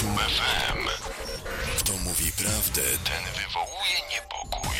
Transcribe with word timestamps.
Wotum 0.00 0.18
FM. 0.18 0.88
Kto 1.78 1.92
mówi 1.92 2.32
prawdę, 2.32 2.82
ten 2.82 3.24
wywołuje 3.42 4.00
niepokój. 4.10 4.76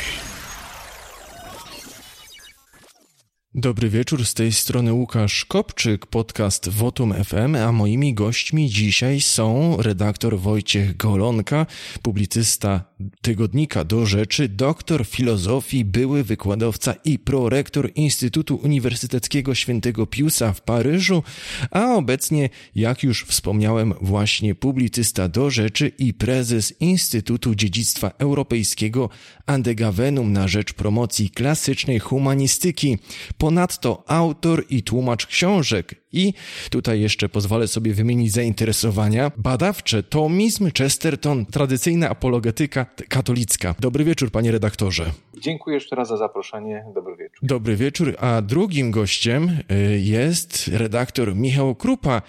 Dobry 3.55 3.89
wieczór, 3.89 4.25
z 4.25 4.33
tej 4.33 4.51
strony 4.51 4.93
Łukasz 4.93 5.45
Kopczyk, 5.45 6.05
podcast 6.05 6.69
Wotum 6.69 7.13
FM, 7.23 7.55
a 7.55 7.71
moimi 7.71 8.13
gośćmi 8.13 8.69
dzisiaj 8.69 9.21
są 9.21 9.77
redaktor 9.77 10.39
Wojciech 10.39 10.97
Golonka, 10.97 11.65
publicysta 12.01 12.83
tygodnika 13.21 13.83
Do 13.83 14.05
Rzeczy, 14.05 14.49
doktor 14.49 15.05
filozofii, 15.05 15.85
były 15.85 16.23
wykładowca 16.23 16.93
i 17.05 17.19
prorektor 17.19 17.91
Instytutu 17.95 18.55
Uniwersyteckiego 18.55 19.55
Świętego 19.55 20.07
Piusa 20.07 20.53
w 20.53 20.61
Paryżu, 20.61 21.23
a 21.71 21.95
obecnie, 21.95 22.49
jak 22.75 23.03
już 23.03 23.25
wspomniałem, 23.25 23.93
właśnie 24.01 24.55
publicysta 24.55 25.27
Do 25.27 25.49
Rzeczy 25.49 25.91
i 25.97 26.13
prezes 26.13 26.73
Instytutu 26.79 27.55
Dziedzictwa 27.55 28.11
Europejskiego 28.17 29.09
Andegavenum 29.45 30.33
na 30.33 30.47
rzecz 30.47 30.73
promocji 30.73 31.29
klasycznej 31.29 31.99
humanistyki. 31.99 32.97
Ponadto 33.41 34.03
autor 34.07 34.65
i 34.69 34.83
tłumacz 34.83 35.25
książek 35.25 36.00
i 36.13 36.33
tutaj 36.69 37.01
jeszcze 37.01 37.29
pozwolę 37.29 37.67
sobie 37.67 37.93
wymienić 37.93 38.31
zainteresowania. 38.31 39.31
Badawcze, 39.37 40.03
tomizm, 40.03 40.71
Chesterton, 40.77 41.45
tradycyjna 41.45 42.09
apologetyka 42.09 42.85
katolicka. 43.09 43.75
Dobry 43.79 44.03
wieczór, 44.03 44.31
panie 44.31 44.51
redaktorze. 44.51 45.11
Dziękuję 45.41 45.73
jeszcze 45.73 45.95
raz 45.95 46.07
za 46.07 46.17
zaproszenie. 46.17 46.85
Dobry 46.95 47.15
wieczór. 47.15 47.39
Dobry 47.43 47.75
wieczór, 47.75 48.15
a 48.19 48.41
drugim 48.41 48.91
gościem 48.91 49.57
y, 49.71 49.99
jest 49.99 50.67
redaktor 50.67 51.35
Michał 51.35 51.75
Krupa, 51.75 52.21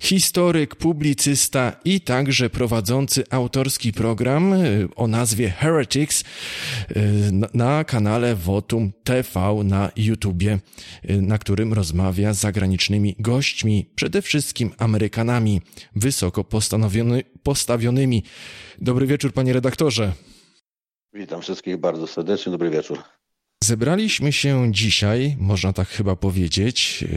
historyk, 0.00 0.74
publicysta 0.74 1.72
i 1.84 2.00
także 2.00 2.50
prowadzący 2.50 3.24
autorski 3.30 3.92
program 3.92 4.52
y, 4.52 4.88
o 4.96 5.06
nazwie 5.06 5.50
Heretics 5.50 6.20
y, 6.20 6.24
na 7.54 7.84
kanale 7.84 8.34
Votum 8.34 8.92
TV 9.04 9.54
na 9.64 9.90
YouTubie, 9.96 10.58
na 11.08 11.38
którym 11.38 11.72
rozmawia 11.72 12.32
z 12.34 12.38
zagranicznymi 12.38 13.16
gośćmi, 13.26 13.86
przede 13.94 14.22
wszystkim 14.22 14.70
Amerykanami, 14.78 15.60
wysoko 15.96 16.44
postawionymi. 17.42 18.22
Dobry 18.78 19.06
wieczór, 19.06 19.32
panie 19.32 19.52
redaktorze. 19.52 20.12
Witam 21.14 21.42
wszystkich 21.42 21.76
bardzo 21.76 22.06
serdecznie, 22.06 22.52
dobry 22.52 22.70
wieczór. 22.70 22.98
Zebraliśmy 23.64 24.32
się 24.32 24.72
dzisiaj, 24.72 25.36
można 25.38 25.72
tak 25.72 25.88
chyba 25.88 26.16
powiedzieć, 26.16 27.02
yy, 27.02 27.08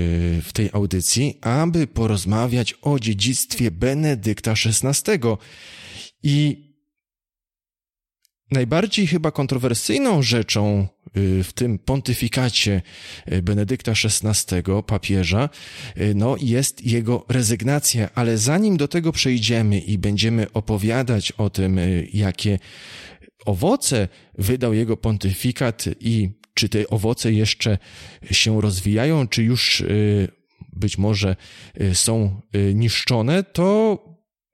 w 0.41 0.53
tej 0.53 0.69
audycji, 0.73 1.37
aby 1.41 1.87
porozmawiać 1.87 2.75
o 2.81 2.99
dziedzictwie 2.99 3.71
Benedykta 3.71 4.51
XVI. 4.51 5.19
I 6.23 6.68
najbardziej 8.51 9.07
chyba 9.07 9.31
kontrowersyjną 9.31 10.21
rzeczą 10.21 10.87
yy, 11.15 11.43
w 11.43 11.53
tym 11.53 11.79
pontyfikacie 11.79 12.81
yy, 13.27 13.41
Benedykta 13.41 13.91
XVI, 13.91 14.55
papieża, 14.87 15.49
no 16.15 16.35
jest 16.41 16.85
jego 16.85 17.25
rezygnacja, 17.29 18.09
ale 18.15 18.37
zanim 18.37 18.77
do 18.77 18.87
tego 18.87 19.11
przejdziemy 19.11 19.79
i 19.79 19.97
będziemy 19.97 20.51
opowiadać 20.53 21.31
o 21.31 21.49
tym, 21.49 21.79
jakie 22.13 22.59
owoce 23.45 24.07
wydał 24.37 24.73
jego 24.73 24.97
pontyfikat 24.97 25.85
i 25.99 26.29
czy 26.53 26.69
te 26.69 26.87
owoce 26.87 27.31
jeszcze 27.31 27.77
się 28.31 28.61
rozwijają, 28.61 29.27
czy 29.27 29.43
już 29.43 29.81
y, 29.81 30.27
być 30.73 30.97
może 30.97 31.35
y, 31.81 31.95
są 31.95 32.41
y, 32.55 32.73
niszczone, 32.75 33.43
to 33.43 33.97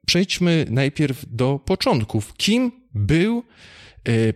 przejdźmy 0.05 0.65
najpierw 0.69 1.25
do 1.27 1.59
początków. 1.65 2.33
Kim 2.37 2.71
był 2.93 3.43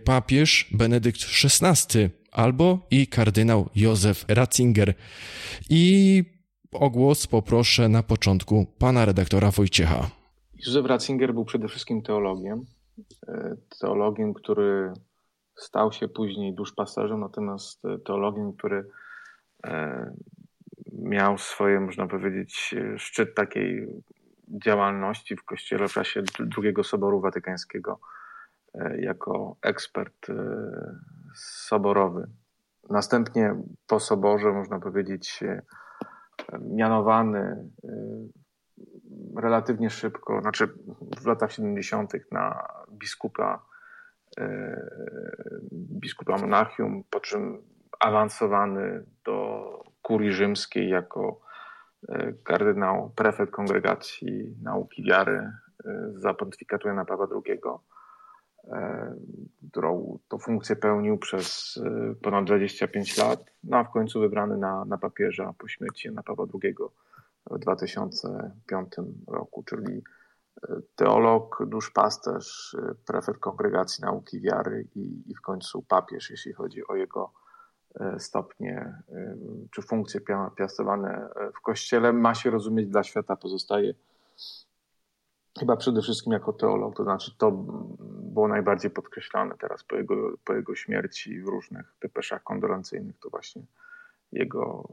papież 0.04 0.68
Benedykt 0.72 1.20
XVI 1.44 2.10
albo 2.32 2.78
i 2.90 3.06
kardynał 3.06 3.68
Józef 3.76 4.24
Ratzinger? 4.28 4.94
I 5.70 6.24
o 6.72 6.90
głos 6.90 7.26
poproszę 7.26 7.88
na 7.88 8.02
początku 8.02 8.66
pana 8.78 9.04
redaktora 9.04 9.50
Wojciecha. 9.50 10.10
Józef 10.66 10.86
Ratzinger 10.86 11.34
był 11.34 11.44
przede 11.44 11.68
wszystkim 11.68 12.02
teologiem, 12.02 12.66
E, 13.28 13.56
teologiem, 13.80 14.34
który 14.34 14.92
stał 15.56 15.92
się 15.92 16.08
później 16.08 16.54
duszpasterzem, 16.54 17.20
natomiast 17.20 17.82
teologiem, 18.04 18.52
który 18.52 18.84
e, 19.66 20.12
miał 20.92 21.38
swoje, 21.38 21.80
można 21.80 22.06
powiedzieć, 22.06 22.74
szczyt 22.96 23.34
takiej 23.34 23.86
działalności 24.48 25.36
w 25.36 25.44
Kościele 25.44 25.88
w 25.88 25.92
czasie 25.92 26.22
II 26.62 26.74
Soboru 26.84 27.20
Watykańskiego 27.20 28.00
jako 28.98 29.56
ekspert 29.62 30.26
soborowy. 31.34 32.26
Następnie 32.90 33.54
po 33.86 34.00
soborze, 34.00 34.52
można 34.52 34.80
powiedzieć, 34.80 35.44
mianowany 36.60 37.70
relatywnie 39.36 39.90
szybko, 39.90 40.40
znaczy 40.42 40.68
w 41.22 41.26
latach 41.26 41.52
70. 41.52 42.12
na 42.32 42.68
biskupa, 42.92 43.62
e, 44.38 44.76
biskupa 45.72 46.38
Monachium, 46.38 47.04
po 47.10 47.20
czym 47.20 47.62
awansowany 48.00 49.04
do 49.24 49.60
kurii 50.02 50.32
rzymskiej 50.32 50.88
jako 50.88 51.40
e, 52.08 52.32
kardynał, 52.32 53.10
prefekt 53.16 53.52
kongregacji 53.52 54.56
nauki 54.62 55.02
wiary 55.02 55.52
e, 55.84 56.12
za 56.14 56.34
pontyfikatu 56.34 56.88
Jana 56.88 57.04
Pawła 57.04 57.28
II, 57.46 57.60
którą 59.70 60.18
to 60.28 60.38
funkcję 60.38 60.76
pełnił 60.76 61.18
przez 61.18 61.78
ponad 62.22 62.44
25 62.44 63.16
lat, 63.18 63.44
no 63.64 63.76
a 63.76 63.84
w 63.84 63.90
końcu 63.90 64.20
wybrany 64.20 64.56
na, 64.56 64.84
na 64.84 64.98
papieża 64.98 65.54
po 65.58 65.68
śmierci 65.68 66.08
Jana 66.08 66.22
Pawła 66.22 66.46
II 66.62 66.74
w 67.50 67.58
2005 67.58 68.92
roku, 69.26 69.62
czyli 69.62 70.02
e, 70.68 70.76
teolog, 70.96 71.62
duszpasterz, 71.66 72.76
e, 72.78 72.94
prefekt 73.06 73.40
Kongregacji 73.40 74.04
Nauki 74.04 74.40
Wiary 74.40 74.86
i, 74.94 75.22
i 75.26 75.34
w 75.34 75.40
końcu 75.40 75.82
papież, 75.82 76.30
jeśli 76.30 76.52
chodzi 76.52 76.86
o 76.86 76.96
jego 76.96 77.32
stopnie 78.18 78.94
czy 79.70 79.82
funkcje 79.82 80.20
piastowane 80.56 81.28
w 81.54 81.60
Kościele, 81.60 82.12
ma 82.12 82.34
się 82.34 82.50
rozumieć 82.50 82.88
dla 82.88 83.02
świata, 83.02 83.36
pozostaje 83.36 83.94
chyba 85.58 85.76
przede 85.76 86.02
wszystkim 86.02 86.32
jako 86.32 86.52
teolog, 86.52 86.96
to 86.96 87.04
znaczy 87.04 87.34
to 87.38 87.50
było 88.32 88.48
najbardziej 88.48 88.90
podkreślane 88.90 89.54
teraz 89.58 89.84
po 89.84 89.96
jego, 89.96 90.32
po 90.44 90.54
jego 90.54 90.74
śmierci 90.74 91.42
w 91.42 91.48
różnych 91.48 91.94
depeszach 92.02 92.42
kondolencyjnych, 92.42 93.18
to 93.18 93.30
właśnie 93.30 93.62
jego 94.32 94.88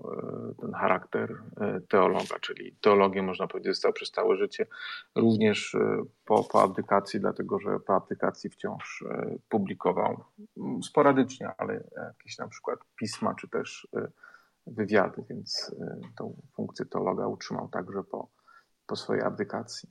e, 0.52 0.62
ten 0.62 0.74
charakter 0.74 1.42
e, 1.62 1.82
teologa, 1.90 2.40
czyli 2.42 2.76
teologię 2.82 3.22
można 3.24 3.48
powiedzieć 3.48 3.74
został 3.74 3.94
przez 3.94 4.12
całe 4.12 4.38
życie, 4.38 4.68
również 5.16 5.76
e, 5.76 6.04
po, 6.26 6.44
po 6.44 6.62
abdykacji, 6.62 7.20
dlatego 7.20 7.60
że 7.60 7.80
po 7.80 7.96
abdykacji 7.96 8.50
wciąż 8.50 9.04
publikował 9.50 10.24
sporadycznie, 10.84 11.52
ale 11.58 11.84
jakieś 12.08 12.38
na 12.38 12.48
przykład 12.48 12.80
pisma 12.96 13.36
czy 13.36 13.48
też 13.48 13.88
wywiady, 14.68 15.24
więc 15.30 15.76
tą 16.18 16.42
funkcję 16.56 16.86
teologa 16.86 17.28
utrzymał 17.28 17.70
także 17.70 18.04
po, 18.04 18.28
po 18.88 18.96
swojej 18.96 19.24
abdykacji. 19.24 19.90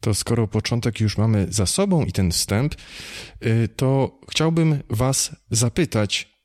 To 0.00 0.14
skoro 0.14 0.48
początek 0.48 1.00
już 1.00 1.18
mamy 1.18 1.46
za 1.50 1.66
sobą 1.66 2.04
i 2.04 2.12
ten 2.12 2.30
wstęp, 2.30 2.74
to 3.76 4.20
chciałbym 4.30 4.82
Was 4.90 5.36
zapytać, 5.50 6.36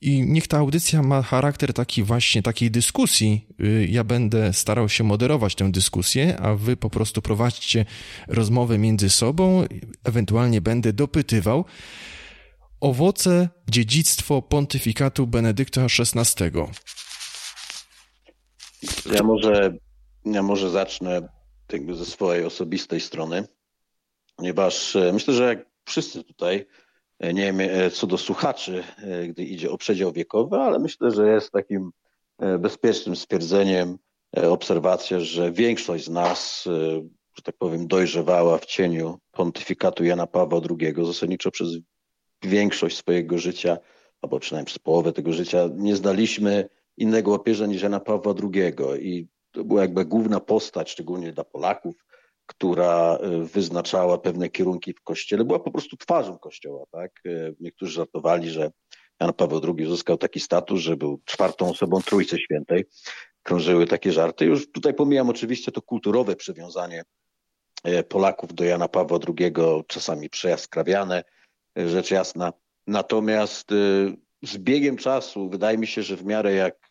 i 0.00 0.22
niech 0.22 0.46
ta 0.46 0.58
audycja 0.58 1.02
ma 1.02 1.22
charakter 1.22 1.72
taki 1.72 2.02
właśnie 2.02 2.42
takiej 2.42 2.70
dyskusji. 2.70 3.48
Y, 3.60 3.86
ja 3.90 4.04
będę 4.04 4.52
starał 4.52 4.88
się 4.88 5.04
moderować 5.04 5.54
tę 5.54 5.72
dyskusję, 5.72 6.40
a 6.40 6.54
wy 6.54 6.76
po 6.76 6.90
prostu 6.90 7.22
prowadźcie 7.22 7.84
rozmowę 8.28 8.78
między 8.78 9.10
sobą, 9.10 9.64
ewentualnie 10.04 10.60
będę 10.60 10.92
dopytywał. 10.92 11.64
Owoce, 12.80 13.48
dziedzictwo 13.70 14.42
pontyfikatu 14.42 15.26
Benedykta 15.26 15.82
XVI. 15.84 16.50
Ja 19.12 19.22
może, 19.22 19.76
ja 20.24 20.42
może 20.42 20.70
zacznę 20.70 21.28
ze 21.92 22.06
swojej 22.06 22.44
osobistej 22.44 23.00
strony, 23.00 23.44
ponieważ 24.36 24.96
e, 24.96 25.12
myślę, 25.12 25.34
że 25.34 25.44
jak 25.44 25.66
wszyscy 25.84 26.24
tutaj 26.24 26.66
E, 27.18 27.34
nie 27.34 27.42
wiem, 27.42 27.60
e, 27.60 27.90
co 27.90 28.06
do 28.06 28.18
słuchaczy, 28.18 28.84
gdy 29.28 29.44
idzie 29.44 29.70
o 29.70 29.78
przedział 29.78 30.12
wiekowy, 30.12 30.56
ale 30.56 30.78
myślę, 30.78 31.10
że 31.10 31.28
jest 31.28 31.50
takim 31.50 31.90
bezpiecznym 32.58 33.16
stwierdzeniem 33.16 33.98
obserwacja, 34.32 35.20
że 35.20 35.52
większość 35.52 36.04
z 36.04 36.08
nas, 36.08 36.62
że 37.34 37.42
tak 37.44 37.56
powiem, 37.58 37.86
dojrzewała 37.86 38.58
w 38.58 38.66
cieniu 38.66 39.18
pontyfikatu 39.32 40.04
Jana 40.04 40.26
Pawła 40.26 40.60
II. 40.80 40.94
Zasadniczo 41.06 41.50
przez 41.50 41.68
większość 42.44 42.96
swojego 42.96 43.38
życia, 43.38 43.78
albo 44.22 44.40
przynajmniej 44.40 44.66
przez 44.66 44.78
połowę 44.78 45.12
tego 45.12 45.32
życia, 45.32 45.68
nie 45.74 45.96
znaliśmy 45.96 46.68
innego 46.96 47.38
papieża 47.38 47.66
niż 47.66 47.82
Jana 47.82 48.00
Pawła 48.00 48.34
II. 48.42 48.74
I 49.00 49.28
to 49.56 49.64
była 49.64 49.80
jakby 49.80 50.04
główna 50.04 50.40
postać, 50.40 50.90
szczególnie 50.90 51.32
dla 51.32 51.44
Polaków, 51.44 51.94
która 52.46 53.18
wyznaczała 53.42 54.18
pewne 54.18 54.48
kierunki 54.48 54.92
w 54.92 55.02
kościele, 55.02 55.44
była 55.44 55.58
po 55.58 55.70
prostu 55.70 55.96
twarzą 55.96 56.38
kościoła. 56.38 56.84
Tak? 56.90 57.22
Niektórzy 57.60 57.92
żartowali, 57.92 58.50
że 58.50 58.70
Jan 59.20 59.32
Paweł 59.32 59.60
II 59.64 59.86
uzyskał 59.86 60.16
taki 60.18 60.40
status, 60.40 60.80
że 60.80 60.96
był 60.96 61.20
czwartą 61.24 61.70
osobą 61.70 62.00
Trójcy 62.02 62.38
Świętej. 62.38 62.84
Krążyły 63.42 63.86
takie 63.86 64.12
żarty. 64.12 64.44
Już 64.44 64.72
tutaj 64.72 64.94
pomijam 64.94 65.30
oczywiście 65.30 65.72
to 65.72 65.82
kulturowe 65.82 66.36
przywiązanie 66.36 67.02
Polaków 68.08 68.54
do 68.54 68.64
Jana 68.64 68.88
Pawła 68.88 69.18
II, 69.28 69.52
czasami 69.86 70.30
przejaskrawiane, 70.30 71.24
rzecz 71.76 72.10
jasna. 72.10 72.52
Natomiast 72.86 73.70
z 74.42 74.58
biegiem 74.58 74.96
czasu 74.96 75.48
wydaje 75.48 75.78
mi 75.78 75.86
się, 75.86 76.02
że 76.02 76.16
w 76.16 76.24
miarę 76.24 76.54
jak 76.54 76.85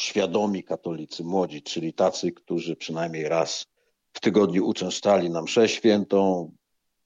świadomi 0.00 0.64
katolicy, 0.64 1.24
młodzi, 1.24 1.62
czyli 1.62 1.92
tacy, 1.92 2.32
którzy 2.32 2.76
przynajmniej 2.76 3.28
raz 3.28 3.66
w 4.12 4.20
tygodniu 4.20 4.66
uczęszczali 4.66 5.30
na 5.30 5.42
mszę 5.42 5.68
świętą, 5.68 6.50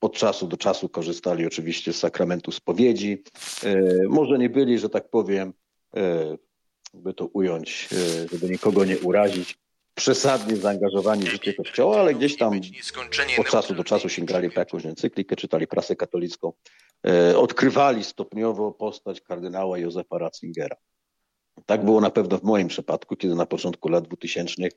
od 0.04 0.16
czasu 0.16 0.46
do 0.46 0.56
czasu 0.56 0.88
korzystali 0.88 1.46
oczywiście 1.46 1.92
z 1.92 1.98
sakramentu 1.98 2.52
spowiedzi. 2.52 3.22
E, 3.64 3.76
może 4.08 4.38
nie 4.38 4.50
byli, 4.50 4.78
że 4.78 4.88
tak 4.88 5.08
powiem, 5.08 5.52
e, 5.96 6.36
by 6.94 7.14
to 7.14 7.26
ująć, 7.26 7.88
e, 7.92 8.28
żeby 8.28 8.48
nikogo 8.48 8.84
nie 8.84 8.98
urazić, 8.98 9.58
przesadnie 9.94 10.56
zaangażowani 10.56 11.22
w 11.22 11.30
życie 11.30 11.54
Kościoła, 11.54 12.00
ale 12.00 12.14
gdzieś 12.14 12.36
tam 12.36 12.60
od 13.38 13.46
czasu 13.46 13.74
do 13.74 13.84
czasu 13.84 14.08
sięgali 14.08 14.50
po 14.50 14.60
jakąś 14.60 14.86
encyklikę, 14.86 15.36
czytali 15.36 15.66
prasę 15.66 15.96
katolicką, 15.96 16.52
odkrywali 17.36 18.04
stopniowo 18.04 18.72
postać 18.72 19.20
kardynała 19.20 19.78
Józefa 19.78 20.18
Ratzingera. 20.18 20.76
Tak 21.66 21.84
było 21.84 22.00
na 22.00 22.10
pewno 22.10 22.38
w 22.38 22.42
moim 22.42 22.68
przypadku, 22.68 23.16
kiedy 23.16 23.34
na 23.34 23.46
początku 23.46 23.88
lat 23.88 24.08
2000 24.08 24.62
e, 24.62 24.70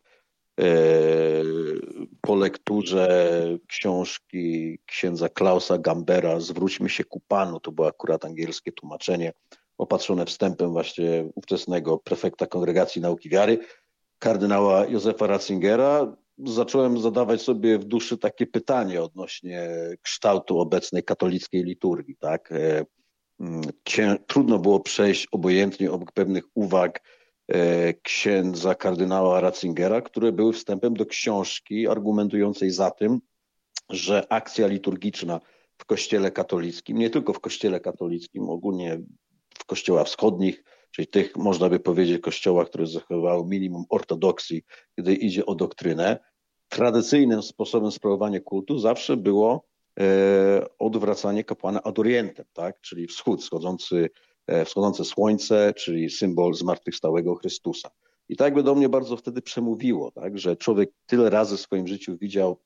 po 2.21 2.35
lekturze 2.35 3.19
książki 3.67 4.77
księdza 4.85 5.29
Klausa 5.29 5.77
Gambera 5.77 6.39
Zwróćmy 6.39 6.89
się 6.89 7.03
ku 7.03 7.19
Panu, 7.27 7.59
to 7.59 7.71
było 7.71 7.87
akurat 7.87 8.25
angielskie 8.25 8.71
tłumaczenie, 8.71 9.33
opatrzone 9.77 10.25
wstępem 10.25 10.71
właśnie 10.71 11.29
ówczesnego 11.35 11.97
prefekta 11.97 12.47
Kongregacji 12.47 13.01
Nauki 13.01 13.29
Wiary, 13.29 13.59
kardynała 14.19 14.85
Józefa 14.85 15.27
Ratzingera, 15.27 16.17
zacząłem 16.45 16.99
zadawać 16.99 17.41
sobie 17.41 17.79
w 17.79 17.85
duszy 17.85 18.17
takie 18.17 18.47
pytanie 18.47 19.01
odnośnie 19.01 19.69
kształtu 20.01 20.59
obecnej 20.59 21.03
katolickiej 21.03 21.63
liturgii. 21.63 22.15
Tak? 22.15 22.53
E, 23.39 24.17
trudno 24.27 24.59
było 24.59 24.79
przejść 24.79 25.27
obojętnie 25.31 25.91
obok 25.91 26.11
pewnych 26.11 26.43
uwag 26.53 27.01
e, 27.47 27.93
księdza 27.93 28.75
kardynała 28.75 29.41
Ratzingera, 29.41 30.01
które 30.01 30.31
były 30.31 30.53
wstępem 30.53 30.93
do 30.93 31.05
książki 31.05 31.87
argumentującej 31.87 32.71
za 32.71 32.91
tym, 32.91 33.19
że 33.89 34.27
akcja 34.29 34.67
liturgiczna 34.67 35.39
w 35.77 35.85
Kościele 35.85 36.31
katolickim, 36.31 36.97
nie 36.97 37.09
tylko 37.09 37.33
w 37.33 37.39
Kościele 37.39 37.79
katolickim, 37.79 38.49
ogólnie 38.49 39.01
w 39.59 39.65
kościołach 39.65 40.07
wschodnich, 40.07 40.63
czyli 40.91 41.07
tych, 41.07 41.35
można 41.35 41.69
by 41.69 41.79
powiedzieć, 41.79 42.21
kościołach, 42.21 42.67
które 42.67 42.87
zachowały 42.87 43.45
minimum 43.47 43.85
ortodoksji, 43.89 44.63
gdy 44.97 45.13
idzie 45.13 45.45
o 45.45 45.55
doktrynę, 45.55 46.19
tradycyjnym 46.69 47.43
sposobem 47.43 47.91
sprawowania 47.91 48.39
kultu 48.39 48.79
zawsze 48.79 49.17
było 49.17 49.65
odwracanie 50.79 51.43
kapłana 51.43 51.83
ad 51.83 51.99
orientem, 51.99 52.45
tak? 52.53 52.81
czyli 52.81 53.07
wschód, 53.07 53.49
e, 54.47 54.65
wschodzące 54.65 55.05
słońce, 55.05 55.73
czyli 55.73 56.09
symbol 56.09 56.53
zmartwychwstałego 56.53 57.35
Chrystusa. 57.35 57.89
I 58.29 58.35
tak 58.35 58.53
by 58.53 58.63
do 58.63 58.75
mnie 58.75 58.89
bardzo 58.89 59.17
wtedy 59.17 59.41
przemówiło, 59.41 60.11
tak? 60.11 60.37
że 60.37 60.55
człowiek 60.55 60.89
tyle 61.05 61.29
razy 61.29 61.57
w 61.57 61.59
swoim 61.59 61.87
życiu 61.87 62.17
widział 62.17 62.59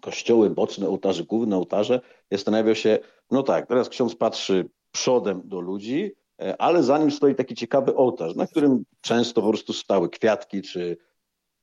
kościoły, 0.00 0.50
boczne 0.50 0.88
ołtarze, 0.88 1.24
główne 1.24 1.56
ołtarze, 1.56 2.00
zastanawiał 2.30 2.74
się, 2.74 2.98
no 3.30 3.42
tak, 3.42 3.66
teraz 3.66 3.88
ksiądz 3.88 4.16
patrzy 4.16 4.68
przodem 4.92 5.42
do 5.44 5.60
ludzi, 5.60 6.12
e, 6.42 6.60
ale 6.60 6.82
za 6.82 6.98
nim 6.98 7.10
stoi 7.10 7.34
taki 7.34 7.54
ciekawy 7.54 7.94
ołtarz, 7.94 8.34
na 8.34 8.46
którym 8.46 8.84
często 9.00 9.42
po 9.42 9.48
prostu 9.48 9.72
stały 9.72 10.10
kwiatki 10.10 10.62
czy 10.62 10.96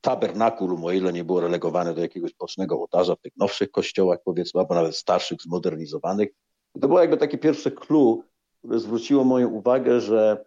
tabernakulum, 0.00 0.84
o 0.84 0.92
ile 0.92 1.12
nie 1.12 1.24
było 1.24 1.40
relegowane 1.40 1.94
do 1.94 2.00
jakiegoś 2.00 2.34
bocznego 2.34 2.78
ołtarza 2.78 3.14
w 3.14 3.20
tych 3.20 3.36
nowszych 3.36 3.70
kościołach, 3.70 4.18
powiedzmy, 4.24 4.60
albo 4.60 4.74
nawet 4.74 4.96
starszych, 4.96 5.42
zmodernizowanych. 5.42 6.28
I 6.74 6.80
to 6.80 6.88
było 6.88 7.00
jakby 7.00 7.16
takie 7.16 7.38
pierwsze 7.38 7.70
clue, 7.70 8.24
które 8.58 8.78
zwróciło 8.78 9.24
moją 9.24 9.48
uwagę, 9.48 10.00
że 10.00 10.44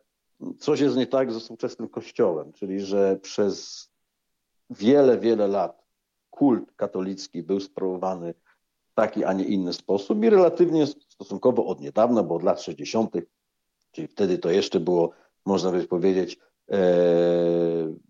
coś 0.60 0.80
jest 0.80 0.96
nie 0.96 1.08
tak 1.08 1.32
ze 1.32 1.40
współczesnym 1.40 1.90
kościołem, 1.90 2.54
czyli 2.54 2.80
że 2.80 3.20
przez 3.22 3.88
wiele, 4.70 5.18
wiele 5.18 5.48
lat 5.48 5.84
kult 6.30 6.72
katolicki 6.76 7.44
był 7.44 7.60
sprawowany 7.60 8.34
w 8.34 8.94
taki, 8.94 9.24
a 9.24 9.34
nie 9.34 9.44
inny 9.44 9.74
sposób 9.74 10.24
i 10.24 10.30
relatywnie 10.30 10.88
stosunkowo 10.88 11.66
od 11.66 11.82
niedawna, 11.82 12.24
bo 12.24 12.36
od 12.36 12.44
lat 12.44 12.62
60., 12.62 13.14
czyli 13.92 14.08
wtedy 14.08 14.38
to 14.38 14.52
jeszcze 14.52 14.80
było, 14.80 15.12
można 15.46 15.72
by 15.72 15.88
powiedzieć, 15.88 16.40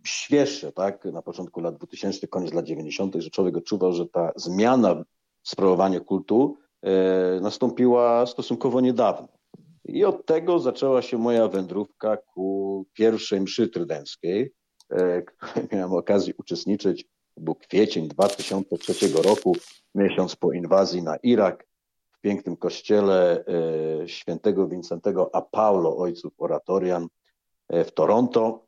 świeższe, 0.04 0.72
tak, 0.72 1.06
na 1.06 1.22
początku 1.22 1.62
lat 1.62 1.76
2000, 1.76 2.28
koniec 2.28 2.54
lat 2.54 2.66
90., 2.66 3.16
że 3.16 3.30
człowiek 3.30 3.58
odczuwał, 3.58 3.94
że 3.94 4.06
ta 4.06 4.32
zmiana 4.36 5.04
w 5.44 5.50
sprawowaniu 5.50 6.06
kultu 6.06 6.58
e, 6.82 7.40
nastąpiła 7.42 8.26
stosunkowo 8.26 8.82
niedawno. 8.82 9.28
I 9.86 10.06
od 10.06 10.26
tego 10.26 10.60
zaczęła 10.60 11.02
się 11.02 11.18
moja 11.18 11.48
wędrówka 11.48 12.18
ku 12.18 12.86
pierwszej 12.94 13.42
mszy 13.42 13.68
trydenckiej, 13.68 14.54
e, 14.90 15.22
której 15.22 15.68
miałem 15.72 15.94
okazję 15.94 16.34
uczestniczyć. 16.38 17.06
Był 17.38 17.56
kwiecień 17.56 18.08
2003 18.08 19.24
roku, 19.24 19.56
miesiąc 19.96 20.36
po 20.36 20.54
inwazji 20.54 21.04
na 21.04 21.16
Irak, 21.16 21.68
w 22.12 22.20
pięknym 22.22 22.58
kościele 22.58 23.46
e, 23.46 24.08
świętego 24.08 24.68
Wincentego 24.68 25.36
a 25.36 25.42
Paulo, 25.42 25.98
ojców 25.98 26.34
oratorian 26.38 27.08
w 27.70 27.92
Toronto. 27.92 28.66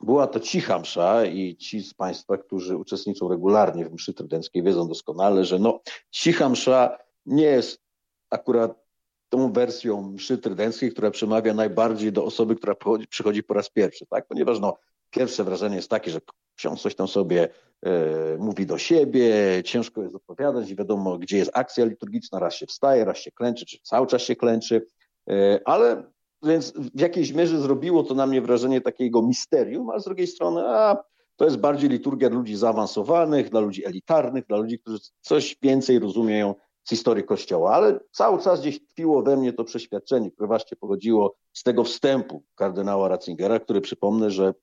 Była 0.00 0.26
to 0.26 0.40
cicha 0.40 0.78
msza 0.78 1.24
i 1.24 1.56
ci 1.56 1.82
z 1.82 1.94
Państwa, 1.94 2.38
którzy 2.38 2.76
uczestniczą 2.76 3.28
regularnie 3.28 3.84
w 3.84 3.92
mszy 3.92 4.14
trydenckiej 4.14 4.62
wiedzą 4.62 4.88
doskonale, 4.88 5.44
że 5.44 5.58
no, 5.58 5.80
cicha 6.10 6.48
msza 6.48 6.98
nie 7.26 7.44
jest 7.44 7.82
akurat 8.30 8.90
tą 9.28 9.52
wersją 9.52 10.02
mszy 10.12 10.38
trydenckiej, 10.38 10.92
która 10.92 11.10
przemawia 11.10 11.54
najbardziej 11.54 12.12
do 12.12 12.24
osoby, 12.24 12.56
która 12.56 12.74
przychodzi 13.08 13.42
po 13.42 13.54
raz 13.54 13.70
pierwszy, 13.70 14.06
tak? 14.06 14.26
Ponieważ 14.26 14.60
no, 14.60 14.78
pierwsze 15.10 15.44
wrażenie 15.44 15.76
jest 15.76 15.90
takie, 15.90 16.10
że 16.10 16.20
ksiądz 16.56 16.80
coś 16.80 16.94
tam 16.94 17.08
sobie 17.08 17.48
e, 17.82 18.36
mówi 18.38 18.66
do 18.66 18.78
siebie, 18.78 19.32
ciężko 19.64 20.02
jest 20.02 20.14
odpowiadać 20.14 20.70
i 20.70 20.76
wiadomo, 20.76 21.18
gdzie 21.18 21.38
jest 21.38 21.50
akcja 21.54 21.84
liturgiczna, 21.84 22.38
raz 22.38 22.54
się 22.54 22.66
wstaje, 22.66 23.04
raz 23.04 23.18
się 23.18 23.30
klęczy, 23.30 23.66
czy 23.66 23.78
cały 23.82 24.06
czas 24.06 24.22
się 24.22 24.36
klęczy, 24.36 24.86
e, 25.30 25.60
ale 25.64 26.02
więc 26.42 26.72
w 26.72 27.00
jakiejś 27.00 27.32
mierze 27.32 27.60
zrobiło 27.60 28.02
to 28.02 28.14
na 28.14 28.26
mnie 28.26 28.42
wrażenie 28.42 28.80
takiego 28.80 29.22
misterium, 29.22 29.90
a 29.90 29.98
z 29.98 30.04
drugiej 30.04 30.26
strony, 30.26 30.60
a 30.68 30.96
to 31.36 31.44
jest 31.44 31.56
bardziej 31.56 31.90
liturgia 31.90 32.30
dla 32.30 32.38
ludzi 32.38 32.56
zaawansowanych, 32.56 33.50
dla 33.50 33.60
ludzi 33.60 33.86
elitarnych, 33.86 34.46
dla 34.46 34.56
ludzi, 34.56 34.78
którzy 34.78 34.98
coś 35.20 35.56
więcej 35.62 35.98
rozumieją 35.98 36.54
z 36.84 36.90
historii 36.90 37.24
Kościoła. 37.24 37.72
Ale 37.72 38.00
cały 38.12 38.42
czas 38.42 38.60
gdzieś 38.60 38.80
tkwiło 38.80 39.22
we 39.22 39.36
mnie 39.36 39.52
to 39.52 39.64
przeświadczenie, 39.64 40.30
które 40.30 40.46
właśnie 40.46 40.76
pochodziło 40.76 41.34
z 41.52 41.62
tego 41.62 41.84
wstępu 41.84 42.42
kardynała 42.54 43.08
Ratzingera, 43.08 43.60
który 43.60 43.80
przypomnę, 43.80 44.30
że 44.30 44.54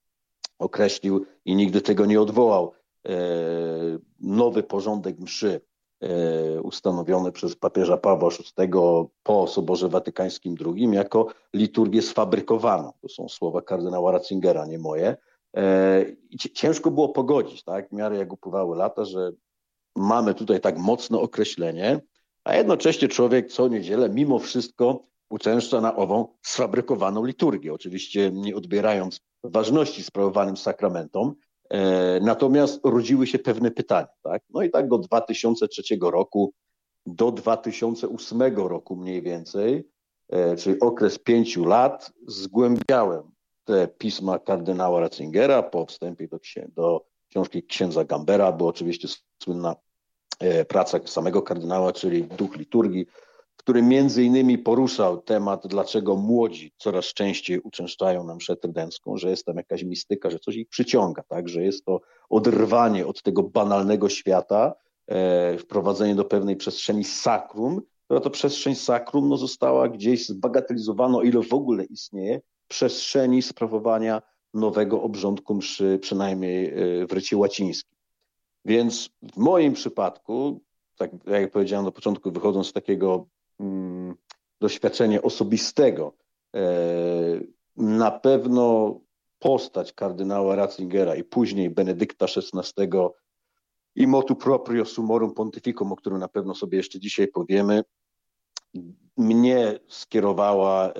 określił 0.60 1.26
i 1.46 1.56
nigdy 1.56 1.82
tego 1.82 2.06
nie 2.06 2.22
odwołał, 2.22 2.72
e, 3.08 3.12
nowy 4.20 4.64
porządek 4.64 5.20
mszy 5.20 5.62
ustanowione 6.64 7.32
przez 7.32 7.56
papieża 7.56 7.98
Pawła 7.98 8.30
VI 8.30 8.70
po 9.24 9.48
Soborze 9.48 9.90
Watykańskim 9.90 10.56
II 10.66 10.90
jako 10.92 11.28
liturgię 11.54 12.02
sfabrykowaną. 12.02 12.94
To 13.02 13.10
są 13.10 13.30
słowa 13.30 13.62
kardynała 13.62 14.12
Ratzingera, 14.12 14.66
nie 14.66 14.80
moje. 14.80 15.18
E, 15.58 16.06
ciężko 16.54 16.92
było 16.92 17.10
pogodzić, 17.10 17.64
tak, 17.64 17.90
w 17.90 17.92
miarę 17.92 18.18
jak 18.18 18.34
upływały 18.34 18.78
lata, 18.78 19.06
że 19.06 19.32
mamy 19.96 20.34
tutaj 20.34 20.62
tak 20.62 20.78
mocne 20.78 21.20
określenie, 21.20 22.02
a 22.44 22.56
jednocześnie 22.56 23.08
człowiek 23.08 23.52
co 23.52 23.68
niedzielę 23.68 24.10
mimo 24.10 24.40
wszystko 24.40 25.04
uczęszcza 25.30 25.82
na 25.82 25.96
ową 25.96 26.28
sfabrykowaną 26.42 27.26
liturgię. 27.26 27.74
Oczywiście 27.74 28.32
nie 28.34 28.56
odbierając 28.56 29.22
ważności 29.44 30.04
sprawowanym 30.04 30.58
sakramentom, 30.58 31.36
E, 31.36 31.47
natomiast 32.22 32.86
rodziły 32.86 33.28
się 33.28 33.40
pewne 33.40 33.72
pytania. 33.72 34.08
Tak? 34.24 34.44
No 34.50 34.62
i 34.64 34.70
tak 34.70 34.88
do 34.88 34.98
2003 34.98 35.84
roku, 36.02 36.54
do 37.06 37.32
2008 37.32 38.42
roku 38.56 38.96
mniej 38.96 39.22
więcej, 39.22 39.90
e, 40.30 40.56
czyli 40.56 40.80
okres 40.80 41.20
pięciu 41.20 41.66
lat, 41.66 42.12
zgłębiałem 42.28 43.24
te 43.64 43.88
pisma 43.88 44.40
kardynała 44.40 45.00
Ratzingera 45.00 45.64
po 45.64 45.86
wstępie 45.86 46.28
do, 46.28 46.40
do 46.76 47.06
książki 47.30 47.64
księdza 47.64 48.04
Gambera, 48.04 48.52
bo 48.52 48.68
oczywiście 48.68 49.08
słynna 49.44 49.76
e, 50.40 50.66
praca 50.66 51.00
samego 51.06 51.42
kardynała, 51.42 51.94
czyli 51.94 52.24
Duch 52.24 52.56
Liturgii, 52.56 53.06
który 53.68 53.82
między 53.82 54.24
innymi 54.24 54.58
poruszał 54.58 55.22
temat, 55.22 55.68
dlaczego 55.68 56.16
młodzi 56.16 56.74
coraz 56.78 57.06
częściej 57.06 57.60
uczęszczają 57.60 58.24
na 58.24 58.36
mszę 58.36 58.56
trydencką, 58.56 59.18
że 59.18 59.30
jest 59.30 59.46
tam 59.46 59.58
jakaś 59.58 59.84
mistyka, 59.84 60.30
że 60.30 60.40
coś 60.40 60.56
ich 60.56 60.70
przyciąga, 60.70 61.24
tak? 61.24 61.50
że 61.50 61.64
jest 61.64 61.86
to 61.86 62.02
oderwanie 62.30 63.08
od 63.08 63.22
tego 63.22 63.44
banalnego 63.44 64.10
świata 64.10 64.74
wprowadzenie 65.60 66.16
do 66.16 66.26
pewnej 66.26 66.56
przestrzeni 66.56 67.04
sakrum, 67.04 67.82
która 68.06 68.20
to 68.20 68.30
przestrzeń 68.30 68.76
sakrum 68.76 69.30
no, 69.30 69.38
została 69.38 69.90
gdzieś 69.90 70.28
zbagatelizowana, 70.28 71.18
o 71.18 71.22
ile 71.22 71.44
w 71.44 71.54
ogóle 71.54 71.84
istnieje, 71.84 72.42
przestrzeni 72.68 73.42
sprawowania 73.42 74.22
nowego 74.54 75.02
obrządku 75.02 75.56
mszy, 75.56 76.00
przynajmniej 76.02 76.74
w 77.08 77.14
rycie 77.14 77.38
łacińskim. 77.38 77.98
Więc 78.66 79.10
w 79.34 79.38
moim 79.38 79.74
przypadku, 79.74 80.62
tak 80.98 81.12
jak 81.26 81.52
powiedziałem 81.52 81.86
na 81.86 81.92
początku, 81.92 82.32
wychodząc 82.32 82.68
z 82.68 82.74
takiego 82.74 83.28
mm, 83.60 84.16
doświadczenia 84.62 85.22
osobistego, 85.22 86.14
e, 86.56 86.62
na 87.78 88.12
pewno 88.12 89.00
postać 89.40 89.94
kardynała 89.94 90.56
Ratzingera 90.56 91.16
i 91.16 91.24
później 91.24 91.70
Benedykta 91.70 92.26
XVI 92.26 92.88
i 93.96 94.08
motu 94.08 94.36
proprio 94.36 94.86
sumorum 94.86 95.34
pontificum, 95.34 95.92
o 95.92 95.96
którym 95.96 96.20
na 96.20 96.28
pewno 96.28 96.56
sobie 96.56 96.78
jeszcze 96.78 97.00
dzisiaj 97.00 97.28
powiemy, 97.28 97.84
mnie 99.18 99.80
skierowała 99.88 100.88
e, 100.90 100.94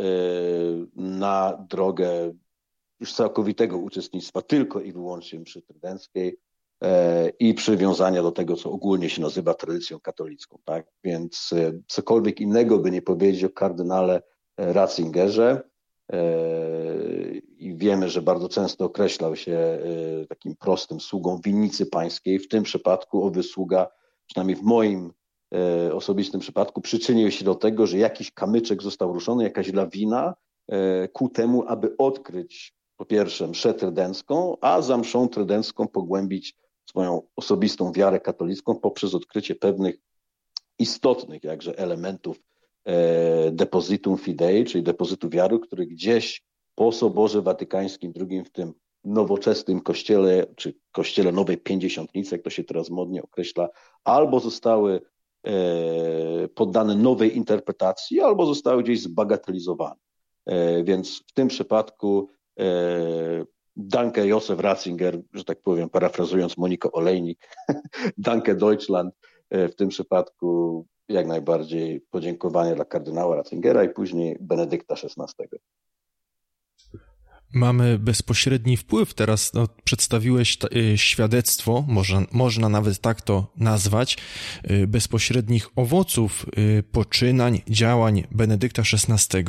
na 0.96 1.66
drogę 1.70 2.34
już 3.00 3.14
całkowitego 3.14 3.78
uczestnictwa 3.78 4.42
tylko 4.42 4.82
i 4.82 4.92
wyłącznie 4.92 5.40
mszy 5.40 5.62
trydenckiej 5.62 6.38
i 7.40 7.54
przywiązania 7.54 8.24
do 8.24 8.32
tego, 8.32 8.56
co 8.56 8.72
ogólnie 8.72 9.10
się 9.10 9.22
nazywa 9.22 9.54
tradycją 9.54 10.00
katolicką. 10.00 10.60
Tak? 10.66 10.86
Więc 11.04 11.54
e, 11.54 11.72
cokolwiek 11.88 12.42
innego 12.42 12.80
by 12.80 12.92
nie 12.92 13.02
powiedzieć 13.02 13.44
o 13.44 13.50
kardynale 13.50 14.22
Ratzingerze, 14.58 15.62
i 17.58 17.76
wiemy, 17.76 18.10
że 18.10 18.22
bardzo 18.22 18.50
często 18.50 18.86
określał 18.86 19.36
się 19.36 19.80
takim 20.30 20.56
prostym 20.56 21.00
sługą 21.00 21.42
winnicy 21.44 21.86
pańskiej. 21.86 22.40
W 22.40 22.48
tym 22.48 22.64
przypadku 22.64 23.24
owy 23.24 23.44
sługa, 23.44 23.88
przynajmniej 24.28 24.56
w 24.56 24.62
moim 24.62 25.14
E, 25.54 25.94
osobistym 25.94 26.40
przypadku 26.40 26.82
przyczynił 26.82 27.32
się 27.32 27.46
do 27.46 27.56
tego, 27.56 27.88
że 27.88 27.98
jakiś 27.98 28.32
kamyczek 28.32 28.84
został 28.84 29.14
ruszony, 29.14 29.44
jakaś 29.44 29.74
lawina 29.74 30.36
e, 30.68 31.08
ku 31.08 31.30
temu, 31.30 31.64
aby 31.68 31.98
odkryć 31.98 32.74
po 32.98 33.06
pierwsze 33.06 33.48
mszę 33.48 33.74
trydencką, 33.74 34.58
a 34.62 34.82
za 34.82 34.98
mszą 34.98 35.30
trydencką 35.30 35.88
pogłębić 35.88 36.56
swoją 36.90 37.22
osobistą 37.36 37.92
wiarę 37.92 38.20
katolicką 38.20 38.76
poprzez 38.76 39.14
odkrycie 39.14 39.56
pewnych 39.56 39.98
istotnych 40.80 41.44
jakże 41.44 41.78
elementów 41.78 42.40
e, 42.86 43.52
depozytum 43.52 44.18
fidei, 44.18 44.66
czyli 44.66 44.84
depozytu 44.84 45.30
wiary, 45.30 45.60
który 45.60 45.86
gdzieś 45.86 46.44
po 46.76 46.92
Soborze 46.92 47.42
Watykańskim 47.42 48.14
II, 48.30 48.44
w 48.44 48.52
tym 48.52 48.74
nowoczesnym 49.04 49.82
kościele, 49.82 50.46
czy 50.56 50.74
kościele 50.92 51.32
Nowej 51.32 51.58
Pięćdziesiątnicy, 51.58 52.36
jak 52.36 52.44
to 52.44 52.50
się 52.50 52.64
teraz 52.64 52.90
modnie 52.90 53.24
określa, 53.24 53.70
albo 54.04 54.40
zostały 54.40 55.02
E, 55.48 56.48
poddane 56.48 56.96
nowej 56.96 57.38
interpretacji 57.38 58.22
albo 58.22 58.46
zostały 58.46 58.84
gdzieś 58.84 59.02
zbagatelizowane. 59.02 59.96
Więc 60.84 61.24
w 61.28 61.32
tym 61.34 61.48
przypadku 61.48 62.30
e, 62.60 62.66
Danke 63.80 64.28
Josef 64.28 64.60
Ratzinger, 64.60 65.22
że 65.34 65.44
tak 65.44 65.62
powiem, 65.62 65.90
parafrazując 65.90 66.58
Monikę 66.58 66.92
Olejnik, 66.92 67.50
Danke 68.18 68.56
Deutschland, 68.56 69.16
w 69.52 69.76
tym 69.76 69.90
przypadku 69.90 70.86
jak 71.10 71.28
najbardziej 71.28 72.02
podziękowanie 72.02 72.76
dla 72.76 72.86
kardynała 72.86 73.36
Ratzingera 73.36 73.84
i 73.84 73.90
później 73.90 74.38
Benedykta 74.42 74.96
XVI. 74.96 75.58
Mamy 77.54 78.00
bezpośredni 78.00 78.78
wpływ. 78.78 79.14
Teraz 79.14 79.54
no, 79.54 79.68
przedstawiłeś 79.84 80.58
y, 80.76 80.98
świadectwo, 80.98 81.86
można, 81.88 82.22
można 82.32 82.70
nawet 82.70 83.00
tak 83.00 83.22
to 83.22 83.54
nazwać, 83.56 84.18
y, 84.72 84.88
bezpośrednich 84.88 85.68
owoców 85.76 86.46
poczynań, 86.92 87.62
działań 87.70 88.24
Benedykta 88.32 88.82
XVI. 88.82 89.44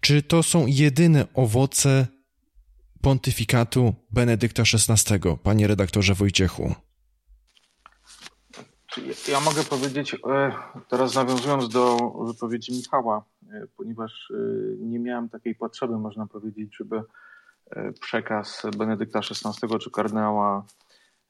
Czy 0.00 0.22
to 0.22 0.42
są 0.42 0.66
jedyne 0.66 1.26
owoce 1.34 2.06
pontyfikatu 3.02 3.94
Benedykta 4.10 4.62
XVI, 4.62 5.20
panie 5.42 5.66
redaktorze 5.66 6.14
Wojciechu? 6.14 6.74
Ja 9.28 9.40
mogę 9.40 9.64
powiedzieć, 9.64 10.14
e, 10.14 10.52
teraz 10.88 11.14
nawiązując 11.14 11.68
do 11.68 11.96
wypowiedzi 12.26 12.72
Michała, 12.72 13.24
e, 13.52 13.66
ponieważ 13.76 14.30
e, 14.30 14.36
nie 14.78 14.98
miałem 14.98 15.28
takiej 15.28 15.54
potrzeby, 15.54 15.98
można 15.98 16.26
powiedzieć, 16.26 16.76
żeby 16.76 17.02
przekaz 18.00 18.62
Benedykta 18.76 19.18
XVI 19.18 19.78
czy 19.78 19.90
kardynała 19.90 20.64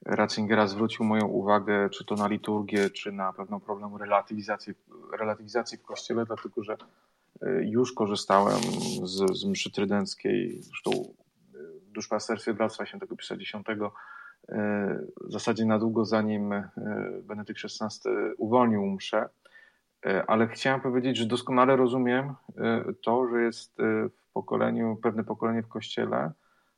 Ratzingera 0.06 0.66
zwrócił 0.66 1.04
moją 1.04 1.26
uwagę, 1.26 1.90
czy 1.90 2.04
to 2.04 2.14
na 2.14 2.28
liturgię, 2.28 2.90
czy 2.90 3.12
na 3.12 3.32
pewną 3.32 3.60
problem 3.60 3.96
relatywizacji, 3.96 4.74
relatywizacji 5.18 5.78
w 5.78 5.82
kościele, 5.82 6.26
dlatego 6.26 6.64
że 6.64 6.76
już 7.60 7.92
korzystałem 7.92 8.60
z, 9.02 9.38
z 9.38 9.44
mszy 9.44 9.70
trydenckiej, 9.70 10.62
zresztą 10.62 11.14
duszpasterstwie 11.98 12.54
Bractwa 12.54 12.86
Świętego 12.86 13.16
Pisa 13.16 13.34
X 13.34 13.52
w 15.20 15.32
zasadzie 15.32 15.64
na 15.64 15.78
długo 15.78 16.04
zanim 16.04 16.52
e, 16.52 16.70
Benedykt 17.22 17.60
XVI 17.64 18.10
uwolnił 18.36 18.86
mszę, 18.86 19.28
e, 20.06 20.30
ale 20.30 20.48
chciałem 20.48 20.80
powiedzieć, 20.80 21.16
że 21.16 21.26
doskonale 21.26 21.76
rozumiem 21.76 22.34
e, 22.58 22.84
to, 23.02 23.28
że 23.28 23.42
jest 23.42 23.76
w 24.12 24.32
pokoleniu, 24.32 24.96
pewne 25.02 25.24
pokolenie 25.24 25.62
w 25.62 25.68
Kościele, 25.68 26.32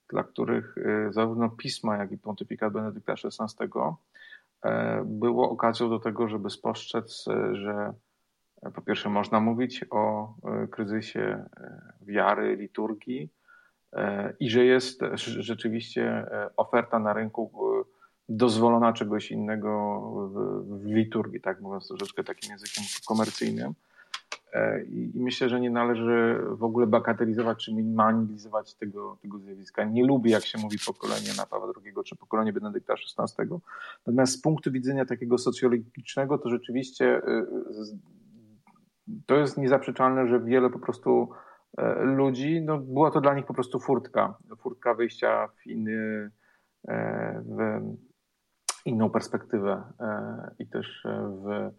dla 0.09 0.25
których 0.25 0.75
zarówno 1.11 1.49
pisma, 1.49 1.97
jak 1.97 2.13
i 2.13 2.19
pontyfikat 2.19 2.73
Benedykta 2.73 3.13
XVI 3.13 3.69
było 5.05 5.51
okazją 5.51 5.91
do 5.91 5.99
tego, 5.99 6.29
żeby 6.29 6.51
spostrzec, 6.51 7.25
że 7.53 7.93
po 8.75 8.83
pierwsze 8.83 9.09
można 9.09 9.41
mówić 9.41 9.85
o 9.91 10.35
kryzysie 10.71 11.45
wiary, 12.03 12.57
liturgii, 12.57 13.31
i 14.41 14.51
że 14.51 14.65
jest 14.65 15.01
rzeczywiście 15.17 16.03
e, 16.03 16.51
oferta 16.57 16.99
na 16.99 17.13
rynku 17.13 17.51
e, 17.55 17.85
dozwolona 18.29 18.93
czegoś 18.93 19.31
innego 19.31 20.01
w, 20.65 20.85
liturgii, 20.85 21.41
tak 21.41 21.61
mówiąc 21.61 21.89
troszeczkę 21.89 22.25
takim 22.25 22.51
językiem 22.51 22.85
komercyjnym. 23.09 23.75
E, 24.53 24.85
I, 24.85 25.13
myślę, 25.15 25.49
że 25.49 25.61
nie 25.61 25.71
należy 25.71 26.41
w 26.51 26.65
ogóle 26.65 26.87
bagatelizować 26.87 27.65
czy 27.65 27.75
minimalizować 27.75 28.75
tego, 28.75 29.19
tego 29.23 29.39
zjawiska. 29.39 29.85
Nie 29.85 30.05
lubię, 30.05 30.31
jak 30.31 30.45
się 30.45 30.59
mówi, 30.59 30.79
pokolenie 30.87 31.31
na 31.37 31.47
Pawła 31.47 31.73
II 31.85 31.95
czy 32.05 32.17
pokolenie 32.17 32.53
Benedykta 32.53 32.95
XVI. 33.19 33.49
Natomiast 34.07 34.33
z 34.33 34.41
punktu 34.41 34.73
widzenia 34.73 35.05
takiego 35.05 35.39
socjologicznego, 35.39 36.39
to 36.39 36.49
rzeczywiście 36.49 37.23
to 39.27 39.37
jest 39.37 39.59
niezaprzeczalne, 39.59 40.29
że 40.29 40.41
wiele 40.41 40.71
po 40.71 40.79
prostu 40.79 41.29
E, 41.29 41.50
ludzi, 42.01 42.63
no 42.63 42.79
była 42.79 43.11
to 43.11 43.21
dla 43.21 43.35
nich 43.35 43.47
po 43.47 43.55
prostu 43.55 43.81
furtka, 43.81 44.35
furtka 44.59 44.95
wyjścia 44.95 45.49
w, 45.49 45.67
inny, 45.67 46.31
e, 46.89 47.43
w 47.47 47.81
inną 48.85 49.11
perspektywę 49.11 49.83
e, 50.01 50.51
i 50.59 50.67
też 50.67 51.05
w 51.45 51.71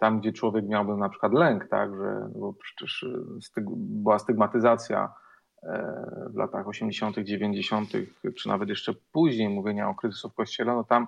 tam, 0.00 0.20
gdzie 0.20 0.32
człowiek 0.32 0.68
miałby 0.68 0.96
na 0.96 1.08
przykład 1.08 1.32
lęk, 1.32 1.68
tak, 1.68 1.96
że 1.96 2.28
bo 2.34 2.52
przecież 2.52 3.06
styg, 3.40 3.64
była 3.76 4.18
stygmatyzacja 4.18 5.12
w 6.30 6.36
latach 6.36 6.68
80., 6.68 7.18
90., 7.18 7.90
czy 8.36 8.48
nawet 8.48 8.68
jeszcze 8.68 8.94
później 9.12 9.48
mówienia 9.48 9.88
o 9.88 9.94
kryzysu 9.94 10.28
w 10.28 10.34
kościele, 10.34 10.74
no 10.74 10.84
tam 10.84 11.06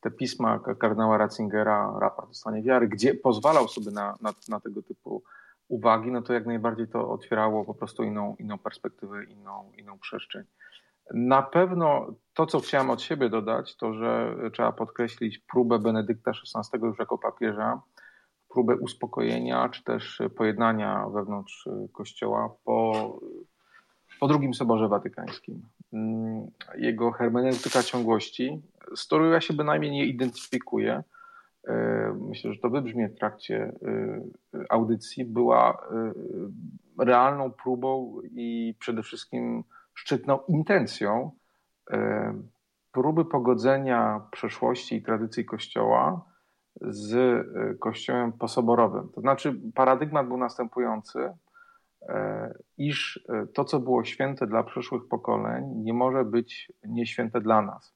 te 0.00 0.10
pisma 0.10 0.60
kardynała 0.78 1.18
Ratzingera, 1.18 1.98
raport 2.00 2.30
o 2.30 2.34
stanie 2.34 2.62
wiary, 2.62 2.88
gdzie 2.88 3.14
pozwalał 3.14 3.68
sobie 3.68 3.90
na, 3.90 4.16
na, 4.20 4.32
na 4.48 4.60
tego 4.60 4.82
typu 4.82 5.22
uwagi, 5.74 6.10
no 6.10 6.22
to 6.22 6.32
jak 6.32 6.46
najbardziej 6.46 6.88
to 6.88 7.10
otwierało 7.10 7.64
po 7.64 7.74
prostu 7.74 8.02
inną, 8.02 8.36
inną 8.38 8.58
perspektywę, 8.58 9.24
inną, 9.24 9.72
inną 9.78 9.98
przestrzeń. 9.98 10.44
Na 11.14 11.42
pewno 11.42 12.14
to, 12.34 12.46
co 12.46 12.60
chciałem 12.60 12.90
od 12.90 13.02
siebie 13.02 13.28
dodać, 13.28 13.76
to 13.76 13.94
że 13.94 14.36
trzeba 14.52 14.72
podkreślić 14.72 15.38
próbę 15.38 15.78
Benedykta 15.78 16.30
XVI 16.30 16.86
już 16.86 16.98
jako 16.98 17.18
papieża, 17.18 17.80
próbę 18.48 18.76
uspokojenia 18.76 19.68
czy 19.68 19.84
też 19.84 20.22
pojednania 20.36 21.06
wewnątrz 21.14 21.68
Kościoła 21.92 22.54
po, 22.64 22.92
po 24.20 24.28
drugim 24.28 24.54
Soborze 24.54 24.88
Watykańskim. 24.88 25.62
Jego 26.76 27.12
hermeneutyka 27.12 27.82
ciągłości, 27.82 28.62
z 28.96 29.06
którą 29.06 29.24
ja 29.24 29.40
się 29.40 29.54
bynajmniej 29.54 29.90
nie 29.90 30.06
identyfikuję, 30.06 31.02
myślę, 32.28 32.52
że 32.52 32.60
to 32.60 32.70
wybrzmie 32.70 33.08
w 33.08 33.18
trakcie 33.18 33.72
e, 34.54 34.64
audycji, 34.70 35.24
była 35.24 35.72
e, 35.72 37.04
realną 37.04 37.50
próbą 37.50 38.20
i 38.22 38.74
przede 38.78 39.02
wszystkim 39.02 39.64
szczytną 39.94 40.38
intencją 40.48 41.30
próby 42.92 43.24
pogodzenia 43.24 44.20
przeszłości 44.30 44.96
i 44.96 45.02
tradycji 45.02 45.44
Kościoła 45.44 46.24
z 46.80 47.44
Kościołem 47.78 48.32
posoborowym. 48.32 49.08
To 49.14 49.20
znaczy, 49.20 49.60
paradygmat 49.74 50.28
był 50.28 50.36
następujący, 50.36 51.32
iż 52.78 53.26
to, 53.54 53.64
co 53.64 53.80
było 53.80 54.04
święte 54.04 54.46
dla 54.46 54.62
przyszłych 54.62 55.08
pokoleń, 55.08 55.64
nie 55.76 55.94
może 55.94 56.24
być 56.24 56.72
nieświęte 56.84 57.40
dla 57.40 57.62
nas. 57.62 57.94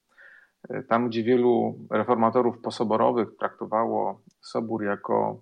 Tam, 0.89 1.09
gdzie 1.09 1.23
wielu 1.23 1.79
reformatorów 1.91 2.59
posoborowych 2.59 3.37
traktowało 3.37 4.21
sobór 4.41 4.85
jako 4.85 5.41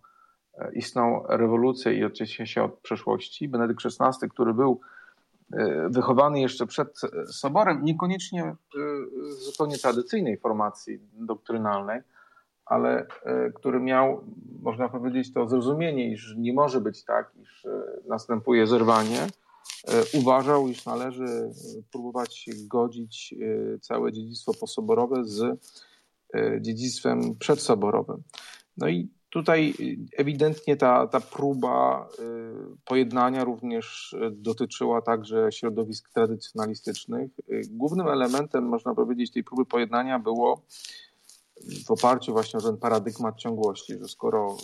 istną 0.72 1.22
rewolucję 1.28 1.94
i 1.94 2.04
odcięcie 2.04 2.46
się 2.46 2.62
od 2.62 2.78
przeszłości, 2.78 3.48
Benedykt 3.48 3.80
XVI, 3.86 4.28
który 4.28 4.54
był 4.54 4.80
wychowany 5.90 6.40
jeszcze 6.40 6.66
przed 6.66 7.00
soborem, 7.26 7.84
niekoniecznie 7.84 8.54
zupełnie 9.38 9.78
tradycyjnej 9.78 10.38
formacji 10.38 11.00
doktrynalnej, 11.12 12.00
ale 12.66 13.06
e, 13.24 13.50
który 13.50 13.80
miał, 13.80 14.24
można 14.62 14.88
powiedzieć, 14.88 15.32
to 15.32 15.48
zrozumienie, 15.48 16.12
iż 16.12 16.34
nie 16.36 16.52
może 16.52 16.80
być 16.80 17.04
tak, 17.04 17.32
iż 17.42 17.64
e, 17.64 17.82
następuje 18.08 18.66
zerwanie, 18.66 19.22
e, 19.22 19.28
uważał, 20.12 20.68
iż 20.68 20.84
należy 20.84 21.50
próbować 21.92 22.46
godzić 22.66 23.34
całe 23.80 24.12
dziedzictwo 24.12 24.54
posoborowe 24.54 25.24
z 25.24 25.60
dziedzictwem 26.60 27.34
przedsoborowym. 27.38 28.22
No 28.76 28.88
i 28.88 29.08
tutaj 29.30 29.74
ewidentnie 30.16 30.76
ta, 30.76 31.06
ta 31.06 31.20
próba 31.20 32.08
pojednania 32.84 33.44
również 33.44 34.16
dotyczyła 34.32 35.02
także 35.02 35.52
środowisk 35.52 36.10
tradycjonalistycznych. 36.12 37.30
Głównym 37.70 38.08
elementem, 38.08 38.64
można 38.64 38.94
powiedzieć, 38.94 39.32
tej 39.32 39.44
próby 39.44 39.64
pojednania 39.64 40.18
było 40.18 40.62
w 41.86 41.90
oparciu 41.90 42.32
właśnie 42.32 42.58
o 42.58 42.62
ten 42.62 42.76
paradygmat 42.76 43.36
ciągłości, 43.36 43.98
że 43.98 44.08
skoro 44.08 44.56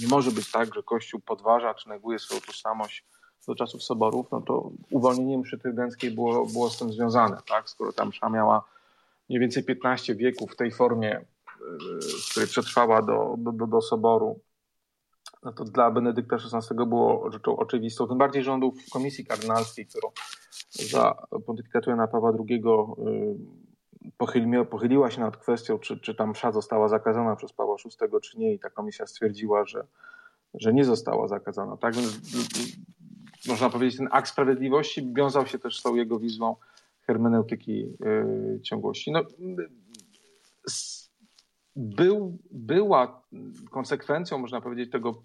nie 0.00 0.08
może 0.08 0.30
być 0.30 0.50
tak, 0.50 0.74
że 0.74 0.82
Kościół 0.82 1.20
podważa 1.20 1.74
czy 1.74 1.88
neguje 1.88 2.18
swoją 2.18 2.40
tożsamość 2.40 3.04
do 3.46 3.54
czasów 3.54 3.82
soborów, 3.82 4.26
no 4.30 4.40
to 4.40 4.70
uwolnienie 4.90 5.38
mszy 5.38 5.58
trydenckiej 5.58 6.10
było, 6.10 6.46
było 6.46 6.70
z 6.70 6.78
tym 6.78 6.92
związane, 6.92 7.36
tak? 7.48 7.70
Skoro 7.70 7.92
ta 7.92 8.04
msza 8.04 8.28
miała 8.28 8.64
mniej 9.28 9.40
więcej 9.40 9.64
15 9.64 10.14
wieków 10.14 10.52
w 10.52 10.56
tej 10.56 10.72
formie, 10.72 11.20
y, 11.20 11.24
w 12.26 12.30
której 12.30 12.48
przetrwała 12.48 13.02
do, 13.02 13.34
do, 13.38 13.66
do 13.66 13.80
soboru, 13.80 14.40
no 15.42 15.52
to 15.52 15.64
dla 15.64 15.90
Benedykta 15.90 16.36
XVI 16.36 16.86
było 16.86 17.30
rzeczą 17.32 17.56
oczywistą. 17.56 18.08
Tym 18.08 18.18
bardziej, 18.18 18.42
że 18.42 18.52
on 18.52 18.60
był 18.60 18.72
w 18.72 18.90
komisji 18.90 19.26
kardynalskiej, 19.26 19.86
którą 19.86 20.10
za 20.70 21.26
pontyfikatu 21.46 21.90
Jana 21.90 22.06
Pawła 22.06 22.32
II 22.48 22.62
pochyliła 24.70 25.10
się 25.10 25.20
nad 25.20 25.36
kwestią, 25.36 25.78
czy, 25.78 26.00
czy 26.00 26.14
ta 26.14 26.26
msza 26.26 26.52
została 26.52 26.88
zakazana 26.88 27.36
przez 27.36 27.52
Pawła 27.52 27.76
VI, 27.84 28.20
czy 28.22 28.38
nie, 28.38 28.54
i 28.54 28.58
ta 28.58 28.70
komisja 28.70 29.06
stwierdziła, 29.06 29.64
że, 29.64 29.86
że 30.54 30.72
nie 30.72 30.84
została 30.84 31.28
zakazana. 31.28 31.76
Tak 31.76 31.94
więc 31.94 32.18
można 33.48 33.70
powiedzieć, 33.70 33.98
ten 33.98 34.08
akt 34.10 34.28
sprawiedliwości 34.28 35.12
wiązał 35.14 35.46
się 35.46 35.58
też 35.58 35.78
z 35.78 35.82
tą 35.82 35.94
jego 35.94 36.18
wizją 36.18 36.56
hermeneutyki 37.06 37.78
yy, 38.00 38.60
ciągłości. 38.62 39.12
No, 39.12 39.22
był, 41.76 42.38
była 42.50 43.22
konsekwencją, 43.70 44.38
można 44.38 44.60
powiedzieć, 44.60 44.90
tego 44.90 45.22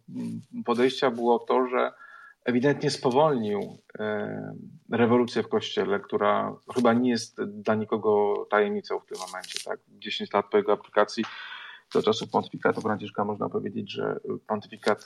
podejścia 0.65 1.11
było 1.11 1.39
to, 1.39 1.67
że 1.67 1.91
ewidentnie 2.45 2.89
spowolnił 2.89 3.77
e, 3.99 4.55
rewolucję 4.91 5.43
w 5.43 5.47
kościele, 5.47 5.99
która 5.99 6.55
chyba 6.75 6.93
nie 6.93 7.09
jest 7.09 7.43
dla 7.43 7.75
nikogo 7.75 8.33
tajemnicą 8.49 8.99
w 8.99 9.05
tym 9.05 9.17
momencie. 9.27 9.59
Tak? 9.65 9.79
10 9.87 10.33
lat 10.33 10.45
po 10.51 10.57
jego 10.57 10.73
aplikacji 10.73 11.23
do 11.93 12.03
czasów 12.03 12.29
pontyfikatu 12.29 12.81
Franciszka 12.81 13.25
można 13.25 13.49
powiedzieć, 13.49 13.91
że 13.91 14.19
pontyfikat 14.47 15.05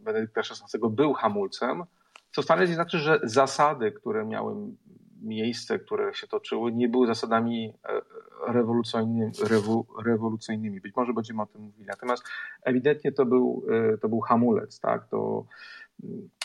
Benedykta 0.00 0.40
XVI 0.40 0.78
był 0.90 1.12
hamulcem, 1.12 1.84
co 2.32 2.42
wcale 2.42 2.68
nie 2.68 2.74
znaczy, 2.74 2.98
że 2.98 3.20
zasady, 3.22 3.92
które 3.92 4.24
miały 4.24 4.54
miejsce, 5.22 5.78
które 5.78 6.14
się 6.14 6.26
toczyły, 6.26 6.72
nie 6.72 6.88
były 6.88 7.06
zasadami 7.06 7.74
rewolucyjnymi. 8.48 9.32
Rewu, 9.48 9.86
rewolucyjnymi. 10.04 10.80
Być 10.80 10.96
może 10.96 11.12
będziemy 11.12 11.42
o 11.42 11.46
tym 11.46 11.62
mówili. 11.62 11.86
Natomiast 11.86 12.24
ewidentnie 12.62 13.12
to 13.12 13.26
był, 13.26 13.64
to 14.02 14.08
był 14.08 14.20
hamulec. 14.20 14.80
Tak? 14.80 15.08
To, 15.08 15.46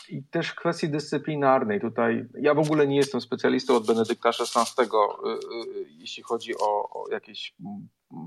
i 0.08 0.22
też 0.22 0.54
kwestii 0.54 0.88
dyscyplinarnej. 0.88 1.80
Tutaj 1.80 2.28
ja 2.40 2.54
w 2.54 2.58
ogóle 2.58 2.86
nie 2.86 2.96
jestem 2.96 3.20
specjalistą 3.20 3.76
od 3.76 3.86
Benedykta 3.86 4.28
XVI, 4.28 4.82
y, 4.82 4.88
jeśli 5.88 6.22
chodzi 6.22 6.58
o, 6.58 6.90
o 6.90 7.04
jakieś 7.10 7.54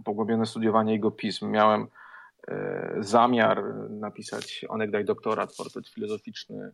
pogłębione 0.06 0.46
studiowanie 0.46 0.94
jego 0.94 1.12
pism. 1.12 1.50
Miałem 1.50 1.88
zamiar 3.00 3.64
napisać 3.90 4.66
onegdaj 4.70 5.06
doktorat, 5.06 5.56
portret 5.58 5.88
filozoficzny 5.88 6.72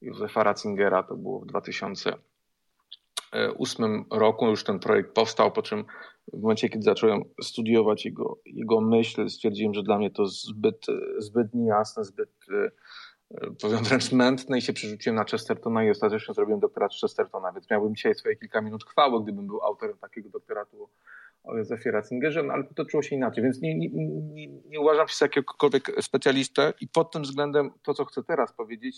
Józefa 0.00 0.42
Ratzingera, 0.42 1.02
to 1.02 1.16
było 1.16 1.40
w 1.40 1.46
2008 1.46 4.04
roku, 4.10 4.48
już 4.48 4.64
ten 4.64 4.78
projekt 4.78 5.14
powstał, 5.14 5.52
po 5.52 5.62
czym 5.62 5.84
w 6.32 6.42
momencie, 6.42 6.68
kiedy 6.68 6.82
zacząłem 6.82 7.22
studiować 7.42 8.04
jego, 8.04 8.38
jego 8.44 8.80
myśl, 8.80 9.28
stwierdziłem, 9.28 9.74
że 9.74 9.82
dla 9.82 9.98
mnie 9.98 10.10
to 10.10 10.26
zbyt, 10.26 10.86
zbyt 11.18 11.54
niejasne, 11.54 12.04
zbyt 12.04 12.30
powiem 13.62 13.84
wręcz 13.84 14.12
mętny 14.12 14.58
i 14.58 14.62
się 14.62 14.72
przerzuciłem 14.72 15.16
na 15.16 15.24
Chestertona 15.24 15.84
i 15.84 15.90
ostatecznie 15.90 16.34
zrobiłem 16.34 16.60
doktorat 16.60 16.92
Chestertona, 17.00 17.52
więc 17.52 17.70
miałbym 17.70 17.94
dzisiaj 17.94 18.14
swoje 18.14 18.36
kilka 18.36 18.60
minut 18.60 18.84
chwały, 18.84 19.22
gdybym 19.22 19.46
był 19.46 19.62
autorem 19.62 19.98
takiego 19.98 20.28
doktoratu 20.28 20.88
o 21.44 21.56
Józefie 21.56 21.90
Ratzingerze, 21.90 22.42
no 22.42 22.52
ale 22.52 22.64
potoczyło 22.64 23.02
się 23.02 23.16
inaczej, 23.16 23.44
więc 23.44 23.60
nie, 23.60 23.78
nie, 23.78 23.88
nie, 23.88 24.48
nie 24.48 24.80
uważam 24.80 25.08
się 25.08 25.16
za 25.16 25.24
jakiegokolwiek 25.24 25.92
specjalistę 26.00 26.72
i 26.80 26.88
pod 26.88 27.12
tym 27.12 27.22
względem 27.22 27.70
to, 27.82 27.94
co 27.94 28.04
chcę 28.04 28.22
teraz 28.22 28.52
powiedzieć, 28.52 28.96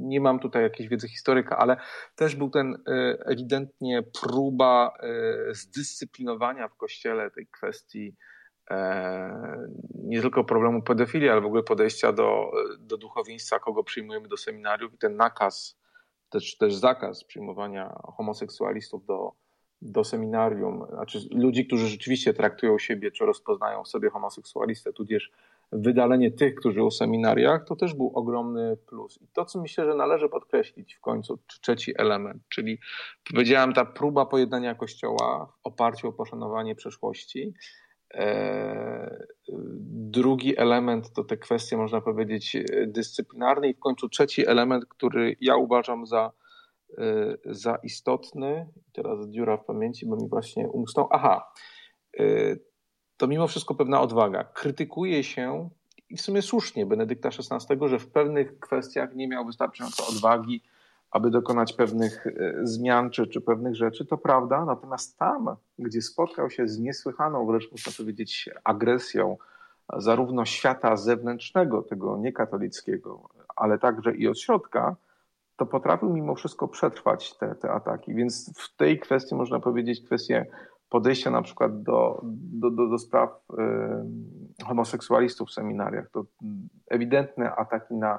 nie 0.00 0.20
mam 0.20 0.38
tutaj 0.38 0.62
jakiejś 0.62 0.88
wiedzy 0.88 1.08
historyka, 1.08 1.58
ale 1.58 1.76
też 2.16 2.36
był 2.36 2.50
ten 2.50 2.74
e, 2.74 3.18
ewidentnie 3.26 4.02
próba 4.22 4.92
e, 5.00 5.54
zdyscyplinowania 5.54 6.68
w 6.68 6.76
Kościele 6.76 7.30
tej 7.30 7.46
kwestii 7.46 8.16
E, 8.70 9.68
nie 9.94 10.20
tylko 10.20 10.44
problemu 10.44 10.82
pedofilii, 10.82 11.28
ale 11.28 11.40
w 11.40 11.46
ogóle 11.46 11.62
podejścia 11.62 12.12
do, 12.12 12.50
do 12.78 12.96
duchowieństwa, 12.96 13.58
kogo 13.58 13.84
przyjmujemy 13.84 14.28
do 14.28 14.36
seminariów 14.36 14.94
i 14.94 14.98
ten 14.98 15.16
nakaz, 15.16 15.78
też, 16.28 16.56
też 16.56 16.74
zakaz 16.74 17.24
przyjmowania 17.24 17.94
homoseksualistów 18.16 19.06
do, 19.06 19.32
do 19.82 20.04
seminarium, 20.04 20.86
znaczy 20.90 21.18
ludzi, 21.30 21.66
którzy 21.66 21.88
rzeczywiście 21.88 22.34
traktują 22.34 22.78
siebie, 22.78 23.10
czy 23.10 23.26
rozpoznają 23.26 23.84
sobie 23.84 24.10
homoseksualistę, 24.10 24.92
tudzież 24.92 25.30
wydalenie 25.72 26.30
tych, 26.30 26.54
którzy 26.54 26.82
o 26.82 26.90
seminariach, 26.90 27.64
to 27.64 27.76
też 27.76 27.94
był 27.94 28.12
ogromny 28.14 28.76
plus. 28.86 29.18
I 29.22 29.26
to, 29.32 29.44
co 29.44 29.60
myślę, 29.60 29.84
że 29.84 29.94
należy 29.94 30.28
podkreślić 30.28 30.94
w 30.94 31.00
końcu, 31.00 31.38
trzeci 31.60 31.92
element, 31.98 32.42
czyli 32.48 32.78
powiedziałem, 33.30 33.72
ta 33.72 33.84
próba 33.84 34.26
pojednania 34.26 34.74
Kościoła 34.74 35.46
w 35.46 35.66
oparciu 35.66 36.08
o 36.08 36.12
poszanowanie 36.12 36.74
przeszłości, 36.74 37.54
E, 38.14 39.26
drugi 40.10 40.58
element 40.58 41.12
to 41.12 41.24
te 41.24 41.36
kwestie, 41.36 41.76
można 41.76 42.00
powiedzieć, 42.00 42.56
dyscyplinarne, 42.86 43.68
i 43.68 43.74
w 43.74 43.78
końcu 43.78 44.08
trzeci 44.08 44.46
element, 44.46 44.86
który 44.86 45.36
ja 45.40 45.56
uważam 45.56 46.06
za, 46.06 46.32
za 47.44 47.76
istotny. 47.82 48.66
Teraz 48.92 49.28
dziura 49.28 49.56
w 49.56 49.64
pamięci, 49.64 50.06
bo 50.06 50.16
mi 50.16 50.28
właśnie 50.28 50.68
umknął. 50.68 51.08
Aha, 51.10 51.52
e, 52.18 52.22
to 53.16 53.26
mimo 53.26 53.46
wszystko 53.46 53.74
pewna 53.74 54.00
odwaga. 54.00 54.44
Krytykuje 54.44 55.24
się, 55.24 55.70
i 56.08 56.16
w 56.16 56.20
sumie 56.20 56.42
słusznie, 56.42 56.86
Benedykta 56.86 57.28
XVI, 57.28 57.88
że 57.88 57.98
w 57.98 58.10
pewnych 58.10 58.58
kwestiach 58.58 59.14
nie 59.14 59.28
miał 59.28 59.46
wystarczająco 59.46 60.06
odwagi 60.08 60.62
aby 61.10 61.30
dokonać 61.30 61.72
pewnych 61.72 62.26
e, 62.26 62.32
zmian 62.62 63.10
czy, 63.10 63.26
czy 63.26 63.40
pewnych 63.40 63.76
rzeczy, 63.76 64.06
to 64.06 64.18
prawda. 64.18 64.64
Natomiast 64.64 65.18
tam, 65.18 65.56
gdzie 65.78 66.02
spotkał 66.02 66.50
się 66.50 66.68
z 66.68 66.78
niesłychaną, 66.78 67.46
wręcz 67.46 67.72
można 67.72 67.92
powiedzieć, 67.96 68.50
agresją 68.64 69.36
zarówno 69.96 70.44
świata 70.44 70.96
zewnętrznego, 70.96 71.82
tego 71.82 72.18
niekatolickiego, 72.18 73.28
ale 73.56 73.78
także 73.78 74.16
i 74.16 74.28
od 74.28 74.40
środka, 74.40 74.96
to 75.60 75.66
potrafił 75.66 76.10
mimo 76.12 76.34
wszystko 76.34 76.68
przetrwać 76.68 77.36
te, 77.36 77.54
te 77.54 77.70
ataki. 77.70 78.14
Więc 78.14 78.52
w 78.58 78.76
tej 78.76 78.98
kwestii 78.98 79.34
można 79.34 79.60
powiedzieć 79.60 80.04
kwestię 80.06 80.46
podejścia 80.88 81.30
na 81.30 81.42
przykład 81.42 81.82
do, 81.82 82.20
do, 82.22 82.70
do, 82.70 82.88
do 82.88 82.98
spraw 82.98 83.30
y, 84.60 84.64
homoseksualistów 84.64 85.48
w 85.48 85.52
seminariach. 85.52 86.10
To 86.10 86.24
ewidentne 86.90 87.54
ataki 87.54 87.94
na 87.94 88.18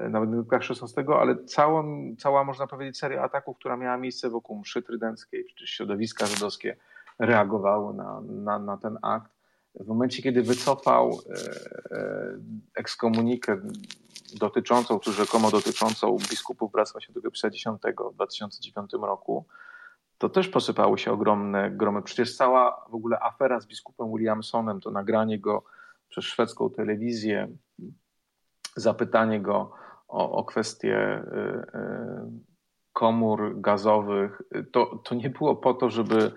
nawet 0.00 0.30
w 0.30 0.46
XVI, 0.52 1.12
ale 1.20 1.44
całą, 1.44 1.84
cała, 2.18 2.44
można 2.44 2.66
powiedzieć, 2.66 2.98
seria 2.98 3.22
ataków, 3.22 3.56
która 3.58 3.76
miała 3.76 3.96
miejsce 3.96 4.30
wokół 4.30 4.58
mszy 4.58 4.82
trydenckiej, 4.82 5.44
czy 5.58 5.66
środowiska 5.66 6.26
żydowskie 6.26 6.76
reagowały 7.18 7.94
na, 7.94 8.20
na, 8.20 8.58
na 8.58 8.76
ten 8.76 8.98
akt. 9.02 9.32
W 9.74 9.86
momencie, 9.86 10.22
kiedy 10.22 10.42
wycofał 10.42 11.10
e, 11.10 11.96
e, 11.96 12.38
ekskomunikę 12.74 13.60
dotyczącą, 14.34 15.00
czy 15.00 15.12
rzekomo 15.12 15.50
dotyczącą 15.50 16.16
biskupów 16.30 16.72
Bractwa 16.72 17.00
Świętego 17.00 17.30
Pisa 17.30 17.48
X 17.48 17.64
w 18.12 18.14
2009 18.14 18.92
roku, 18.92 19.46
to 20.18 20.28
też 20.28 20.48
posypały 20.48 20.98
się 20.98 21.12
ogromne 21.12 21.70
gromy. 21.70 22.02
Przecież 22.02 22.36
cała 22.36 22.86
w 22.90 22.94
ogóle 22.94 23.20
afera 23.20 23.60
z 23.60 23.66
biskupem 23.66 24.12
Williamsonem, 24.12 24.80
to 24.80 24.90
nagranie 24.90 25.38
go 25.38 25.64
przez 26.08 26.24
szwedzką 26.24 26.70
telewizję, 26.70 27.48
zapytanie 28.76 29.40
go 29.40 29.72
o, 30.08 30.32
o 30.32 30.44
kwestie 30.44 31.18
y, 31.18 32.50
komór 32.92 33.60
gazowych, 33.60 34.42
to, 34.72 35.02
to 35.04 35.14
nie 35.14 35.30
było 35.30 35.56
po 35.56 35.74
to, 35.74 35.90
żeby 35.90 36.32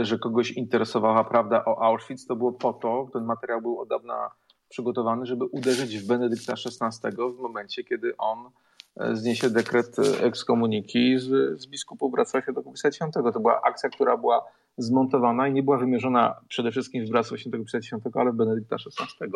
że 0.00 0.18
kogoś 0.18 0.50
interesowała 0.50 1.24
prawda 1.24 1.64
o 1.64 1.82
Auschwitz, 1.82 2.26
to 2.28 2.36
było 2.36 2.52
po 2.52 2.72
to, 2.72 3.08
ten 3.12 3.24
materiał 3.24 3.60
był 3.62 3.80
od 3.80 3.88
dawna 3.88 4.30
przygotowany, 4.72 5.26
żeby 5.26 5.44
uderzyć 5.44 5.98
w 5.98 6.06
Benedykta 6.06 6.52
XVI 6.52 7.16
w 7.36 7.40
momencie, 7.40 7.84
kiedy 7.84 8.16
on 8.16 8.50
e, 8.96 9.16
zniesie 9.16 9.50
dekret 9.50 9.96
ekskomuniki 10.20 11.18
z, 11.18 11.60
z 11.60 11.66
biskupów 11.66 12.12
Wrocławia 12.12 12.42
Świętego 12.42 12.72
Pisma 12.72 12.92
Świętego. 12.92 13.32
To 13.32 13.40
była 13.40 13.62
akcja, 13.62 13.90
która 13.90 14.16
była 14.16 14.44
zmontowana 14.78 15.48
i 15.48 15.52
nie 15.52 15.62
była 15.62 15.78
wymierzona 15.78 16.34
przede 16.48 16.70
wszystkim 16.70 17.06
w 17.06 17.08
Wrocław 17.08 17.40
Świętego 17.40 17.64
Świętego, 17.82 18.20
ale 18.20 18.32
w 18.32 18.34
Benedykta 18.34 18.76
XVI. 18.76 19.32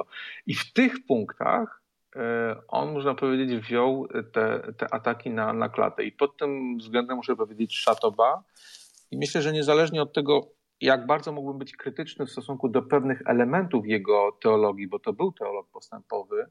I 0.46 0.54
w 0.54 0.72
tych 0.72 1.06
punktach 1.06 1.82
e, 2.16 2.56
on, 2.68 2.92
można 2.92 3.14
powiedzieć, 3.14 3.60
wziął 3.60 4.08
te, 4.32 4.72
te 4.76 4.94
ataki 4.94 5.30
na, 5.30 5.52
na 5.52 5.68
klatę. 5.68 6.04
I 6.04 6.12
pod 6.12 6.36
tym 6.36 6.78
względem 6.78 7.16
muszę 7.16 7.36
powiedzieć 7.36 7.78
szatoba. 7.78 8.42
I 9.10 9.18
myślę, 9.18 9.42
że 9.42 9.52
niezależnie 9.52 10.02
od 10.02 10.12
tego, 10.12 10.50
jak 10.80 11.06
bardzo 11.06 11.32
mógłbym 11.32 11.58
być 11.58 11.76
krytyczny 11.76 12.26
w 12.26 12.30
stosunku 12.30 12.68
do 12.68 12.82
pewnych 12.82 13.22
elementów 13.26 13.86
jego 13.86 14.38
teologii, 14.42 14.88
bo 14.88 14.98
to 14.98 15.12
był 15.12 15.32
teolog 15.32 15.68
postępowy, 15.68 16.46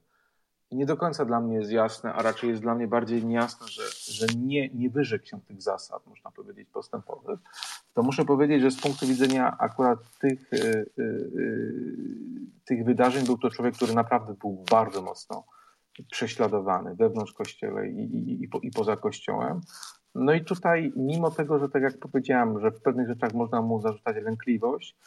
nie 0.72 0.86
do 0.86 0.98
końca 0.98 1.26
dla 1.26 1.39
mnie 1.39 1.56
jest 1.56 1.72
jasne, 1.72 2.13
a 2.13 2.22
raczej 2.22 2.50
jest 2.50 2.62
dla 2.62 2.76
mnie 2.76 2.88
bardziej 2.88 3.26
niejasne, 3.26 3.68
że, 3.68 3.84
że 4.08 4.26
nie, 4.38 4.70
nie 4.70 4.89
wyrzekł 4.89 5.26
się 5.26 5.41
tych 5.41 5.62
zasad, 5.62 6.08
można 6.08 6.32
powiedzieć, 6.32 6.70
postępowych, 6.70 7.39
to 7.94 8.04
muszę 8.04 8.26
powiedzieć, 8.26 8.62
że 8.62 8.72
z 8.72 8.82
punktu 8.82 9.08
widzenia 9.08 9.58
akurat 9.60 10.00
tych, 10.20 10.52
yy, 10.52 10.86
yy, 10.98 11.96
tych 12.65 12.86
wydarzeń 12.86 13.26
był 13.26 13.38
to 13.38 13.50
człowiek, 13.50 13.76
który 13.76 13.94
naprawdę 13.94 14.34
był 14.34 14.63
bardzo 14.72 15.02
mocno 15.02 15.44
prześladowany 16.12 16.96
wewnątrz 16.96 17.34
kościele 17.34 17.89
i, 17.89 18.00
i, 18.00 18.44
i, 18.44 18.48
po, 18.48 18.60
i 18.60 18.72
poza 18.72 18.96
kościołem. 18.96 19.62
No 20.15 20.34
i 20.34 20.45
tutaj, 20.45 20.93
mimo 20.95 21.32
tego, 21.32 21.60
że 21.60 21.69
tak 21.69 21.84
jak 21.84 21.97
powiedziałem, 21.97 22.60
że 22.60 22.71
w 22.71 22.82
pewnych 22.82 23.08
rzeczach 23.08 23.34
można 23.34 23.62
mu 23.62 23.82
zarzucać 23.82 24.15
lękliwość, 24.23 24.97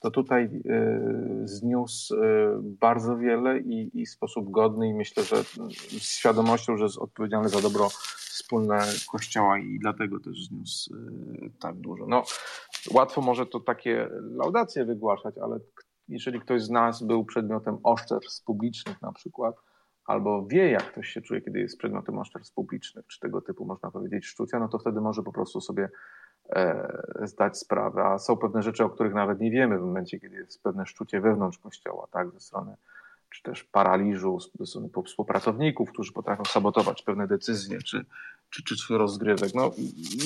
to 0.00 0.10
tutaj 0.10 0.44
y, 0.44 1.48
zniósł 1.48 2.14
y, 2.14 2.18
bardzo 2.62 3.16
wiele 3.16 3.58
i, 3.58 4.00
i 4.00 4.06
w 4.06 4.10
sposób 4.10 4.50
godny 4.50 4.88
i 4.88 4.94
myślę, 4.94 5.24
że 5.24 5.44
z 5.44 6.02
świadomością, 6.02 6.76
że 6.76 6.84
jest 6.84 6.98
odpowiedzialny 6.98 7.48
za 7.48 7.60
dobro 7.60 7.88
wspólne 8.18 8.78
Kościoła 9.12 9.58
i 9.58 9.78
dlatego 9.78 10.20
też 10.20 10.44
zniósł 10.44 10.94
y, 10.94 11.50
tak 11.60 11.76
dużo. 11.76 12.06
No, 12.06 12.22
łatwo 12.90 13.20
może 13.20 13.46
to 13.46 13.60
takie 13.60 14.08
laudacje 14.20 14.84
wygłaszać, 14.84 15.34
ale 15.38 15.58
jeżeli 16.08 16.40
ktoś 16.40 16.62
z 16.62 16.70
nas 16.70 17.02
był 17.02 17.24
przedmiotem 17.24 17.78
oszczerstw 17.82 18.44
publicznych 18.44 19.02
na 19.02 19.12
przykład, 19.12 19.56
albo 20.06 20.46
wie, 20.46 20.70
jak 20.70 20.92
ktoś 20.92 21.08
się 21.08 21.22
czuje, 21.22 21.40
kiedy 21.40 21.60
jest 21.60 21.78
przedmiotem 21.78 22.18
oszczerstw 22.18 22.54
publicznych, 22.54 23.06
czy 23.06 23.20
tego 23.20 23.40
typu, 23.40 23.64
można 23.64 23.90
powiedzieć, 23.90 24.26
szczucia, 24.26 24.58
no 24.58 24.68
to 24.68 24.78
wtedy 24.78 25.00
może 25.00 25.22
po 25.22 25.32
prostu 25.32 25.60
sobie 25.60 25.88
e, 26.50 27.02
zdać 27.22 27.58
sprawę. 27.58 28.04
A 28.04 28.18
są 28.18 28.36
pewne 28.36 28.62
rzeczy, 28.62 28.84
o 28.84 28.90
których 28.90 29.14
nawet 29.14 29.40
nie 29.40 29.50
wiemy 29.50 29.78
w 29.78 29.82
momencie, 29.82 30.20
kiedy 30.20 30.36
jest 30.36 30.62
pewne 30.62 30.86
szczucie 30.86 31.20
wewnątrz 31.20 31.58
kościoła, 31.58 32.08
tak, 32.12 32.30
ze 32.30 32.40
strony 32.40 32.76
czy 33.32 33.42
też 33.42 33.64
paraliżu, 33.64 34.38
ze 34.60 34.66
strony 34.66 34.88
współpracowników, 35.06 35.90
którzy 35.92 36.12
potrafią 36.12 36.44
sabotować 36.44 37.02
pewne 37.02 37.26
decyzje, 37.26 37.78
czy, 37.82 38.04
czy, 38.50 38.64
czy 38.64 38.76
swój 38.76 38.98
rozgrywek. 38.98 39.54
No 39.54 39.70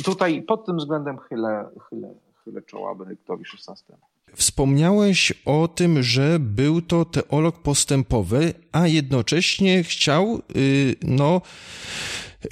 tutaj 0.05 0.43
pod 0.43 0.67
tym 0.67 0.77
względem 0.77 1.19
chylę, 1.19 1.69
chylę, 1.89 2.15
chylę 2.45 2.63
czoła 2.63 2.95
Benedyktowi 2.95 3.45
XVI. 3.69 3.95
Wspomniałeś 4.37 5.33
o 5.45 5.69
tym, 5.69 6.03
że 6.03 6.39
był 6.41 6.83
to 6.83 7.05
teolog 7.05 7.63
postępowy, 7.63 8.55
a 8.73 8.87
jednocześnie 8.87 9.85
chciał, 9.85 10.43
y, 10.57 10.97
no, 11.03 11.41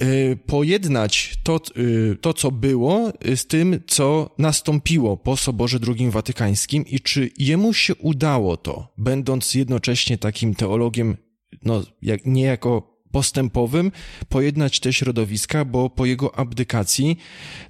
y, 0.02 0.38
pojednać 0.46 1.38
to, 1.42 1.60
y, 1.78 2.16
to, 2.20 2.34
co 2.34 2.50
było, 2.50 3.12
z 3.36 3.46
tym, 3.46 3.80
co 3.86 4.34
nastąpiło 4.38 5.16
po 5.16 5.36
Soborze 5.36 5.78
II 5.98 6.10
Watykańskim. 6.10 6.86
I 6.86 7.00
czy 7.00 7.30
jemu 7.38 7.72
się 7.72 7.94
udało 7.94 8.56
to, 8.56 8.92
będąc 8.98 9.54
jednocześnie 9.54 10.18
takim 10.18 10.54
teologiem, 10.54 11.16
no, 11.62 11.82
jak, 12.02 12.26
nie 12.26 12.42
jako 12.42 12.93
postępowym 13.14 13.92
pojednać 14.28 14.80
te 14.80 14.92
środowiska, 14.92 15.64
bo 15.64 15.90
po 15.90 16.06
jego 16.06 16.38
abdykacji, 16.38 17.16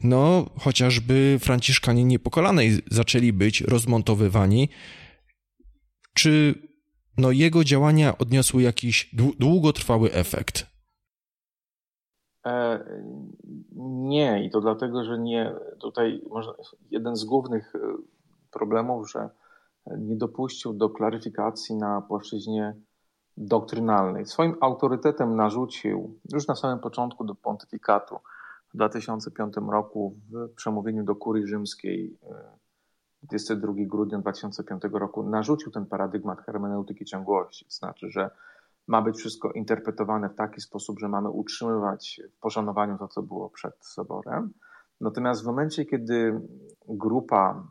no, 0.02 0.46
chociażby 0.58 1.38
Franciszkanie 1.40 2.04
Niepokolanej 2.04 2.70
zaczęli 2.90 3.32
być 3.32 3.60
rozmontowywani. 3.60 4.68
Czy 6.14 6.54
no, 7.18 7.30
jego 7.30 7.64
działania 7.64 8.18
odniosły 8.18 8.62
jakiś 8.62 9.14
długotrwały 9.38 10.12
efekt? 10.12 10.66
E, 12.46 12.84
nie, 14.12 14.44
i 14.44 14.50
to 14.50 14.60
dlatego, 14.60 15.04
że 15.04 15.18
nie. 15.18 15.54
Tutaj 15.80 16.20
jeden 16.90 17.16
z 17.16 17.24
głównych 17.24 17.74
e, 17.74 17.78
problemów, 18.52 19.10
że 19.10 19.28
nie 19.98 20.16
dopuścił 20.16 20.72
do 20.72 20.90
klaryfikacji 20.90 21.76
na 21.76 22.00
płaszczyźnie 22.00 22.74
doktrynalnej. 23.36 24.26
Swoim 24.26 24.56
autorytetem 24.60 25.36
narzucił 25.36 26.18
już 26.32 26.46
na 26.46 26.54
samym 26.54 26.78
początku 26.78 27.24
do 27.24 27.34
pontyfikatu 27.34 28.18
w 28.74 28.76
2005 28.76 29.54
roku 29.70 30.16
w 30.30 30.54
przemówieniu 30.54 31.04
do 31.04 31.16
kurii 31.16 31.46
rzymskiej 31.46 32.18
22 33.22 33.72
e, 33.72 33.86
grudnia 33.86 34.18
2005 34.18 34.82
roku 34.92 35.22
narzucił 35.22 35.72
ten 35.72 35.86
paradygmat 35.86 36.40
hermeneutyki 36.40 37.04
ciągłości. 37.04 37.64
To 37.64 37.70
znaczy, 37.70 38.10
że 38.10 38.30
ma 38.86 39.02
być 39.02 39.16
wszystko 39.16 39.52
interpretowane 39.52 40.28
w 40.28 40.34
taki 40.34 40.60
sposób, 40.60 40.98
że 40.98 41.08
mamy 41.08 41.30
utrzymywać 41.30 42.20
w 42.36 42.40
poszanowaniu 42.40 42.98
to, 42.98 43.08
co 43.08 43.22
było 43.22 43.50
przed 43.50 43.74
soborem. 43.80 44.52
Natomiast 45.00 45.42
w 45.42 45.46
momencie, 45.46 45.84
kiedy 45.84 46.40
grupa 46.88 47.68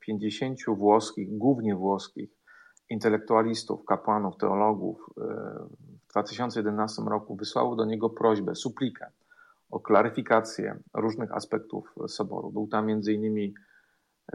50 0.00 0.58
e, 0.68 0.74
włoskich, 0.74 1.38
głównie 1.38 1.76
włoskich, 1.76 2.39
intelektualistów, 2.90 3.84
kapłanów, 3.84 4.36
teologów 4.36 5.10
e, 5.18 5.22
w 6.08 6.10
2011 6.10 7.02
roku 7.02 7.36
wysłało 7.36 7.76
do 7.76 7.84
niego 7.84 8.10
prośbę, 8.10 8.54
suplikę 8.54 9.06
o 9.70 9.80
klaryfikację 9.80 10.78
różnych 10.94 11.32
aspektów 11.32 11.94
soboru. 12.08 12.50
Był 12.50 12.68
tam 12.68 12.88
m.in. 12.88 13.54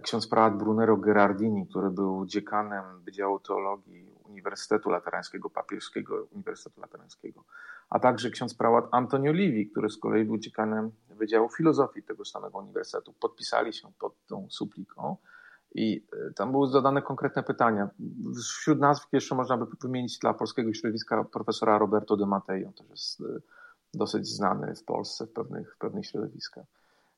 ksiądz 0.03 0.27
prałat 0.27 0.57
Brunero 0.57 0.97
Gerardini, 0.97 1.67
który 1.67 1.89
był 1.89 2.25
dziekanem 2.25 2.83
Wydziału 3.03 3.39
Teologii 3.39 4.15
Uniwersytetu 4.23 4.89
Laterańskiego, 4.89 5.49
Papieskiego 5.49 6.27
Uniwersytetu 6.31 6.81
Laterańskiego, 6.81 7.43
a 7.89 7.99
także 7.99 8.29
ksiądz 8.29 8.53
prałat 8.53 8.85
Antonio 8.91 9.31
Livi, 9.31 9.67
który 9.67 9.89
z 9.89 9.97
kolei 9.97 10.25
był 10.25 10.37
dziekanem 10.37 10.91
Wydziału 11.09 11.49
Filozofii 11.49 12.03
tego 12.03 12.25
samego 12.25 12.57
uniwersytetu. 12.57 13.13
Podpisali 13.13 13.73
się 13.73 13.91
pod 13.99 14.25
tą 14.27 14.47
supliką. 14.49 15.17
I 15.75 16.05
e, 16.29 16.33
tam 16.33 16.51
były 16.51 16.67
zadane 16.67 17.01
konkretne 17.01 17.43
pytania. 17.43 17.89
Wśród 18.37 18.79
nazw 18.79 19.07
jeszcze 19.11 19.35
można 19.35 19.57
by 19.57 19.65
wymienić 19.81 20.19
dla 20.19 20.33
polskiego 20.33 20.73
środowiska 20.73 21.23
profesora 21.23 21.77
Roberto 21.77 22.17
de 22.17 22.25
Mattei, 22.25 22.65
on 22.65 22.73
też 22.73 22.89
jest 22.89 23.21
e, 23.21 23.23
dosyć 23.93 24.27
znany 24.27 24.75
w 24.75 24.83
Polsce 24.83 25.25
w 25.25 25.33
pewnych, 25.33 25.75
w 25.75 25.77
pewnych 25.77 26.05
środowiskach. 26.05 26.65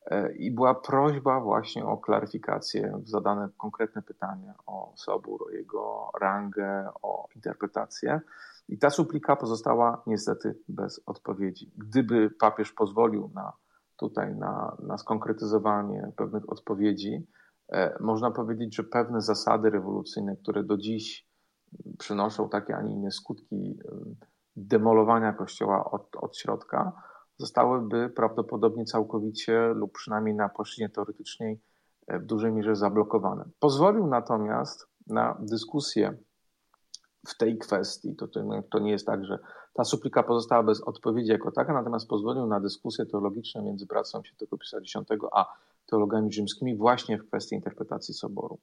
E, 0.06 0.32
I 0.32 0.52
była 0.52 0.76
prośba 0.76 1.40
właśnie 1.40 1.86
o 1.86 1.98
klaryfikację, 1.98 3.02
zadane 3.06 3.50
konkretne 3.58 4.02
pytania 4.02 4.54
o 4.66 4.94
Sobór, 4.96 5.44
o 5.48 5.50
jego 5.50 6.12
rangę, 6.22 6.90
o 7.02 7.28
interpretację. 7.36 8.22
I 8.70 8.78
ta 8.78 8.90
suplika 8.90 9.36
pozostała 9.36 10.02
niestety 10.08 10.60
bez 10.70 11.02
odpowiedzi. 11.06 11.72
Gdyby 11.78 12.30
papież 12.30 12.72
pozwolił 12.72 13.32
na 13.34 13.54
tutaj 13.98 14.36
na, 14.36 14.78
na 14.80 14.98
skonkretyzowanie 14.98 16.12
pewnych 16.16 16.50
odpowiedzi, 16.50 17.28
można 18.00 18.32
powiedzieć, 18.32 18.76
że 18.76 18.84
pewne 18.84 19.22
zasady 19.22 19.70
rewolucyjne, 19.70 20.36
które 20.36 20.64
do 20.64 20.78
dziś 20.78 21.28
przynoszą 22.00 22.50
takie, 22.50 22.76
a 22.76 22.82
nie 22.82 22.94
inne 22.94 23.12
skutki 23.12 23.80
e, 23.86 23.96
demolowania 24.56 25.34
kościoła 25.34 25.92
od, 25.92 26.16
od 26.16 26.38
środka, 26.38 26.92
zostałyby 27.38 28.10
prawdopodobnie 28.10 28.86
całkowicie 28.86 29.74
lub 29.74 29.92
przynajmniej 29.92 30.36
na 30.36 30.50
płaszczyźnie 30.50 30.90
teoretycznej 30.90 31.62
e, 32.08 32.20
w 32.20 32.26
dużej 32.26 32.52
mierze 32.52 32.76
zablokowane. 32.76 33.46
Pozwolił 33.60 34.08
natomiast 34.08 34.88
na 35.08 35.38
dyskusję 35.40 36.18
w 37.28 37.38
tej 37.38 37.58
kwestii. 37.58 38.16
To, 38.16 38.28
to, 38.72 38.80
nie 38.80 38.92
jest 38.92 39.06
tak, 39.06 39.26
że 39.26 39.40
ta 39.74 39.84
suplika 39.84 40.24
pozostała 40.24 40.64
bez 40.64 40.82
odpowiedzi 40.82 41.32
jako 41.32 41.52
taka, 41.52 41.74
natomiast 41.74 42.08
pozwolił 42.08 42.46
na 42.46 42.60
dyskusję 42.60 43.06
teologiczną 43.06 43.64
między 43.64 43.86
bractwem 43.86 44.26
Świętego 44.26 44.58
Pisma 44.58 44.80
X 44.80 44.94
a 45.32 45.46
teologami 45.88 46.34
rzymskimi 46.34 46.78
właśnie 46.78 47.18
w 47.18 47.28
kwestii 47.28 47.56
interpretacji 47.56 48.14
soboru. 48.14 48.60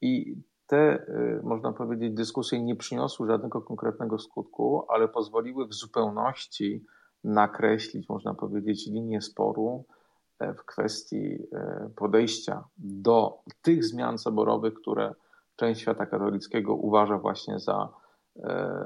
I 0.00 0.36
te, 0.66 1.06
y, 1.08 1.40
można 1.42 1.72
powiedzieć, 1.72 2.14
dyskusje 2.14 2.62
nie 2.62 2.76
przyniosły 2.76 3.26
żadnego 3.26 3.62
konkretnego 3.62 4.18
skutku, 4.18 4.84
ale 4.88 5.08
pozwoliły 5.08 5.66
w 5.66 5.74
zupełności 5.74 6.84
nakreślić, 7.24 8.08
można 8.08 8.34
powiedzieć, 8.34 8.86
linię 8.86 9.20
sporu 9.20 9.84
e, 10.38 10.54
w 10.54 10.64
kwestii 10.64 11.38
e, 11.52 11.90
podejścia 11.96 12.64
do 12.78 13.38
tych 13.62 13.84
zmian 13.84 14.18
soborowych, 14.18 14.74
które 14.74 15.14
część 15.56 15.80
świata 15.80 16.06
katolickiego 16.06 16.74
uważa 16.74 17.18
właśnie 17.18 17.58
za, 17.58 17.88
e, 18.36 18.84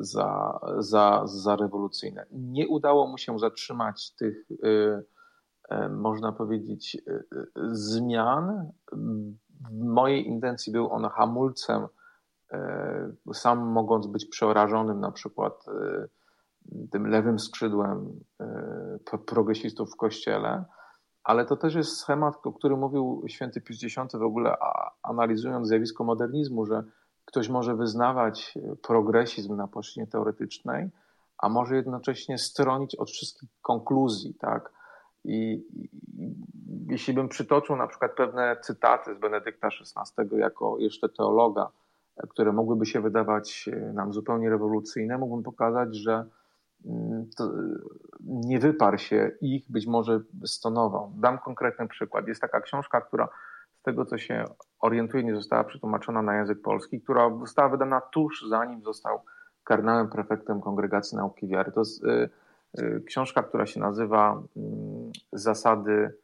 za, 0.00 0.60
za, 0.78 1.22
za 1.24 1.56
rewolucyjne. 1.56 2.26
Nie 2.32 2.68
udało 2.68 3.06
mu 3.06 3.18
się 3.18 3.38
zatrzymać 3.38 4.10
tych 4.10 4.48
można 5.90 6.32
powiedzieć, 6.32 7.02
zmian. 7.72 8.70
W 9.70 9.84
mojej 9.84 10.26
intencji 10.26 10.72
był 10.72 10.90
on 10.90 11.08
hamulcem, 11.08 11.86
sam 13.32 13.58
mogąc 13.58 14.06
być 14.06 14.26
przeorażonym 14.26 15.00
na 15.00 15.12
przykład 15.12 15.66
tym 16.90 17.06
lewym 17.06 17.38
skrzydłem 17.38 18.20
progresistów 19.26 19.92
w 19.92 19.96
kościele, 19.96 20.64
ale 21.24 21.44
to 21.44 21.56
też 21.56 21.74
jest 21.74 21.96
schemat, 21.96 22.46
o 22.46 22.52
którym 22.52 22.78
mówił 22.78 23.24
święty 23.26 23.60
Pius 23.60 23.84
X 23.84 23.96
w 24.14 24.22
ogóle 24.22 24.56
analizując 25.02 25.68
zjawisko 25.68 26.04
modernizmu, 26.04 26.66
że 26.66 26.84
ktoś 27.24 27.48
może 27.48 27.76
wyznawać 27.76 28.58
progresizm 28.82 29.56
na 29.56 29.68
płaszczyźnie 29.68 30.06
teoretycznej, 30.06 30.90
a 31.38 31.48
może 31.48 31.76
jednocześnie 31.76 32.38
stronić 32.38 32.94
od 32.94 33.10
wszystkich 33.10 33.48
konkluzji, 33.62 34.34
tak? 34.34 34.72
I, 35.24 35.66
jeśli 36.88 37.14
bym 37.14 37.28
przytoczył 37.28 37.76
na 37.76 37.86
przykład 37.86 38.12
pewne 38.12 38.56
cytaty 38.62 39.14
z 39.14 39.18
Benedykta 39.18 39.68
XVI 39.68 40.38
jako 40.38 40.78
jeszcze 40.78 41.08
teologa, 41.08 41.70
które 42.28 42.52
mogłyby 42.52 42.86
się 42.86 43.00
wydawać 43.00 43.68
nam 43.94 44.12
zupełnie 44.12 44.50
rewolucyjne, 44.50 45.18
mógłbym 45.18 45.44
pokazać, 45.44 45.96
że 45.96 46.24
mm, 46.86 47.26
nie 48.20 48.58
wyparł 48.58 48.98
się 48.98 49.30
ich, 49.40 49.70
być 49.70 49.86
może 49.86 50.20
stonował. 50.44 51.12
Dam 51.16 51.38
konkretny 51.38 51.88
przykład. 51.88 52.28
Jest 52.28 52.40
taka 52.40 52.60
książka, 52.60 53.00
która 53.00 53.28
z 53.80 53.82
tego 53.82 54.04
co 54.04 54.18
się 54.18 54.44
orientuję 54.80 55.24
nie 55.24 55.34
została 55.34 55.64
przetłumaczona 55.64 56.22
na 56.22 56.36
język 56.36 56.62
polski, 56.62 57.00
która 57.00 57.38
została 57.40 57.68
wydana 57.68 58.00
tuż 58.00 58.44
zanim 58.48 58.82
został 58.82 59.20
kardynałem 59.64 60.08
prefektem 60.08 60.60
Kongregacji 60.60 61.16
Nauki 61.16 61.48
Wiary. 61.48 61.72
To 61.72 61.80
jest 61.80 62.04
książka, 63.06 63.42
która 63.42 63.66
się 63.66 63.80
nazywa 63.80 64.42
mm, 64.56 65.12
Zasady 65.32 66.14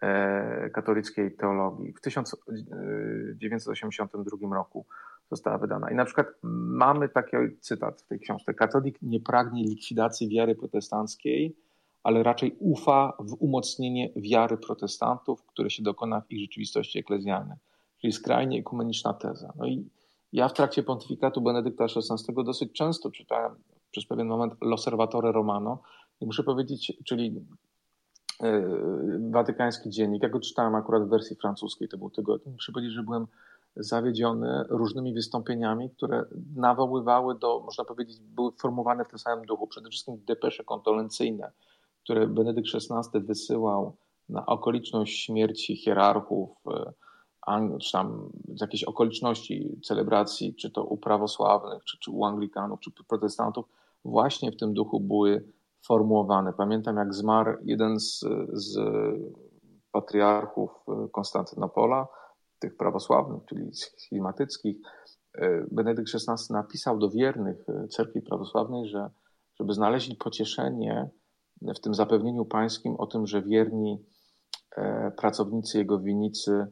e, 0.00 0.70
katolickiej 0.70 1.36
teologii. 1.36 1.92
W 1.92 2.00
1982 2.00 4.54
roku 4.54 4.86
została 5.30 5.58
wydana. 5.58 5.90
I 5.90 5.94
na 5.94 6.04
przykład 6.04 6.26
mamy 6.42 7.08
taki 7.08 7.36
cytat 7.60 8.02
w 8.02 8.06
tej 8.06 8.20
książce. 8.20 8.54
Katolik 8.54 8.98
nie 9.02 9.20
pragnie 9.20 9.64
likwidacji 9.64 10.28
wiary 10.28 10.54
protestanckiej, 10.54 11.56
ale 12.02 12.22
raczej 12.22 12.56
ufa 12.58 13.12
w 13.18 13.36
umocnienie 13.38 14.12
wiary 14.16 14.56
protestantów, 14.56 15.46
które 15.46 15.70
się 15.70 15.82
dokona 15.82 16.20
w 16.20 16.30
ich 16.30 16.40
rzeczywistości 16.40 16.98
eklezjalnej. 16.98 17.56
Czyli 18.00 18.12
skrajnie 18.12 18.58
ekumeniczna 18.58 19.14
teza. 19.14 19.52
No 19.56 19.66
i 19.66 19.88
ja 20.32 20.48
w 20.48 20.52
trakcie 20.52 20.82
pontyfikatu 20.82 21.40
Benedykta 21.40 21.84
XVI 21.84 22.44
dosyć 22.44 22.72
często 22.72 23.10
czytałem 23.10 23.54
przez 23.90 24.06
pewien 24.06 24.26
moment 24.26 24.54
L'Osservatore 24.54 25.32
Romano. 25.32 25.82
I 26.20 26.26
muszę 26.26 26.42
powiedzieć, 26.42 26.92
czyli 27.04 27.44
yy, 28.42 29.30
watykański 29.30 29.90
dziennik, 29.90 30.22
ja 30.22 30.28
go 30.28 30.40
czytałem 30.40 30.74
akurat 30.74 31.02
w 31.02 31.08
wersji 31.08 31.36
francuskiej, 31.36 31.88
to 31.88 31.98
był 31.98 32.10
tygodnik, 32.10 32.54
muszę 32.54 32.72
powiedzieć, 32.72 32.94
że 32.94 33.02
byłem 33.02 33.26
zawiedziony 33.76 34.64
różnymi 34.68 35.14
wystąpieniami, 35.14 35.90
które 35.90 36.24
nawoływały 36.56 37.38
do, 37.38 37.60
można 37.60 37.84
powiedzieć, 37.84 38.20
były 38.20 38.52
formowane 38.52 39.04
w 39.04 39.08
tym 39.08 39.18
samym 39.18 39.46
duchu. 39.46 39.66
Przede 39.66 39.90
wszystkim 39.90 40.24
depesze 40.26 40.64
kondolencyjne, 40.64 41.52
które 42.04 42.26
Benedykt 42.26 42.68
XVI 42.74 43.20
wysyłał 43.20 43.96
na 44.28 44.46
okoliczność 44.46 45.24
śmierci 45.24 45.76
hierarchów, 45.76 46.50
yy, 46.66 46.92
czy 47.80 47.92
tam 47.92 48.30
z 48.54 48.60
jakiejś 48.60 48.84
okoliczności 48.84 49.80
celebracji, 49.84 50.54
czy 50.54 50.70
to 50.70 50.84
u 50.84 50.96
prawosławnych, 50.96 51.84
czy, 51.84 51.98
czy 51.98 52.10
u 52.10 52.24
Anglikanów, 52.24 52.80
czy 52.80 52.90
protestantów, 53.08 53.66
właśnie 54.04 54.52
w 54.52 54.56
tym 54.56 54.74
duchu 54.74 55.00
były 55.00 55.52
formułowane. 55.86 56.52
Pamiętam, 56.52 56.96
jak 56.96 57.14
zmarł 57.14 57.52
jeden 57.64 58.00
z, 58.00 58.24
z 58.52 58.78
patriarchów 59.92 60.70
Konstantynopola, 61.12 62.08
tych 62.58 62.76
prawosławnych, 62.76 63.42
czyli 63.48 63.70
schematyckich. 63.74 64.76
Benedykt 65.70 66.10
XVI 66.14 66.54
napisał 66.54 66.98
do 66.98 67.10
wiernych 67.10 67.66
cerkwi 67.90 68.22
prawosławnej, 68.22 68.88
że 68.88 69.10
żeby 69.60 69.74
znaleźli 69.74 70.16
pocieszenie 70.16 71.10
w 71.62 71.80
tym 71.80 71.94
zapewnieniu 71.94 72.44
pańskim 72.44 72.96
o 72.96 73.06
tym, 73.06 73.26
że 73.26 73.42
wierni 73.42 74.04
e, 74.76 75.12
pracownicy 75.16 75.78
jego 75.78 75.98
winnicy 75.98 76.66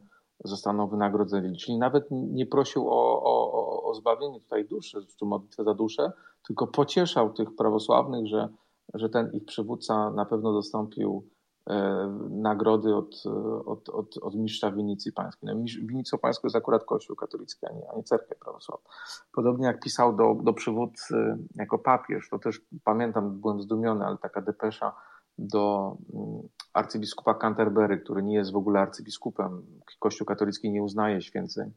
zostaną 0.44 0.88
wynagrodzeni. 0.88 1.56
Czyli 1.56 1.78
nawet 1.78 2.04
nie 2.10 2.46
prosił 2.46 2.88
o, 2.88 3.22
o, 3.22 3.52
o 3.86 3.94
zbawienie 3.94 4.40
tutaj 4.40 4.64
duszy, 4.64 5.06
czy 5.18 5.24
modlitwę 5.24 5.64
za 5.64 5.74
duszę, 5.74 6.12
tylko 6.46 6.66
pocieszał 6.66 7.32
tych 7.32 7.56
prawosławnych, 7.56 8.26
że, 8.26 8.48
że 8.94 9.08
ten 9.08 9.32
ich 9.32 9.44
przywódca 9.44 10.10
na 10.10 10.24
pewno 10.24 10.52
dostąpił 10.52 11.28
e, 11.70 12.06
nagrody 12.30 12.94
od, 12.94 13.22
od, 13.66 13.88
od, 13.88 14.18
od 14.18 14.34
mistrza 14.34 14.70
Winicji 14.70 15.12
Pańskiej. 15.12 15.48
No, 15.54 15.64
Winicą 15.82 16.18
Pańską 16.18 16.46
jest 16.46 16.56
akurat 16.56 16.84
Kościół 16.84 17.16
katolicki, 17.16 17.66
a 17.66 17.72
nie, 17.72 17.90
a 17.90 17.96
nie 17.96 18.02
cerkiew 18.02 18.38
prawosławna. 18.38 18.90
Podobnie 19.32 19.66
jak 19.66 19.80
pisał 19.80 20.16
do, 20.16 20.34
do 20.42 20.52
przywódcy 20.52 21.38
jako 21.54 21.78
papież, 21.78 22.28
to 22.30 22.38
też 22.38 22.60
pamiętam, 22.84 23.40
byłem 23.40 23.62
zdumiony, 23.62 24.04
ale 24.04 24.18
taka 24.18 24.40
depesza 24.40 24.92
do 25.38 25.96
mm, 26.14 26.48
arcybiskupa 26.72 27.34
Canterbury, 27.34 27.98
który 27.98 28.22
nie 28.22 28.34
jest 28.34 28.52
w 28.52 28.56
ogóle 28.56 28.80
arcybiskupem. 28.80 29.62
Kościół 29.98 30.26
katolicki 30.26 30.70
nie 30.70 30.82
uznaje 30.82 31.22
święceń 31.22 31.72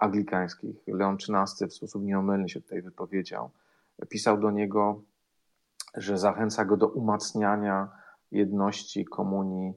anglikańskich. 0.00 0.76
Leon 0.86 1.16
XIII 1.16 1.70
w 1.70 1.74
sposób 1.74 2.02
nieomylny 2.02 2.48
się 2.48 2.60
tutaj 2.60 2.82
wypowiedział. 2.82 3.50
Pisał 4.08 4.38
do 4.38 4.50
niego, 4.50 5.02
że 5.94 6.18
zachęca 6.18 6.64
go 6.64 6.76
do 6.76 6.88
umacniania 6.88 7.88
jedności 8.32 9.04
komunii 9.04 9.74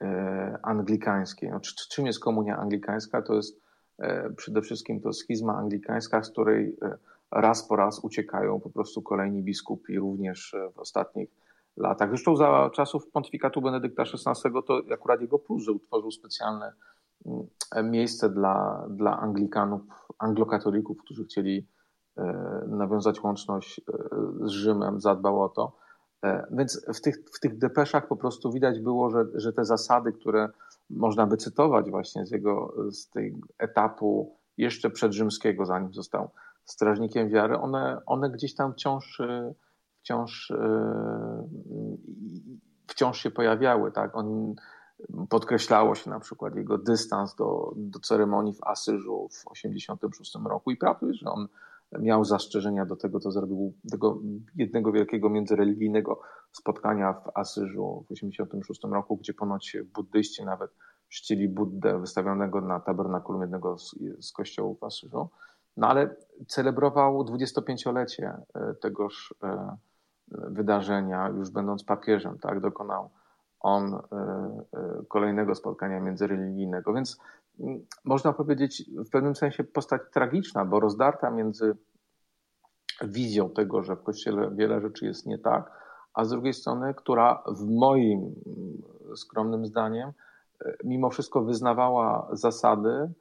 e, 0.00 0.58
anglikańskiej. 0.62 1.50
No, 1.50 1.60
czym 1.90 2.06
jest 2.06 2.20
komunia 2.20 2.56
anglikańska? 2.56 3.22
To 3.22 3.34
jest 3.34 3.60
e, 3.98 4.30
przede 4.30 4.62
wszystkim 4.62 5.00
to 5.00 5.12
schizma 5.12 5.56
anglikańska, 5.56 6.22
z 6.22 6.30
której 6.30 6.76
e, 6.82 6.96
raz 7.30 7.68
po 7.68 7.76
raz 7.76 7.98
uciekają 7.98 8.60
po 8.60 8.70
prostu 8.70 9.02
kolejni 9.02 9.42
biskupi, 9.42 9.98
również 9.98 10.56
w 10.74 10.78
ostatnich 10.78 11.28
latach. 11.76 12.08
Zresztą 12.08 12.36
za 12.36 12.70
czasów 12.74 13.10
pontyfikatu 13.10 13.62
Benedykta 13.62 14.02
XVI 14.02 14.50
to 14.66 14.82
akurat 14.94 15.20
jego 15.20 15.38
plus, 15.38 15.62
że 15.62 15.72
utworzył 15.72 16.10
specjalne 16.10 16.72
miejsce 17.84 18.30
dla, 18.30 18.86
dla 18.90 19.18
Anglikanów, 19.18 19.82
anglokatolików, 20.18 20.98
którzy 20.98 21.24
chcieli 21.24 21.68
e, 22.16 22.22
nawiązać 22.68 23.22
łączność 23.22 23.78
e, 23.78 23.82
z 24.48 24.50
Rzymem, 24.50 25.00
zadbał 25.00 25.42
o 25.42 25.48
to. 25.48 25.76
E, 26.24 26.46
więc 26.50 26.86
w 26.94 27.00
tych, 27.00 27.16
w 27.34 27.40
tych 27.40 27.58
depeszach 27.58 28.08
po 28.08 28.16
prostu 28.16 28.52
widać 28.52 28.80
było, 28.80 29.10
że, 29.10 29.24
że 29.34 29.52
te 29.52 29.64
zasady, 29.64 30.12
które 30.12 30.48
można 30.90 31.26
by 31.26 31.36
cytować 31.36 31.90
właśnie 31.90 32.26
z 32.26 32.30
jego 32.30 32.74
z 32.90 33.10
tej 33.10 33.40
etapu 33.58 34.36
jeszcze 34.56 34.90
przedrzymskiego, 34.90 35.66
zanim 35.66 35.94
został 35.94 36.30
strażnikiem 36.64 37.28
wiary, 37.28 37.58
one, 37.58 38.00
one 38.06 38.30
gdzieś 38.30 38.54
tam 38.54 38.72
wciąż 38.72 39.22
wciąż, 40.06 40.52
wciąż 42.86 43.18
się 43.18 43.30
pojawiały. 43.30 43.92
Tak? 43.92 44.16
On, 44.16 44.54
podkreślało 45.28 45.94
się 45.94 46.10
na 46.10 46.20
przykład 46.20 46.56
jego 46.56 46.78
dystans 46.78 47.34
do, 47.34 47.72
do 47.76 48.00
ceremonii 48.00 48.54
w 48.54 48.64
Asyżu 48.64 49.28
w 49.28 49.54
1986 49.54 50.34
roku 50.44 50.70
i 50.70 50.76
prawda 50.76 51.06
jest, 51.06 51.20
że 51.20 51.30
on 51.30 51.48
miał 51.98 52.24
zastrzeżenia 52.24 52.86
do 52.86 52.96
tego, 52.96 53.20
co 53.20 53.30
zrobił, 53.30 53.72
tego 53.90 54.20
jednego 54.56 54.92
wielkiego 54.92 55.30
międzyreligijnego 55.30 56.20
spotkania 56.52 57.12
w 57.12 57.30
Asyżu 57.34 58.02
w 58.04 58.08
1986 58.08 58.94
roku, 58.94 59.16
gdzie 59.16 59.34
ponoć 59.34 59.76
buddyści 59.94 60.44
nawet 60.44 60.70
czcili 61.08 61.48
Buddę 61.48 62.00
wystawionego 62.00 62.60
na 62.60 62.80
tabernakulum 62.80 63.42
jednego 63.42 63.78
z, 63.78 63.94
z 64.20 64.32
kościołów 64.32 64.80
w 64.80 64.84
Asyżu. 64.84 65.28
No 65.76 65.88
ale 65.88 66.16
celebrował 66.48 67.24
25-lecie 67.24 68.36
e, 68.54 68.74
tegoż 68.74 69.34
e, 69.42 69.76
wydarzenia, 70.28 71.28
już 71.28 71.50
będąc 71.50 71.84
papieżem, 71.84 72.38
tak, 72.38 72.60
dokonał 72.60 73.10
on 73.66 73.94
e, 73.94 73.98
e, 73.98 75.02
kolejnego 75.08 75.54
spotkania 75.54 76.00
międzyreligijnego. 76.00 76.92
Więc 76.92 77.18
można 78.04 78.32
powiedzieć 78.32 78.90
w 79.06 79.10
pewnym 79.10 79.34
sensie 79.34 79.64
postać 79.64 80.02
tragiczna, 80.12 80.64
bo 80.64 80.80
rozdarta 80.80 81.30
między 81.30 81.76
wizją 83.04 83.50
tego, 83.50 83.82
że 83.82 83.96
w 83.96 84.02
Kościele 84.02 84.50
wiele 84.54 84.80
rzeczy 84.80 85.06
jest 85.06 85.26
nie 85.26 85.38
tak, 85.38 85.70
a 86.14 86.24
z 86.24 86.30
drugiej 86.30 86.52
strony, 86.52 86.94
która 86.94 87.42
w 87.46 87.66
moim 87.70 88.34
skromnym 89.16 89.66
zdaniem 89.66 90.12
e, 90.64 90.72
mimo 90.84 91.10
wszystko 91.10 91.42
wyznawała 91.42 92.28
zasady, 92.32 93.12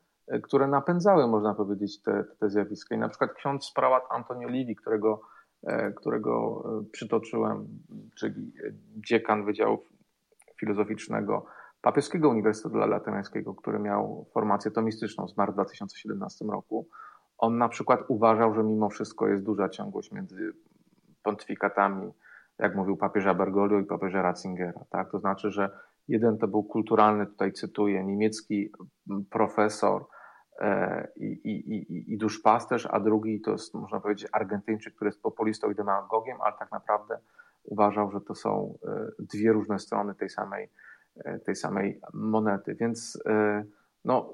które 0.44 0.68
napędzały, 0.68 1.28
można 1.28 1.54
powiedzieć, 1.54 2.02
te, 2.02 2.24
te 2.40 2.50
zjawiska. 2.50 2.96
I 2.96 2.98
na 2.98 3.10
przykład 3.10 3.34
ksiądz 3.34 3.72
prałat 3.76 4.04
Antonio 4.10 4.50
Livi, 4.50 4.76
którego 4.76 5.22
którego 5.96 6.64
przytoczyłem, 6.92 7.68
czyli 8.16 8.52
dziekan 8.96 9.46
Wydziału 9.46 9.80
Filozoficznego 10.60 11.46
Papieskiego 11.82 12.30
Uniwersytetu 12.30 12.78
Latynoskiego, 12.78 13.56
który 13.56 13.80
miał 13.80 14.26
formację 14.34 14.72
tomistyczną, 14.72 15.28
zmarł 15.28 15.52
w 15.52 15.56
2017 15.56 16.46
roku. 16.46 16.88
On 17.38 17.58
na 17.58 17.70
przykład 17.70 18.00
uważał, 18.08 18.54
że 18.54 18.64
mimo 18.64 18.90
wszystko 18.90 19.28
jest 19.28 19.44
duża 19.44 19.70
ciągłość 19.70 20.12
między 20.12 20.54
pontyfikatami, 21.24 22.12
jak 22.60 22.76
mówił 22.76 22.98
papieża 22.98 23.34
Bergoglio 23.34 23.80
i 23.80 23.86
papieża 23.86 24.22
Ratzingera. 24.22 24.86
Tak? 24.90 25.12
To 25.12 25.20
znaczy, 25.20 25.52
że 25.52 25.70
Jeden 26.08 26.38
to 26.38 26.48
był 26.48 26.64
kulturalny, 26.64 27.26
tutaj 27.26 27.54
cytuję, 27.54 28.04
niemiecki 28.04 28.72
profesor 29.30 30.06
i, 31.16 31.26
i, 31.26 31.76
i, 31.76 32.14
i 32.14 32.18
duszpasterz, 32.18 32.88
a 32.92 33.00
drugi 33.00 33.42
to 33.42 33.52
jest, 33.52 33.74
można 33.74 34.00
powiedzieć, 34.00 34.30
Argentyńczyk, 34.32 34.96
który 34.96 35.08
jest 35.08 35.22
populistą 35.22 35.72
i 35.72 35.76
demagogiem, 35.76 36.42
ale 36.42 36.54
tak 36.60 36.72
naprawdę 36.72 37.20
uważał, 37.66 38.12
że 38.12 38.22
to 38.22 38.36
są 38.36 38.78
dwie 39.20 39.52
różne 39.52 39.80
strony 39.80 40.16
tej 40.16 40.30
samej, 40.30 40.70
tej 41.46 41.56
samej 41.56 42.00
monety. 42.14 42.76
Więc 42.76 43.24
no, 44.06 44.34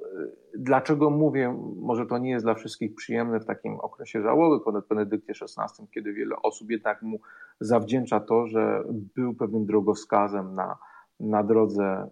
dlaczego 0.58 1.10
mówię, 1.10 1.56
może 1.76 2.06
to 2.06 2.18
nie 2.18 2.30
jest 2.30 2.46
dla 2.46 2.54
wszystkich 2.54 2.96
przyjemne 2.96 3.40
w 3.40 3.46
takim 3.46 3.80
okresie 3.80 4.22
żałoby 4.22 4.64
po 4.64 4.82
Benedykcie 4.82 5.34
XVI, 5.42 5.88
kiedy 5.94 6.14
wiele 6.14 6.36
osób 6.44 6.72
jednak 6.72 7.02
mu 7.02 7.20
zawdzięcza 7.60 8.20
to, 8.20 8.48
że 8.48 8.84
był 9.16 9.34
pewnym 9.34 9.66
drogowskazem 9.66 10.56
na, 10.56 10.78
na 11.20 11.44
drodze 11.44 12.10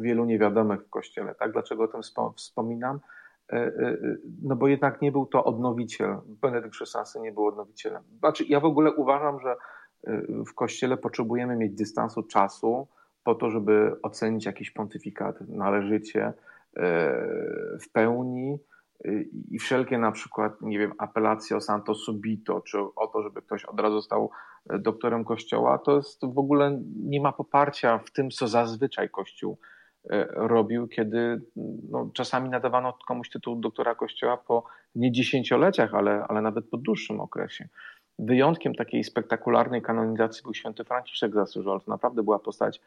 wielu 0.00 0.24
niewiadomych 0.24 0.84
w 0.86 0.90
Kościele. 0.90 1.34
Tak? 1.34 1.52
Dlaczego 1.52 1.82
o 1.84 1.88
tym 1.88 2.00
wspominam? 2.36 3.00
No 4.42 4.56
bo 4.56 4.68
jednak 4.68 5.02
nie 5.02 5.12
był 5.12 5.26
to 5.26 5.44
odnowiciel. 5.44 6.16
Benedykt 6.26 6.74
XVI 6.80 7.20
nie 7.20 7.32
był 7.32 7.46
odnowicielem. 7.46 8.02
Znaczy, 8.18 8.44
ja 8.44 8.60
w 8.60 8.64
ogóle 8.64 8.92
uważam, 8.92 9.40
że 9.40 9.56
w 10.46 10.54
Kościele 10.54 10.96
potrzebujemy 10.96 11.56
mieć 11.56 11.74
dystansu 11.74 12.22
czasu, 12.22 12.88
po 13.24 13.34
to, 13.34 13.50
żeby 13.50 13.96
ocenić 14.02 14.46
jakiś 14.46 14.70
pontyfikat 14.70 15.40
należycie, 15.40 16.24
e, 16.24 16.32
w 17.80 17.92
pełni 17.92 18.58
i 19.50 19.58
wszelkie 19.58 19.98
na 19.98 20.12
przykład, 20.12 20.60
nie 20.60 20.78
wiem, 20.78 20.92
apelacje 20.98 21.56
o 21.56 21.60
santo 21.60 21.94
subito, 21.94 22.60
czy 22.60 22.78
o 22.78 23.06
to, 23.06 23.22
żeby 23.22 23.42
ktoś 23.42 23.64
od 23.64 23.80
razu 23.80 24.02
stał 24.02 24.30
doktorem 24.66 25.24
kościoła, 25.24 25.78
to 25.78 25.96
jest 25.96 26.20
w 26.22 26.38
ogóle 26.38 26.82
nie 26.96 27.20
ma 27.20 27.32
poparcia 27.32 27.98
w 27.98 28.10
tym, 28.10 28.30
co 28.30 28.48
zazwyczaj 28.48 29.10
kościół 29.10 29.58
robił, 30.32 30.88
kiedy 30.88 31.40
no, 31.90 32.10
czasami 32.14 32.48
nadawano 32.50 32.98
komuś 33.08 33.30
tytuł 33.30 33.60
doktora 33.60 33.94
kościoła 33.94 34.36
po 34.36 34.64
nie 34.94 35.12
dziesięcioleciach, 35.12 35.94
ale, 35.94 36.24
ale 36.28 36.42
nawet 36.42 36.70
po 36.70 36.76
dłuższym 36.76 37.20
okresie. 37.20 37.68
Wyjątkiem 38.18 38.74
takiej 38.74 39.04
spektakularnej 39.04 39.82
kanonizacji 39.82 40.42
był 40.42 40.54
święty 40.54 40.84
Franciszek 40.84 41.34
z 41.34 41.36
Asyżu, 41.36 41.80
to 41.80 41.90
naprawdę 41.90 42.22
była 42.22 42.38
postać 42.38 42.80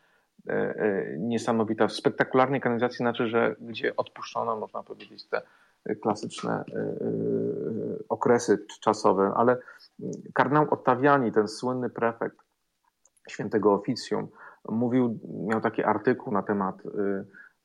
E, 0.50 0.54
e, 0.54 1.17
niesamowita. 1.17 1.88
W 1.88 1.94
spektakularnej 1.94 2.62
kanonizacji 2.62 2.98
znaczy, 2.98 3.28
że 3.28 3.56
gdzie 3.60 3.96
odpuszczono, 3.96 4.56
można 4.56 4.84
powiedzieć, 4.84 5.26
te 5.26 5.41
klasyczne 5.96 6.54
e, 6.54 6.63
okresy 8.10 8.65
czasowe, 8.82 9.34
ale 9.36 9.58
kardynał 10.34 10.67
Ottaviani, 10.70 11.32
ten 11.32 11.48
słynny 11.48 11.89
prefekt 11.89 12.38
świętego 13.30 13.74
oficjum, 13.74 14.28
mówił, 14.70 15.20
miał 15.48 15.62
taki 15.62 15.84
artykuł 15.84 16.34
na 16.34 16.44
temat 16.44 16.76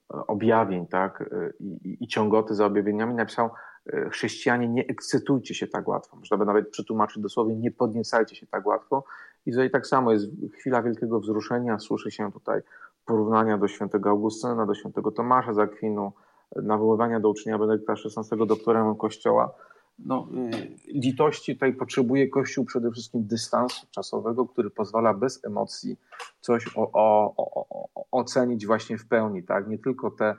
objawień, 0.08 0.86
tak, 0.86 1.30
i, 1.60 1.96
i 2.00 2.06
ciągoty 2.06 2.54
za 2.54 2.66
objawieniami, 2.66 3.14
napisał, 3.14 3.50
chrześcijanie 4.10 4.68
nie 4.68 4.86
ekscytujcie 4.86 5.54
się 5.54 5.66
tak 5.66 5.88
łatwo. 5.88 6.16
Można 6.16 6.36
by 6.36 6.44
nawet 6.44 6.70
przetłumaczyć 6.70 7.22
dosłownie, 7.22 7.56
nie 7.56 7.70
podniecajcie 7.70 8.36
się 8.36 8.46
tak 8.46 8.66
łatwo. 8.66 9.04
I 9.46 9.50
tutaj 9.50 9.70
tak 9.70 9.86
samo 9.86 10.12
jest 10.12 10.26
chwila 10.58 10.82
wielkiego 10.82 11.20
wzruszenia, 11.20 11.78
słyszy 11.78 12.10
się 12.10 12.32
tutaj 12.32 12.60
porównania 13.04 13.58
do 13.58 13.68
świętego 13.68 14.10
Augustyna, 14.10 14.66
do 14.66 14.74
świętego 14.74 15.10
Tomasza 15.12 15.52
z 15.52 15.58
Akwinu, 15.58 16.12
nawoływania 16.56 17.20
do 17.20 17.28
uczenia 17.28 17.58
Benedykta 17.58 17.92
XVI 17.92 18.46
doktorem 18.46 18.96
Kościoła. 18.96 19.54
No, 19.98 20.28
y, 20.54 20.92
litości 20.92 21.54
tutaj 21.54 21.72
potrzebuje 21.72 22.28
Kościół 22.28 22.64
przede 22.64 22.90
wszystkim 22.90 23.26
dystansu 23.26 23.86
czasowego, 23.90 24.46
który 24.46 24.70
pozwala 24.70 25.14
bez 25.14 25.44
emocji 25.44 25.96
coś 26.40 26.76
o, 26.76 26.90
o, 26.92 27.34
o, 27.36 28.04
ocenić 28.10 28.66
właśnie 28.66 28.98
w 28.98 29.06
pełni. 29.06 29.42
Tak? 29.42 29.68
Nie 29.68 29.78
tylko 29.78 30.10
te 30.10 30.34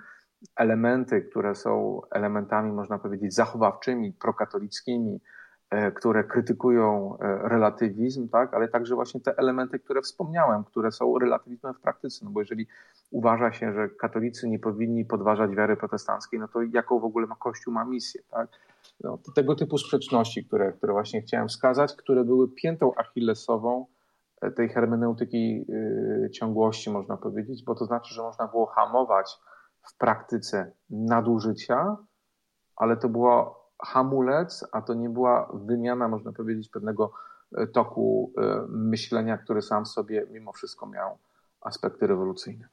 elementy, 0.55 1.21
które 1.21 1.55
są 1.55 2.01
elementami, 2.11 2.71
można 2.71 2.99
powiedzieć, 2.99 3.33
zachowawczymi, 3.33 4.13
prokatolickimi, 4.13 5.19
E, 5.69 5.91
które 5.91 6.23
krytykują 6.23 7.17
e, 7.19 7.49
relatywizm, 7.49 8.29
tak, 8.29 8.53
ale 8.53 8.67
także 8.67 8.95
właśnie 8.95 9.21
te 9.21 9.37
elementy, 9.37 9.79
które 9.79 10.01
wspomniałem, 10.01 10.63
które 10.63 10.91
są 10.91 11.19
relatywizmem 11.19 11.73
w 11.73 11.79
praktyce. 11.79 12.25
No 12.25 12.31
bo 12.31 12.39
jeżeli 12.39 12.67
uważa 13.11 13.51
się, 13.51 13.73
że 13.73 13.89
katolicy 13.89 14.49
nie 14.49 14.59
powinni 14.59 15.05
podważać 15.05 15.55
wiary 15.55 15.77
protestanckiej, 15.77 16.39
no 16.39 16.47
to 16.47 16.61
jaką 16.61 16.99
w 16.99 17.05
ogóle 17.05 17.27
ma 17.27 17.35
Kościół 17.35 17.73
ma 17.73 17.85
misję, 17.85 18.21
tak? 18.31 18.49
No, 19.03 19.19
tego 19.35 19.55
typu 19.55 19.77
sprzeczności, 19.77 20.45
które, 20.45 20.73
które 20.73 20.93
właśnie 20.93 21.21
chciałem 21.21 21.47
wskazać, 21.47 21.95
które 21.95 22.23
były 22.23 22.47
piętą 22.51 22.91
achillesową 22.95 23.85
e, 24.41 24.51
tej 24.51 24.69
hermeneutyki 24.69 25.65
yy, 25.67 26.29
ciągłości, 26.33 26.89
można 26.89 27.17
powiedzieć, 27.17 27.63
bo 27.63 27.75
to 27.75 27.85
znaczy, 27.85 28.13
że 28.13 28.21
można 28.21 28.47
było 28.47 28.65
hamować 28.65 29.37
w 29.81 29.97
praktyce 29.97 30.71
nadużycia, 30.89 31.97
ale 32.75 32.97
to 32.97 33.09
było 33.09 33.67
hamulec, 33.85 34.65
a 34.71 34.81
to 34.81 34.93
nie 34.93 35.09
była 35.09 35.51
wymiana, 35.53 36.07
można 36.07 36.31
powiedzieć, 36.31 36.69
pewnego 36.69 37.11
e, 37.57 37.67
toku 37.67 38.33
e, 38.37 38.65
myślenia, 38.69 39.37
który 39.37 39.61
sam 39.61 39.85
sobie 39.85 40.27
mimo 40.31 40.53
wszystko 40.53 40.87
miał 40.87 41.17
aspekty 41.61 42.07
rewolucyjne. 42.07 42.67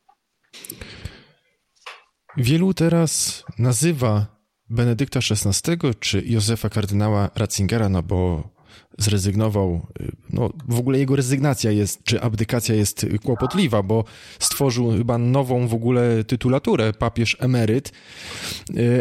Wielu 2.37 2.75
teraz 2.75 3.45
nazywa 3.59 4.27
Benedykta 4.71 5.21
XVI 5.31 5.77
czy 6.01 6.23
Józefa 6.27 6.69
kardynała 6.69 7.31
Ratzingera, 7.35 7.89
no 7.89 8.03
bo 8.03 8.51
zrezygnował, 8.99 9.87
no 10.31 10.51
w 10.69 10.79
ogóle 10.79 10.99
jego 10.99 11.17
rezygnacja 11.17 11.71
jest, 11.71 12.05
czy 12.05 12.21
abdykacja 12.21 12.75
jest 12.75 13.07
kłopotliwa, 13.25 13.83
bo 13.83 14.05
stworzył 14.39 14.91
chyba 14.91 15.19
nową 15.19 15.69
w 15.69 15.75
ogóle 15.75 16.25
tytulaturę, 16.25 16.93
papież 16.93 17.37
emeryt, 17.41 17.93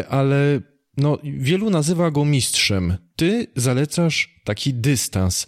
ale 0.08 0.60
no, 0.96 1.18
wielu 1.24 1.70
nazywa 1.70 2.10
go 2.10 2.24
mistrzem. 2.24 2.96
Ty 3.16 3.46
zalecasz 3.56 4.40
taki 4.44 4.74
dystans. 4.74 5.46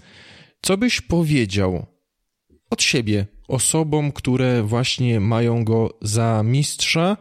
Co 0.62 0.76
byś 0.76 1.00
powiedział 1.00 1.86
od 2.70 2.82
siebie 2.82 3.26
osobom, 3.48 4.12
które 4.12 4.62
właśnie 4.62 5.20
mają 5.20 5.64
go 5.64 5.98
za 6.02 6.42
mistrza 6.42 7.16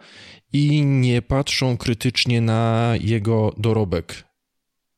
i 0.56 0.86
nie 0.86 1.22
patrzą 1.22 1.78
krytycznie 1.78 2.42
na 2.42 2.94
jego 3.00 3.52
dorobek 3.58 4.08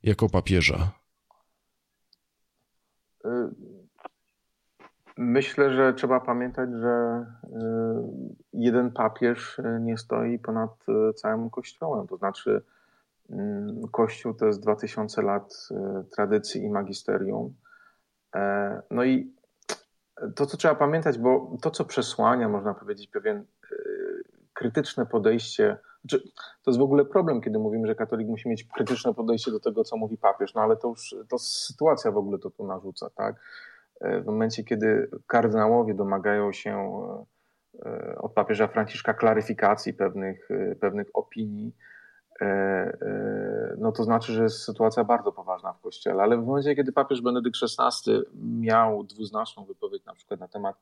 jako 0.04 0.30
papieża? 0.30 0.92
Y, 3.26 3.30
myślę, 5.18 5.74
że 5.74 5.94
trzeba 5.94 6.20
pamiętać, 6.20 6.70
że 6.82 7.26
y, 7.44 7.50
jeden 8.54 8.92
papież 8.92 9.62
nie 9.80 9.98
stoi 9.98 10.40
ponad 10.40 10.72
y, 11.10 11.14
całym 11.14 11.50
kościołem. 11.50 12.08
To 12.08 12.18
znaczy, 12.18 12.62
Kościół 13.92 14.34
to 14.34 14.46
jest 14.46 14.62
2000 14.62 15.22
lat 15.22 15.54
y, 15.72 15.76
tradycji 16.16 16.64
i 16.64 16.70
magisterium. 16.70 17.54
E, 18.36 18.82
no 18.92 19.04
i 19.04 19.34
to, 20.36 20.46
co 20.46 20.58
trzeba 20.58 20.76
pamiętać, 20.76 21.18
bo 21.18 21.58
to, 21.62 21.72
co 21.72 21.86
przesłania, 21.86 22.50
można 22.50 22.74
powiedzieć, 22.74 23.08
pewien 23.08 23.38
y, 23.72 24.17
krytyczne 24.58 25.06
podejście. 25.06 25.78
Znaczy, 26.02 26.28
to 26.64 26.72
jest 26.72 26.80
w 26.80 26.84
ogóle 26.84 27.06
problem, 27.06 27.42
kiedy 27.42 27.60
mówimy, 27.60 27.88
że 27.88 27.96
katolik 27.96 28.28
musi 28.28 28.50
mieć 28.50 28.64
krytyczne 28.64 29.14
podejście 29.14 29.52
do 29.52 29.60
tego, 29.60 29.84
co 29.84 29.98
mówi 29.98 30.18
papież, 30.18 30.54
no 30.54 30.62
ale 30.62 30.78
to 30.78 30.88
już 30.88 31.16
to 31.30 31.40
sytuacja 31.40 32.12
w 32.12 32.18
ogóle 32.18 32.40
to 32.40 32.50
tu 32.50 32.66
narzuca, 32.66 33.10
tak? 33.10 33.36
E, 34.02 34.22
w 34.22 34.26
momencie, 34.26 34.64
kiedy 34.64 35.10
kardynałowie 35.28 35.94
domagają 35.94 36.54
się 36.54 37.02
e, 37.86 38.16
od 38.18 38.34
papieża 38.34 38.68
Franciszka 38.68 39.14
klaryfikacji 39.14 39.94
pewnych, 39.94 40.50
pewnych 40.80 41.08
opinii, 41.14 41.74
E, 41.74 41.74
e, 41.74 41.97
no 43.78 43.92
to 43.92 44.04
znaczy, 44.04 44.34
że 44.34 44.44
jest 44.44 44.64
sytuacja 44.64 45.04
bardzo 45.04 45.32
poważna 45.32 45.74
w 45.74 45.82
Kościele. 45.82 46.24
Ale 46.24 46.38
w 46.38 46.46
momencie, 46.46 46.76
kiedy 46.76 46.92
papież 46.92 47.22
Benedykt 47.22 47.58
XVI 47.80 48.12
miał 48.36 49.04
dwuznaczną 49.04 49.66
wypowiedź 49.66 50.06
na 50.06 50.14
przykład 50.14 50.40
na 50.40 50.48
temat 50.48 50.76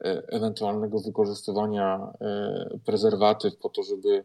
e, 0.00 0.22
ewentualnego 0.28 1.00
wykorzystywania 1.00 2.12
prezerwatyw 2.86 3.56
po 3.56 3.68
to, 3.68 3.82
żeby 3.82 4.24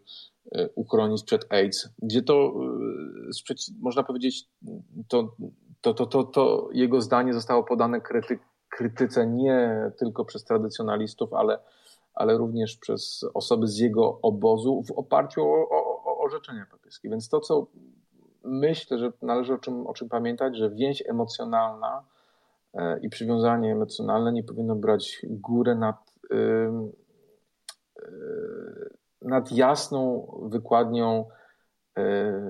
uchronić 0.75 1.23
przed 1.23 1.53
AIDS, 1.53 1.89
gdzie 2.01 2.21
to, 2.21 2.53
można 3.79 4.03
powiedzieć, 4.03 4.49
to, 5.07 5.35
to, 5.81 5.93
to, 5.93 6.05
to, 6.05 6.23
to 6.23 6.69
jego 6.73 7.01
zdanie 7.01 7.33
zostało 7.33 7.63
podane 7.63 8.01
kryty, 8.01 8.39
krytyce 8.69 9.27
nie 9.27 9.91
tylko 9.99 10.25
przez 10.25 10.43
tradycjonalistów, 10.43 11.33
ale, 11.33 11.59
ale 12.13 12.37
również 12.37 12.77
przez 12.77 13.25
osoby 13.33 13.67
z 13.67 13.77
jego 13.77 14.19
obozu 14.21 14.83
w 14.83 14.91
oparciu 14.91 15.41
o 15.45 15.82
orzeczenia 16.23 16.65
papieskie. 16.71 17.09
Więc 17.09 17.29
to, 17.29 17.39
co 17.39 17.67
myślę, 18.43 18.99
że 18.99 19.11
należy 19.21 19.53
o 19.53 19.57
czym, 19.57 19.87
o 19.87 19.93
czym 19.93 20.09
pamiętać, 20.09 20.57
że 20.57 20.69
więź 20.69 21.03
emocjonalna 21.09 22.03
e, 22.73 22.99
i 22.99 23.09
przywiązanie 23.09 23.71
emocjonalne 23.71 24.33
nie 24.33 24.43
powinno 24.43 24.75
brać 24.75 25.21
górę 25.23 25.75
nad, 25.75 26.13
e, 26.31 26.89
nad 29.21 29.51
jasną 29.51 30.27
wykładnią 30.51 31.29
e, 31.97 32.41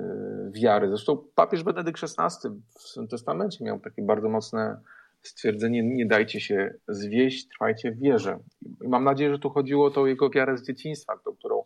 wiary. 0.52 0.88
Zresztą 0.88 1.18
papież 1.36 1.64
Benedykt 1.64 2.00
XVI 2.04 2.50
w 2.70 2.82
swym 2.82 3.08
testamencie 3.08 3.66
miał 3.66 3.80
takie 3.80 4.02
bardzo 4.02 4.30
mocne 4.30 4.78
stwierdzenie 5.24 5.84
nie 5.84 6.06
dajcie 6.06 6.42
się 6.42 6.74
zwieść, 6.88 7.48
trwajcie 7.48 7.92
w 7.92 8.00
wierze. 8.00 8.40
I 8.82 8.88
mam 8.88 9.04
nadzieję, 9.04 9.32
że 9.32 9.40
tu 9.40 9.50
chodziło 9.50 9.86
o 9.86 9.92
tą 9.92 10.06
jego 10.06 10.30
wiarę 10.30 10.58
z 10.58 10.68
dzieciństwa, 10.68 11.20
tą, 11.26 11.36
którą 11.36 11.63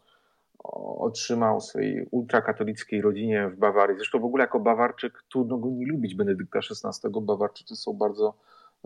otrzymał 0.97 1.61
swojej 1.61 2.07
ultrakatolickiej 2.11 3.01
rodzinie 3.01 3.49
w 3.49 3.57
Bawarii. 3.57 3.97
Zresztą 3.97 4.19
w 4.19 4.25
ogóle 4.25 4.43
jako 4.43 4.59
Bawarczyk 4.59 5.23
trudno 5.31 5.57
go 5.57 5.69
nie 5.69 5.85
lubić 5.87 6.15
Benedykta 6.15 6.59
XVI. 6.59 7.09
Bawarczycy 7.21 7.75
są 7.75 7.93
bardzo 7.93 8.37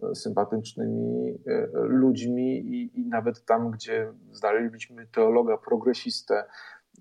e, 0.03 0.15
sympatycznymi 0.15 1.38
e, 1.47 1.67
ludźmi 1.73 2.59
i, 2.59 3.01
i 3.01 3.05
nawet 3.05 3.45
tam, 3.45 3.71
gdzie 3.71 4.13
znaleźliśmy 4.32 5.07
teologa, 5.07 5.57
progresistę 5.57 6.43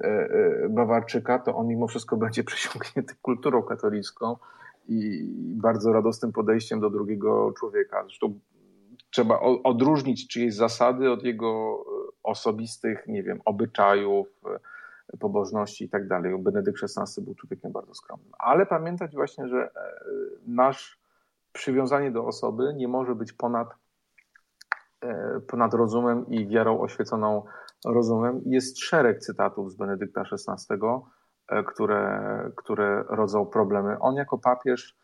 e, 0.01 0.69
Bawarczyka, 0.69 1.39
to 1.39 1.57
on 1.57 1.67
mimo 1.67 1.87
wszystko 1.87 2.17
będzie 2.17 2.45
przesiąknięty 2.51 3.15
kulturą 3.23 3.63
katolicką 3.63 4.37
i 4.89 5.25
bardzo 5.57 5.93
radosnym 5.93 6.33
podejściem 6.33 6.81
do 6.81 6.91
drugiego 6.91 7.53
człowieka. 7.59 8.03
Zresztą 8.03 8.39
trzeba 9.11 9.41
odróżnić 9.41 10.29
czyjeś 10.29 10.55
zasady 10.55 11.11
od 11.11 11.25
jego 11.25 11.85
osobistych, 12.23 13.07
nie 13.07 13.23
wiem, 13.23 13.41
obyczajów, 13.45 14.29
pobożności 15.19 15.85
i 15.85 15.89
tak 15.89 16.09
dalej. 16.09 16.39
Benedykt 16.39 16.79
XVI 16.83 17.25
był 17.25 17.35
człowiekiem 17.35 17.73
bardzo 17.73 17.95
skromnym. 17.95 18.33
Ale 18.39 18.67
pamiętać 18.67 19.15
właśnie, 19.15 19.49
że 19.49 19.57
e, 19.57 19.71
nasz 20.47 21.01
przywiązanie 21.53 22.11
do 22.11 22.27
osoby 22.27 22.75
nie 22.77 22.89
może 22.89 23.15
być 23.15 23.33
ponad, 23.33 23.69
e, 25.01 25.41
ponad 25.41 25.75
rozumem 25.75 26.27
i 26.27 26.49
wiarą 26.49 26.81
oświeconą 26.81 27.45
rozumem. 27.85 28.41
Jest 28.47 28.79
szereg 28.79 29.19
cytatów 29.19 29.73
z 29.73 29.77
Benedykta 29.77 30.21
XVI, 30.21 30.77
e, 31.49 31.65
które, 31.65 32.51
które 32.57 33.05
rodzą 33.09 33.47
problemy. 33.47 33.99
On 33.99 34.15
jako 34.15 34.39
papież 34.39 34.97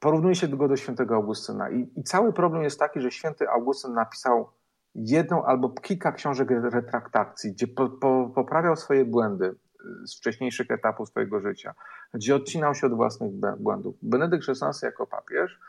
porównuje 0.00 0.34
się 0.34 0.48
go 0.48 0.68
do 0.68 0.76
świętego 0.76 1.14
Augustyna 1.14 1.70
i, 1.70 1.90
i 1.96 2.02
cały 2.02 2.32
problem 2.32 2.62
jest 2.62 2.78
taki, 2.78 3.00
że 3.00 3.10
święty 3.10 3.48
Augustyn 3.48 3.92
napisał 3.92 4.50
jedną 4.94 5.44
albo 5.44 5.68
kilka 5.68 6.12
książek 6.12 6.48
retraktacji, 6.50 7.52
gdzie 7.52 7.66
po, 7.66 7.88
po, 7.88 8.30
poprawiał 8.34 8.76
swoje 8.76 9.04
błędy 9.04 9.46
y, 9.46 10.06
z 10.06 10.16
wcześniejszych 10.16 10.70
etapów 10.70 11.08
swojego 11.08 11.40
życia, 11.40 11.74
gdzie 12.14 12.36
odcinał 12.36 12.74
się 12.74 12.86
od 12.86 12.94
własnych 12.94 13.32
błędów. 13.58 13.94
Benedykt 14.02 14.48
XVI 14.48 14.86
jako 14.86 15.06
papież 15.06 15.60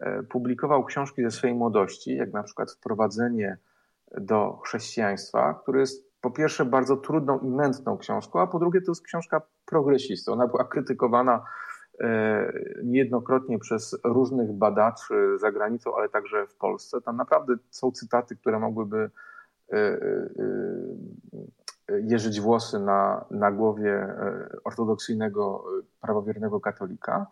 e, 0.00 0.22
publikował 0.22 0.84
książki 0.84 1.22
ze 1.22 1.30
swojej 1.30 1.56
młodości, 1.56 2.16
jak 2.16 2.32
na 2.32 2.42
przykład 2.42 2.72
Wprowadzenie 2.72 3.56
do 4.16 4.60
chrześcijaństwa, 4.64 5.60
które 5.62 5.80
jest 5.80 6.08
po 6.20 6.30
pierwsze 6.30 6.64
bardzo 6.64 6.96
trudną 6.96 7.38
i 7.38 7.50
mętną 7.50 7.98
książką, 7.98 8.40
a 8.40 8.46
po 8.46 8.58
drugie 8.58 8.80
to 8.80 8.90
jest 8.90 9.02
książka 9.02 9.42
progresistą. 9.66 10.32
Ona 10.32 10.46
była 10.46 10.64
krytykowana 10.64 11.44
niejednokrotnie 12.84 13.58
przez 13.58 13.98
różnych 14.04 14.52
badaczy 14.52 15.38
za 15.38 15.52
granicą, 15.52 15.96
ale 15.96 16.08
także 16.08 16.46
w 16.46 16.54
Polsce. 16.54 17.00
Tam 17.00 17.16
naprawdę 17.16 17.54
są 17.70 17.92
cytaty, 17.92 18.36
które 18.36 18.58
mogłyby 18.58 19.10
e, 19.72 19.76
e, 19.76 20.00
jeżyć 22.00 22.40
włosy 22.40 22.78
na, 22.78 23.24
na 23.30 23.52
głowie 23.52 24.14
ortodoksyjnego, 24.64 25.64
prawowiernego 26.00 26.60
katolika. 26.60 27.26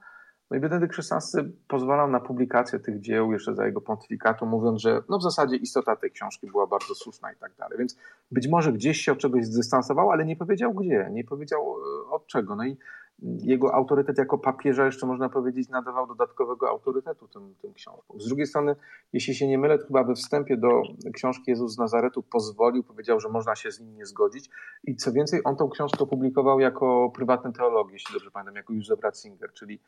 No 0.50 0.56
i 0.56 0.60
Benedykt 0.60 0.98
XVI 0.98 1.42
pozwalał 1.68 2.10
na 2.10 2.20
publikację 2.20 2.78
tych 2.78 3.00
dzieł 3.00 3.32
jeszcze 3.32 3.54
za 3.54 3.66
jego 3.66 3.80
pontyfikatu, 3.80 4.46
mówiąc, 4.46 4.80
że 4.80 5.02
no 5.08 5.18
w 5.18 5.22
zasadzie 5.22 5.56
istota 5.56 5.96
tej 5.96 6.10
książki 6.10 6.46
była 6.46 6.66
bardzo 6.66 6.94
słuszna 6.94 7.32
i 7.32 7.36
tak 7.36 7.52
dalej. 7.58 7.78
Więc 7.78 7.96
być 8.30 8.48
może 8.48 8.72
gdzieś 8.72 9.00
się 9.00 9.12
od 9.12 9.18
czegoś 9.18 9.46
zdystansował, 9.46 10.10
ale 10.10 10.24
nie 10.24 10.36
powiedział 10.36 10.74
gdzie, 10.74 11.08
nie 11.12 11.24
powiedział 11.24 11.76
od 12.10 12.26
czego. 12.26 12.56
No 12.56 12.64
i 12.64 12.76
jego 13.22 13.74
autorytet 13.74 14.18
jako 14.18 14.38
papieża, 14.38 14.86
jeszcze 14.86 15.06
można 15.06 15.28
powiedzieć, 15.28 15.68
nadawał 15.68 16.06
dodatkowego 16.06 16.68
autorytetu 16.68 17.28
tym, 17.28 17.54
tym 17.62 17.74
książkom. 17.74 18.20
Z 18.20 18.28
drugiej 18.28 18.46
strony, 18.46 18.76
jeśli 19.12 19.34
się 19.34 19.48
nie 19.48 19.58
mylę, 19.58 19.78
to 19.78 19.86
chyba 19.86 20.04
we 20.04 20.14
wstępie 20.14 20.56
do 20.56 20.82
książki 21.14 21.50
Jezus 21.50 21.74
z 21.74 21.78
Nazaretu 21.78 22.22
pozwolił, 22.22 22.82
powiedział, 22.82 23.20
że 23.20 23.28
można 23.28 23.56
się 23.56 23.70
z 23.70 23.80
nim 23.80 23.96
nie 23.96 24.06
zgodzić. 24.06 24.50
I 24.84 24.96
co 24.96 25.12
więcej, 25.12 25.40
on 25.44 25.56
tą 25.56 25.68
książkę 25.68 25.98
opublikował 26.04 26.60
jako 26.60 27.10
prywatny 27.14 27.52
teolog, 27.52 27.92
jeśli 27.92 28.14
dobrze 28.14 28.30
pamiętam, 28.30 28.56
jako 28.56 28.72
Józef 28.72 29.00
Ratzinger, 29.02 29.52
czyli 29.52 29.80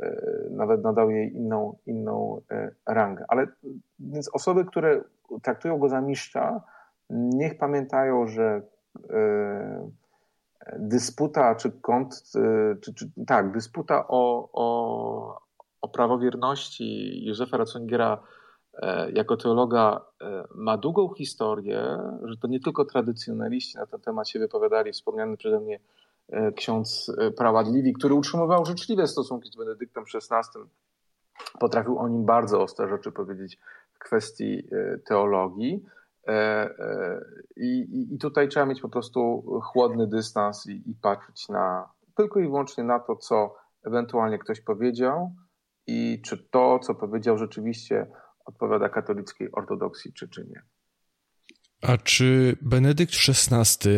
e, 0.00 0.46
nawet 0.50 0.84
nadał 0.84 1.10
jej 1.10 1.36
inną, 1.36 1.76
inną 1.86 2.40
e, 2.50 2.70
rangę. 2.86 3.24
Ale 3.28 3.46
więc 3.98 4.30
osoby, 4.34 4.64
które 4.64 5.04
traktują 5.42 5.78
go 5.78 5.88
za 5.88 6.00
mistrza, 6.00 6.62
niech 7.10 7.58
pamiętają, 7.58 8.26
że 8.26 8.62
e, 9.10 9.90
dysputa 10.78 11.54
czy 11.54 11.70
kąt, 11.70 12.22
y, 12.36 12.80
czy, 12.80 12.94
czy, 12.94 13.10
tak, 13.26 13.52
dysputa 13.52 14.04
o, 14.08 14.48
o, 14.52 15.40
o 15.80 15.88
prawowierności 15.88 17.24
Józefa 17.24 17.56
Ratzingera 17.56 18.22
e, 18.74 19.10
jako 19.10 19.36
teologa 19.36 20.00
e, 20.20 20.44
ma 20.54 20.76
długą 20.76 21.14
historię, 21.14 21.98
że 22.22 22.36
to 22.36 22.48
nie 22.48 22.60
tylko 22.60 22.84
tradycjonaliści 22.84 23.76
na 23.76 23.86
ten 23.86 24.00
temat 24.00 24.28
się 24.28 24.38
wypowiadali, 24.38 24.92
wspomniany 24.92 25.36
przeze 25.36 25.60
mnie 25.60 25.80
e, 26.28 26.52
ksiądz 26.52 27.12
Prawadliwi, 27.36 27.92
który 27.92 28.14
utrzymywał 28.14 28.66
życzliwe 28.66 29.06
stosunki 29.06 29.50
z 29.52 29.56
Benedyktem 29.56 30.04
XVI, 30.14 30.60
potrafił 31.60 31.98
o 31.98 32.08
nim 32.08 32.24
bardzo 32.24 32.62
ostre 32.62 32.88
rzeczy 32.88 33.12
powiedzieć 33.12 33.58
w 33.92 33.98
kwestii 33.98 34.68
teologii. 35.04 35.84
E, 36.30 36.32
e, 36.78 37.20
I, 37.56 37.86
I, 38.14 38.18
tutaj 38.18 38.48
trzeba 38.48 38.66
mieć 38.66 38.80
po 38.80 38.88
prostu 38.88 39.42
chłodny 39.62 40.06
dystans 40.06 40.66
i, 40.66 40.90
i 40.90 40.94
patrzeć 41.02 41.48
na 41.48 41.92
tylko 42.16 42.40
i 42.40 42.42
wyłącznie 42.42 42.84
na 42.84 42.98
to, 42.98 43.16
co 43.16 43.56
ewentualnie 43.86 44.38
ktoś 44.38 44.60
powiedział 44.60 45.34
i 45.86 46.22
czy 46.24 46.48
to, 46.50 46.78
co 46.78 46.94
powiedział, 46.94 47.38
rzeczywiście 47.38 48.06
odpowiada 48.44 48.88
katolickiej 48.88 49.52
ortodoksji, 49.52 50.12
czy, 50.12 50.28
czy 50.28 50.46
nie. 50.46 50.62
A 51.82 51.98
czy 51.98 52.56
Benedykt 52.62 53.14
XVI 53.28 53.90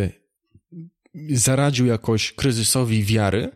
zaradził 1.30 1.86
jakoś 1.86 2.32
kryzysowi 2.32 3.04
wiary? 3.04 3.50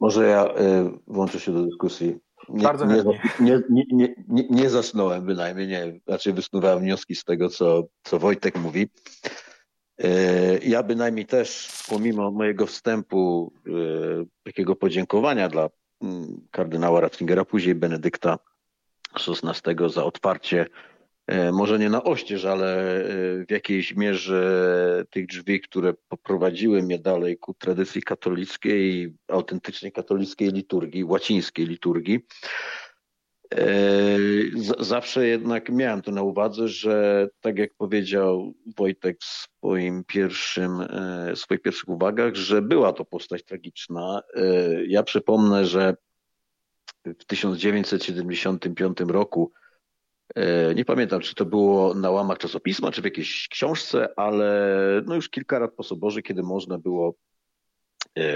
Może 0.00 0.26
ja 0.26 0.44
y, 0.46 0.90
włączę 1.06 1.40
się 1.40 1.52
do 1.52 1.64
dyskusji. 1.64 2.27
Nie, 2.48 2.62
Bardzo 2.62 2.86
nie, 2.86 3.02
nie, 3.40 3.62
nie, 3.70 4.14
nie, 4.28 4.44
nie 4.50 4.70
zasnąłem 4.70 5.24
bynajmniej, 5.24 5.68
nie, 5.68 6.00
raczej 6.06 6.32
wysnuwałem 6.32 6.80
wnioski 6.80 7.14
z 7.14 7.24
tego, 7.24 7.48
co, 7.48 7.82
co 8.02 8.18
Wojtek 8.18 8.58
mówi. 8.58 8.88
E, 9.98 10.58
ja 10.58 10.82
bynajmniej 10.82 11.26
też, 11.26 11.72
pomimo 11.88 12.30
mojego 12.30 12.66
wstępu, 12.66 13.52
e, 13.66 13.70
takiego 14.44 14.76
podziękowania 14.76 15.48
dla 15.48 15.68
mm, 16.02 16.40
kardynała 16.50 17.00
Ratzingera, 17.00 17.44
później 17.44 17.74
Benedykta 17.74 18.38
XVI 19.14 19.90
za 19.90 20.04
otwarcie, 20.04 20.66
może 21.52 21.78
nie 21.78 21.90
na 21.90 22.04
oścież, 22.04 22.44
ale 22.44 23.04
w 23.48 23.50
jakiejś 23.50 23.96
mierze 23.96 25.04
tych 25.10 25.26
drzwi, 25.26 25.60
które 25.60 25.94
poprowadziły 26.08 26.82
mnie 26.82 26.98
dalej 26.98 27.38
ku 27.38 27.54
tradycji 27.54 28.02
katolickiej, 28.02 29.14
autentycznej 29.28 29.92
katolickiej 29.92 30.48
liturgii, 30.52 31.04
łacińskiej 31.04 31.66
liturgii. 31.66 32.20
Zawsze 34.78 35.26
jednak 35.26 35.68
miałem 35.68 36.02
to 36.02 36.10
na 36.10 36.22
uwadze, 36.22 36.68
że 36.68 37.28
tak 37.40 37.58
jak 37.58 37.74
powiedział 37.74 38.54
Wojtek 38.76 39.18
w 39.20 39.24
swoim 39.24 40.04
pierwszym, 40.04 40.80
e, 40.80 41.36
swoich 41.36 41.62
pierwszych 41.62 41.88
uwagach, 41.88 42.34
że 42.34 42.62
była 42.62 42.92
to 42.92 43.04
postać 43.04 43.44
tragiczna. 43.44 44.22
E, 44.34 44.42
ja 44.86 45.02
przypomnę, 45.02 45.66
że 45.66 45.96
w 47.04 47.24
1975 47.24 49.00
roku, 49.00 49.52
e, 49.54 49.67
nie 50.74 50.84
pamiętam, 50.84 51.20
czy 51.20 51.34
to 51.34 51.44
było 51.44 51.94
na 51.94 52.10
łamach 52.10 52.38
czasopisma, 52.38 52.92
czy 52.92 53.02
w 53.02 53.04
jakiejś 53.04 53.48
książce, 53.48 54.08
ale 54.16 54.72
no 55.06 55.14
już 55.14 55.28
kilka 55.28 55.58
lat 55.58 55.72
po 55.74 55.82
Soborze, 55.82 56.22
kiedy 56.22 56.42
można 56.42 56.78
było 56.78 57.14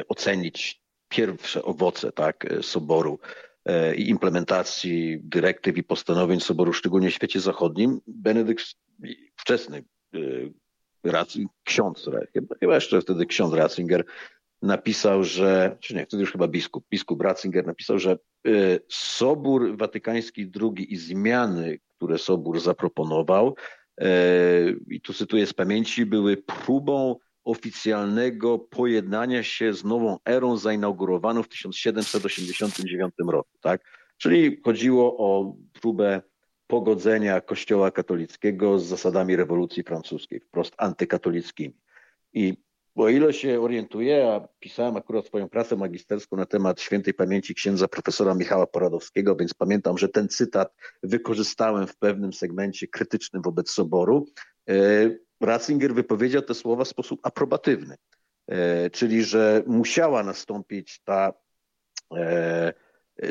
ocenić 0.09 0.83
pierwsze 1.09 1.63
owoce 1.63 2.13
tak, 2.13 2.47
Soboru, 2.63 3.19
E, 3.65 3.95
i 3.95 4.09
implementacji 4.09 5.21
dyrektyw 5.23 5.77
i 5.77 5.83
postanowień 5.83 6.41
Soboru, 6.41 6.73
szczególnie 6.73 7.11
w 7.11 7.15
świecie 7.15 7.41
zachodnim, 7.41 8.01
Benedykt 8.07 8.65
wczesny 9.37 9.85
e, 10.15 10.19
ksiądz, 11.65 12.11
chyba 12.61 12.75
jeszcze 12.75 13.01
wtedy 13.01 13.27
ksiądz 13.27 13.55
Ratzinger, 13.55 14.05
napisał, 14.63 15.25
że, 15.25 15.77
czy 15.81 15.95
nie, 15.95 16.07
wtedy 16.07 16.21
już 16.21 16.33
chyba 16.33 16.49
biskup, 16.49 16.85
biskup 16.91 17.21
Ratzinger 17.21 17.67
napisał, 17.67 17.99
że 17.99 18.13
e, 18.13 18.19
Sobór 18.89 19.77
Watykański 19.77 20.51
II 20.61 20.93
i 20.93 20.97
zmiany, 20.97 21.79
które 21.97 22.19
Sobór 22.19 22.61
zaproponował, 22.61 23.57
i 24.89 25.01
tu 25.01 25.13
cytuję 25.13 25.47
z 25.47 25.53
pamięci, 25.53 26.07
były 26.07 26.37
próbą 26.37 27.17
oficjalnego 27.45 28.59
pojednania 28.59 29.43
się 29.43 29.73
z 29.75 29.85
nową 29.85 30.19
erą 30.25 30.57
zainaugurowaną 30.57 31.43
w 31.43 31.49
1789 31.49 33.15
roku. 33.29 33.59
Tak? 33.61 33.85
Czyli 34.17 34.61
chodziło 34.65 35.17
o 35.19 35.55
próbę 35.81 36.23
pogodzenia 36.67 37.41
Kościoła 37.41 37.91
katolickiego 37.91 38.79
z 38.79 38.85
zasadami 38.85 39.37
rewolucji 39.37 39.83
francuskiej, 39.83 40.41
wprost 40.41 40.75
antykatolickimi. 40.79 41.75
I 42.33 42.57
bo 42.97 43.05
o 43.05 43.09
ile 43.09 43.33
się 43.33 43.61
orientuję, 43.61 44.33
a 44.33 44.49
pisałem 44.61 44.97
akurat 44.97 45.27
swoją 45.27 45.49
pracę 45.49 45.77
magisterską 45.77 46.37
na 46.37 46.47
temat 46.47 46.81
świętej 46.81 47.15
pamięci 47.15 47.55
księdza 47.55 47.89
profesora 47.89 48.35
Michała 48.35 48.67
Poradowskiego, 48.67 49.37
więc 49.37 49.55
pamiętam, 49.55 49.99
że 49.99 50.09
ten 50.09 50.29
cytat 50.29 50.75
wykorzystałem 51.03 51.87
w 51.87 51.97
pewnym 51.97 52.33
segmencie 52.33 52.89
krytycznym 52.89 53.43
wobec 53.43 53.71
Soboru. 53.71 54.27
E, 54.69 54.75
Ratzinger 55.41 55.95
wypowiedział 55.95 56.43
te 56.43 56.55
słowa 56.55 56.85
w 56.85 56.89
sposób 56.89 57.21
aprobatywny, 57.23 57.97
e, 58.49 58.91
czyli 58.91 59.25
że 59.25 59.63
musiała 59.67 60.23
nastąpić 60.23 61.01
ta, 61.05 61.33
e, 62.17 62.73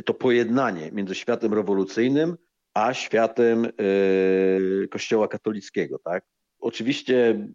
to 0.05 0.13
pojednanie 0.13 0.91
między 0.91 1.15
światem 1.15 1.53
rewolucyjnym 1.53 2.37
a 2.73 2.93
światem 2.93 3.67
Kościoła 4.89 5.27
katolickiego. 5.27 5.99
Tak? 5.99 6.23
Oczywiście 6.59 7.47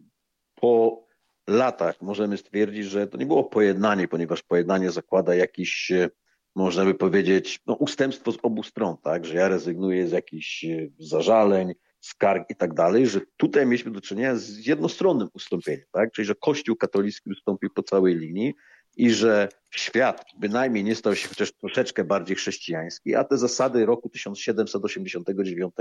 po 0.55 1.06
latach 1.47 2.01
możemy 2.01 2.37
stwierdzić, 2.37 2.85
że 2.85 3.07
to 3.07 3.17
nie 3.17 3.25
było 3.25 3.43
pojednanie, 3.43 4.07
ponieważ 4.07 4.43
pojednanie 4.43 4.91
zakłada 4.91 5.35
jakiś, 5.35 5.91
e, 5.91 6.09
można 6.55 6.85
by 6.85 6.93
powiedzieć, 6.93 7.59
no, 7.67 7.73
ustępstwo 7.73 8.31
z 8.31 8.37
obu 8.43 8.63
stron, 8.63 8.97
tak, 9.03 9.25
że 9.25 9.35
ja 9.35 9.47
rezygnuję 9.47 10.07
z 10.07 10.11
jakichś 10.11 10.65
e, 10.65 10.87
zażaleń, 10.99 11.73
skarg 11.99 12.49
i 12.49 12.55
tak 12.55 12.73
dalej, 12.73 13.07
że 13.07 13.21
tutaj 13.37 13.65
mieliśmy 13.65 13.91
do 13.91 14.01
czynienia 14.01 14.35
z 14.35 14.65
jednostronnym 14.65 15.27
ustąpieniem, 15.33 15.85
tak, 15.91 16.11
czyli 16.11 16.25
że 16.25 16.35
Kościół 16.35 16.75
katolicki 16.75 17.29
ustąpił 17.29 17.69
po 17.69 17.83
całej 17.83 18.15
linii 18.15 18.53
i 18.97 19.11
że 19.11 19.49
świat 19.71 20.25
bynajmniej 20.37 20.83
nie 20.83 20.95
stał 20.95 21.15
się 21.15 21.27
chociaż 21.27 21.51
troszeczkę 21.51 22.03
bardziej 22.03 22.35
chrześcijański, 22.35 23.15
a 23.15 23.23
te 23.23 23.37
zasady 23.37 23.85
roku 23.85 24.09
1789 24.09 25.73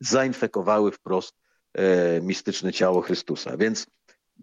zainfekowały 0.00 0.92
wprost 0.92 1.36
e, 1.74 2.20
mistyczne 2.20 2.72
ciało 2.72 3.00
Chrystusa. 3.00 3.56
Więc 3.56 3.86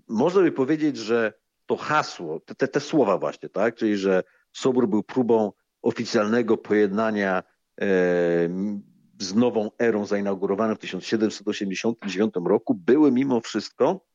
można 0.08 0.42
by 0.42 0.52
powiedzieć, 0.52 0.98
że 0.98 1.34
to 1.66 1.76
hasło, 1.76 2.40
te, 2.40 2.68
te 2.68 2.80
słowa 2.80 3.18
właśnie, 3.18 3.50
tak, 3.50 3.76
czyli 3.76 3.98
że 3.98 4.24
Sobór 4.54 4.88
był 4.88 5.04
próbą 5.04 5.52
oficjalnego 5.82 6.58
pojednania 6.58 7.44
e, 7.82 7.86
z 9.20 9.36
nową 9.36 9.72
erą 9.80 10.06
zainaugurowaną 10.06 10.76
w 10.76 10.80
1789 10.80 12.34
roku, 12.46 12.74
były 12.74 13.12
mimo 13.12 13.42
wszystko 13.42 14.06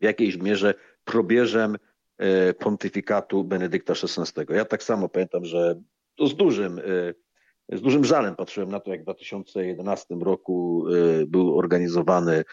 w 0.00 0.04
jakiejś 0.04 0.36
mierze 0.36 0.74
probierzem 1.04 1.76
e, 2.18 2.54
pontyfikatu 2.54 3.44
Benedykta 3.44 3.92
XVI. 3.92 4.54
Ja 4.54 4.64
tak 4.64 4.82
samo 4.82 5.08
pamiętam, 5.08 5.44
że 5.44 5.80
to 6.14 6.26
z 6.26 6.36
dużym, 6.36 6.78
e, 6.78 7.76
z 7.76 7.80
dużym 7.80 8.04
żalem 8.04 8.36
patrzyłem 8.36 8.70
na 8.70 8.80
to, 8.80 8.90
jak 8.90 9.00
w 9.00 9.04
2011 9.04 10.14
roku 10.14 10.86
e, 10.88 11.26
był 11.26 11.58
organizowany 11.58 12.44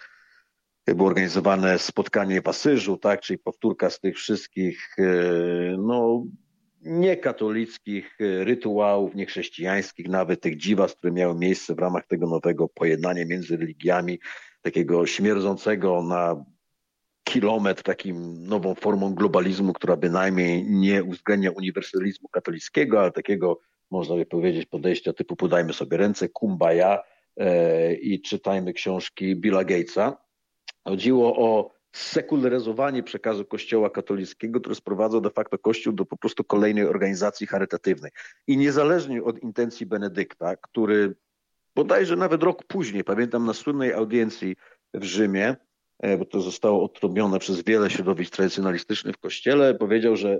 było 0.87 1.07
organizowane 1.07 1.79
spotkanie 1.79 2.41
w 2.41 2.47
Asyżu, 2.47 2.97
tak, 2.97 3.21
czyli 3.21 3.39
powtórka 3.39 3.89
z 3.89 3.99
tych 3.99 4.15
wszystkich 4.15 4.95
e, 4.99 5.03
no, 5.77 6.25
niekatolickich 6.81 8.17
e, 8.21 8.43
rytuałów, 8.43 9.15
niechrześcijańskich, 9.15 10.07
nawet 10.07 10.41
tych 10.41 10.57
dziwas, 10.57 10.93
które 10.95 11.13
miały 11.13 11.35
miejsce 11.35 11.75
w 11.75 11.79
ramach 11.79 12.07
tego 12.07 12.27
nowego 12.27 12.67
pojednania 12.67 13.25
między 13.25 13.57
religiami, 13.57 14.19
takiego 14.61 15.05
śmierdzącego 15.05 16.03
na 16.03 16.45
kilometr 17.23 17.83
takim 17.83 18.47
nową 18.47 18.75
formą 18.75 19.15
globalizmu, 19.15 19.73
która 19.73 19.95
bynajmniej 19.95 20.65
nie 20.69 21.03
uwzględnia 21.03 21.51
uniwersalizmu 21.51 22.29
katolickiego, 22.29 23.01
ale 23.01 23.11
takiego, 23.11 23.59
można 23.91 24.15
by 24.15 24.25
powiedzieć, 24.25 24.65
podejścia 24.65 25.13
typu 25.13 25.35
podajmy 25.35 25.73
sobie 25.73 25.97
ręce, 25.97 26.29
kumbaya 26.29 26.99
e, 27.37 27.93
i 27.93 28.21
czytajmy 28.21 28.73
książki 28.73 29.35
Billa 29.35 29.63
Gatesa. 29.63 30.22
Chodziło 30.87 31.37
o 31.37 31.71
sekularyzowanie 31.93 33.03
przekazu 33.03 33.45
Kościoła 33.45 33.89
katolickiego, 33.89 34.59
który 34.59 34.75
sprowadza 34.75 35.21
de 35.21 35.29
facto 35.29 35.57
Kościół 35.57 35.93
do 35.93 36.05
po 36.05 36.17
prostu 36.17 36.43
kolejnej 36.43 36.85
organizacji 36.85 37.47
charytatywnej. 37.47 38.11
I 38.47 38.57
niezależnie 38.57 39.23
od 39.23 39.39
intencji 39.39 39.85
Benedykta, 39.85 40.55
który 40.55 41.15
bodajże 41.75 42.15
nawet 42.15 42.43
rok 42.43 42.63
później, 42.63 43.03
pamiętam 43.03 43.45
na 43.45 43.53
słynnej 43.53 43.93
audiencji 43.93 44.55
w 44.93 45.03
Rzymie, 45.03 45.55
e, 45.99 46.17
bo 46.17 46.25
to 46.25 46.41
zostało 46.41 46.83
odtrąbione 46.83 47.39
przez 47.39 47.63
wiele 47.63 47.89
środowisk 47.89 48.35
tradycjonalistycznych 48.35 49.15
w 49.15 49.19
Kościele, 49.19 49.75
powiedział, 49.75 50.15
że 50.15 50.39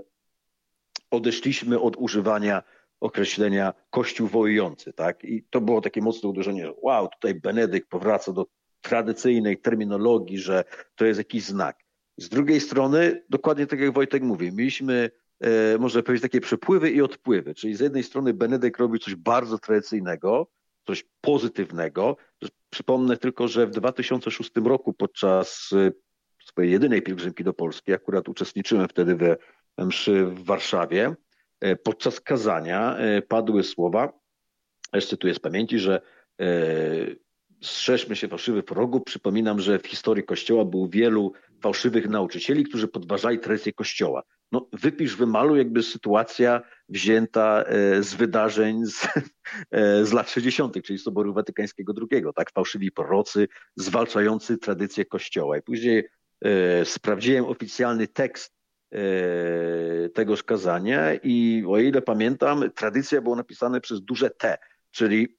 odeszliśmy 1.10 1.80
od 1.80 1.96
używania 1.96 2.62
określenia 3.00 3.74
Kościół 3.90 4.28
wojujący, 4.28 4.92
tak? 4.92 5.24
I 5.24 5.44
to 5.50 5.60
było 5.60 5.80
takie 5.80 6.00
mocne 6.00 6.28
uderzenie, 6.28 6.72
wow, 6.82 7.08
tutaj 7.08 7.34
Benedykt 7.34 7.88
powraca 7.88 8.32
do 8.32 8.46
tradycyjnej 8.84 9.58
terminologii, 9.58 10.38
że 10.38 10.64
to 10.94 11.04
jest 11.04 11.18
jakiś 11.18 11.44
znak. 11.44 11.76
Z 12.16 12.28
drugiej 12.28 12.60
strony, 12.60 13.22
dokładnie 13.30 13.66
tak 13.66 13.80
jak 13.80 13.92
Wojtek 13.92 14.22
mówi, 14.22 14.52
mieliśmy, 14.52 15.10
e, 15.40 15.78
można 15.78 16.02
powiedzieć, 16.02 16.22
takie 16.22 16.40
przepływy 16.40 16.90
i 16.90 17.02
odpływy. 17.02 17.54
Czyli 17.54 17.76
z 17.76 17.80
jednej 17.80 18.02
strony 18.02 18.34
Benedykt 18.34 18.80
robił 18.80 18.98
coś 18.98 19.14
bardzo 19.14 19.58
tradycyjnego, 19.58 20.50
coś 20.86 21.04
pozytywnego. 21.20 22.16
Przypomnę 22.70 23.16
tylko, 23.16 23.48
że 23.48 23.66
w 23.66 23.70
2006 23.70 24.50
roku 24.64 24.92
podczas 24.92 25.70
e, 25.72 25.92
swojej 26.44 26.72
jedynej 26.72 27.02
pielgrzymki 27.02 27.44
do 27.44 27.52
Polski, 27.52 27.92
akurat 27.92 28.28
uczestniczyłem 28.28 28.88
wtedy 28.88 29.16
we 29.16 29.36
mszy 29.78 30.26
w 30.26 30.44
Warszawie, 30.44 31.14
e, 31.60 31.76
podczas 31.76 32.20
kazania 32.20 32.96
padły 33.28 33.62
słowa, 33.62 34.12
jeszcze 34.92 35.16
tu 35.16 35.28
jest 35.28 35.40
pamięci, 35.40 35.78
że 35.78 36.00
strzeżmy 37.64 38.16
się 38.16 38.28
fałszywych 38.28 38.64
prorogów. 38.64 39.02
Przypominam, 39.04 39.60
że 39.60 39.78
w 39.78 39.86
historii 39.86 40.24
Kościoła 40.24 40.64
było 40.64 40.88
wielu 40.88 41.32
fałszywych 41.60 42.08
nauczycieli, 42.08 42.64
którzy 42.64 42.88
podważali 42.88 43.38
tradycję 43.38 43.72
Kościoła. 43.72 44.22
No, 44.52 44.68
wypisz, 44.72 45.16
wymaluj 45.16 45.58
jakby 45.58 45.82
sytuacja 45.82 46.62
wzięta 46.88 47.64
e, 47.66 48.02
z 48.02 48.14
wydarzeń 48.14 48.86
z, 48.86 49.06
e, 49.70 50.04
z 50.04 50.12
lat 50.12 50.30
60., 50.30 50.82
czyli 50.82 50.98
Soboru 50.98 51.34
Watykańskiego 51.34 51.94
II, 52.12 52.24
tak? 52.34 52.52
Fałszywi 52.52 52.92
prorocy 52.92 53.48
zwalczający 53.76 54.58
tradycję 54.58 55.04
Kościoła. 55.04 55.58
I 55.58 55.62
później 55.62 56.08
e, 56.44 56.84
sprawdziłem 56.84 57.44
oficjalny 57.44 58.08
tekst 58.08 58.54
e, 58.92 58.98
tegoż 60.08 60.42
kazania 60.42 61.14
i 61.14 61.64
o 61.68 61.78
ile 61.78 62.02
pamiętam, 62.02 62.70
tradycja 62.74 63.22
była 63.22 63.36
napisana 63.36 63.80
przez 63.80 64.00
duże 64.00 64.30
T, 64.30 64.58
czyli 64.90 65.36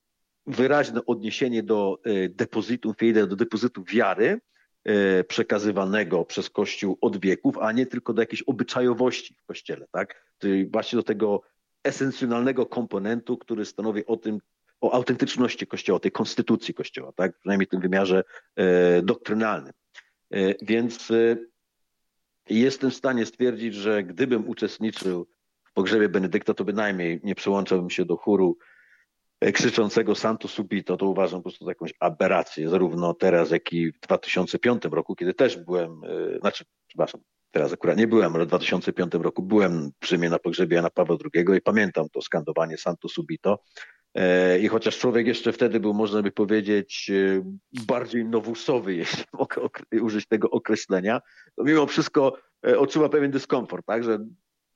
wyraźne 0.48 1.06
odniesienie 1.06 1.64
do 1.64 2.00
e, 2.04 2.30
depozytu 2.30 2.93
fide, 2.93 3.28
do 3.28 3.36
depozytu 3.36 3.84
wiary 3.84 4.41
e, 4.84 5.24
przekazywanego 5.24 6.26
przez 6.26 6.50
Kościół 6.50 6.98
od 7.02 7.20
wieków, 7.20 7.58
a 7.58 7.72
nie 7.72 7.86
tylko 7.86 8.14
do 8.14 8.22
jakiejś 8.22 8.41
obyczajowości 8.41 9.36
w 9.43 9.46
Kościele, 9.46 9.86
tak? 9.91 10.32
Czyli 10.38 10.66
właśnie 10.66 10.98
do 10.98 11.04
tego 11.04 11.41
esencjonalnego 11.84 12.66
komponentu, 12.66 13.38
który 13.38 13.66
stanowi 13.66 14.06
o 14.06 14.18
tym, 14.18 14.39
o 14.82 14.93
autentyczności 14.93 15.68
Kościoła, 15.68 16.00
tej 16.00 16.12
konstytucji 16.12 16.74
Kościoła, 16.74 17.12
tak? 17.12 17.38
Przynajmniej 17.39 17.68
w 17.68 17.70
tym 17.70 17.82
wymiarze 17.82 18.24
e, 18.56 19.02
doktrynalnym. 19.02 19.74
Więc 20.62 21.12
jestem 22.50 22.91
w 22.91 22.96
stanie 22.96 23.26
stwierdzić, 23.26 23.76
że 23.76 24.04
gdybym 24.04 24.50
uczestniczył 24.50 25.28
w 25.64 25.74
pogrzebie 25.74 26.10
Benedykta, 26.10 26.54
to 26.54 26.66
bynajmniej 26.66 27.20
nie 27.24 27.36
przyłączałbym 27.36 27.89
się 27.89 28.06
do 28.06 28.18
chóru 28.18 28.58
krzyczącego 29.53 30.15
Santo 30.15 30.47
Subito, 30.47 30.97
to 30.97 31.05
uważam 31.05 31.39
po 31.39 31.43
prostu 31.43 31.65
za 31.65 31.71
jakąś 31.71 31.93
aberrację, 31.99 32.69
zarówno 32.69 33.13
teraz, 33.13 33.51
jak 33.51 33.73
i 33.73 33.91
w 33.91 33.99
2005 33.99 34.83
roku, 34.91 35.15
kiedy 35.15 35.33
też 35.33 35.57
byłem, 35.57 36.01
e, 36.03 36.39
znaczy, 36.39 36.65
przepraszam, 36.88 37.21
teraz 37.51 37.73
akurat 37.73 37.97
nie 37.97 38.07
byłem, 38.07 38.36
ale 38.36 38.45
w 38.45 38.47
2005 38.47 39.13
roku 39.13 39.41
byłem 39.41 39.91
w 40.01 40.07
Rzymie 40.07 40.29
na 40.29 40.39
pogrzebie 40.39 40.75
Jana 40.75 40.89
Pawła 40.89 41.17
II 41.36 41.57
i 41.57 41.61
pamiętam 41.61 42.09
to 42.09 42.21
skandowanie 42.21 42.77
Santo 42.77 43.09
Subito. 43.09 43.59
E, 44.15 44.59
I 44.59 44.67
chociaż 44.67 44.97
człowiek 44.97 45.27
jeszcze 45.27 45.53
wtedy 45.53 45.79
był, 45.79 45.93
można 45.93 46.21
by 46.21 46.31
powiedzieć, 46.31 47.11
bardziej 47.88 48.25
nowusowy, 48.25 48.95
jeśli 49.03 49.23
mogę 49.33 49.61
użyć 50.01 50.27
tego 50.27 50.49
określenia, 50.49 51.21
to 51.55 51.63
mimo 51.63 51.88
wszystko 51.88 52.38
odczuwa 52.77 53.09
pewien 53.09 53.31
dyskomfort, 53.31 53.86
tak, 53.86 54.03
że 54.03 54.19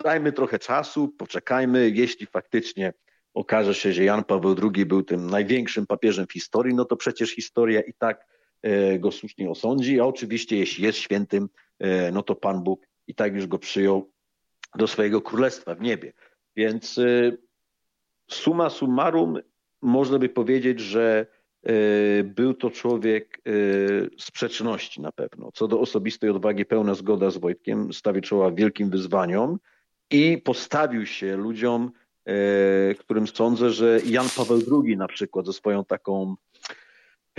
dajmy 0.03 0.31
trochę 0.31 0.59
czasu, 0.59 1.07
poczekajmy, 1.17 1.89
jeśli 1.89 2.25
faktycznie 2.25 2.93
okaże 3.33 3.73
się, 3.73 3.93
że 3.93 4.03
Jan 4.03 4.23
Paweł 4.23 4.55
II 4.75 4.85
był 4.85 5.03
tym 5.03 5.29
największym 5.29 5.87
papieżem 5.87 6.27
w 6.27 6.33
historii, 6.33 6.75
no 6.75 6.85
to 6.85 6.95
przecież 6.95 7.35
historia 7.35 7.81
i 7.81 7.93
tak 7.93 8.27
e, 8.61 8.99
go 8.99 9.11
słusznie 9.11 9.49
osądzi, 9.49 9.99
a 9.99 10.05
oczywiście 10.05 10.57
jeśli 10.57 10.83
jest 10.83 10.99
świętym, 10.99 11.49
e, 11.79 12.11
no 12.11 12.23
to 12.23 12.35
Pan 12.35 12.63
Bóg 12.63 12.87
i 13.07 13.15
tak 13.15 13.35
już 13.35 13.47
go 13.47 13.59
przyjął 13.59 14.11
do 14.75 14.87
swojego 14.87 15.21
królestwa 15.21 15.75
w 15.75 15.81
niebie. 15.81 16.13
Więc 16.55 16.97
e, 16.97 17.31
summa 18.29 18.69
summarum 18.69 19.39
można 19.81 20.19
by 20.19 20.29
powiedzieć, 20.29 20.79
że 20.79 21.25
był 22.23 22.53
to 22.53 22.69
człowiek 22.69 23.41
sprzeczności 24.19 25.01
na 25.01 25.11
pewno. 25.11 25.51
Co 25.53 25.67
do 25.67 25.79
osobistej 25.79 26.29
odwagi, 26.29 26.65
pełna 26.65 26.93
zgoda 26.93 27.29
z 27.29 27.37
Wojtkiem, 27.37 27.93
stawił 27.93 28.21
czoła 28.21 28.51
wielkim 28.51 28.89
wyzwaniom 28.89 29.59
i 30.11 30.37
postawił 30.37 31.05
się 31.05 31.37
ludziom 31.37 31.91
którym 32.99 33.27
sądzę, 33.27 33.69
że 33.69 33.99
Jan 34.05 34.27
Paweł 34.37 34.59
II 34.83 34.97
na 34.97 35.07
przykład 35.07 35.45
ze 35.45 35.53
swoją 35.53 35.85
taką 35.85 36.35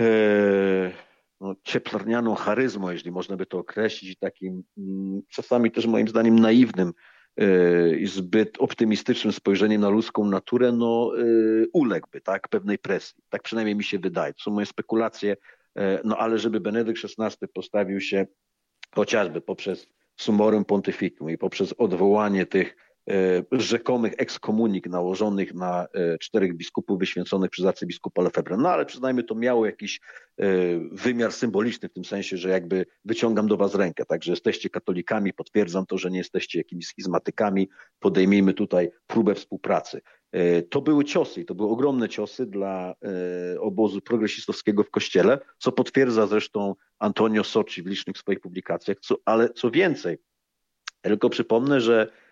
e, 0.01 0.91
no, 1.41 1.55
cieplarnianą 1.63 2.35
charyzmą, 2.35 2.89
jeśli 2.89 3.11
można 3.11 3.37
by 3.37 3.45
to 3.45 3.57
określić, 3.57 4.19
takim 4.19 4.63
mm, 4.77 5.21
czasami 5.29 5.71
też 5.71 5.85
moim 5.85 6.07
zdaniem 6.07 6.39
naiwnym 6.39 6.93
e, 7.37 7.95
i 7.95 8.07
zbyt 8.07 8.57
optymistycznym 8.59 9.33
spojrzeniem 9.33 9.81
na 9.81 9.89
ludzką 9.89 10.25
naturę, 10.25 10.71
no 10.71 11.11
e, 11.17 11.23
uległby, 11.73 12.21
tak, 12.21 12.47
pewnej 12.47 12.77
presji. 12.77 13.23
Tak 13.29 13.41
przynajmniej 13.43 13.75
mi 13.75 13.83
się 13.83 13.99
wydaje. 13.99 14.33
To 14.33 14.43
są 14.43 14.51
moje 14.51 14.65
spekulacje, 14.65 15.37
no 16.03 16.17
ale 16.17 16.37
żeby 16.37 16.59
Benedykt 16.59 17.01
XVI 17.19 17.47
postawił 17.53 18.01
się 18.01 18.25
chociażby 18.95 19.41
poprzez 19.41 19.87
sumorem 20.15 20.65
pontyficum 20.65 21.29
i 21.29 21.37
poprzez 21.37 21.73
odwołanie 21.77 22.45
tych 22.45 22.75
E, 22.75 22.90
rzekomych 23.51 24.13
ekskomunik 24.17 24.87
nałożonych 24.87 25.53
na 25.53 25.87
e, 25.93 26.17
czterech 26.17 26.55
biskupów 26.55 26.99
wyświęconych 26.99 27.49
przez 27.49 27.65
arcybiskupa 27.65 28.21
Lefebvre. 28.21 28.57
No 28.57 28.69
ale 28.69 28.85
przyznajmy, 28.85 29.23
to 29.23 29.35
miało 29.35 29.65
jakiś 29.65 29.99
e, 30.37 30.45
wymiar 30.91 31.33
symboliczny 31.33 31.89
w 31.89 31.93
tym 31.93 32.05
sensie, 32.05 32.37
że 32.37 32.49
jakby 32.49 32.85
wyciągam 33.05 33.47
do 33.47 33.57
was 33.57 33.75
rękę, 33.75 34.05
także 34.05 34.31
jesteście 34.31 34.69
katolikami, 34.69 35.33
potwierdzam 35.33 35.85
to, 35.85 35.97
że 35.97 36.11
nie 36.11 36.17
jesteście 36.17 36.57
jakimiś 36.57 36.87
schizmatykami, 36.87 37.69
podejmijmy 37.99 38.53
tutaj 38.53 38.91
próbę 39.07 39.35
współpracy. 39.35 40.01
To 40.69 40.81
były 40.81 41.05
ciosy 41.05 41.41
i 41.41 41.45
to 41.45 41.55
były 41.55 41.69
ogromne 41.69 42.09
ciosy 42.09 42.45
dla 42.45 42.95
obozu 43.59 44.01
progresistowskiego 44.01 44.83
w 44.83 44.89
kościele, 44.89 45.39
co 45.57 45.71
potwierdza 45.71 46.27
zresztą 46.27 46.75
Antonio 46.99 47.43
Socci 47.43 47.83
w 47.83 47.87
licznych 47.87 48.17
swoich 48.17 48.39
publikacjach, 48.39 48.97
co, 48.99 49.15
ale 49.25 49.49
co 49.49 49.71
więcej, 49.71 50.17
tylko 51.01 51.29
przypomnę, 51.29 51.81
że 51.81 52.07
E, 52.07 52.30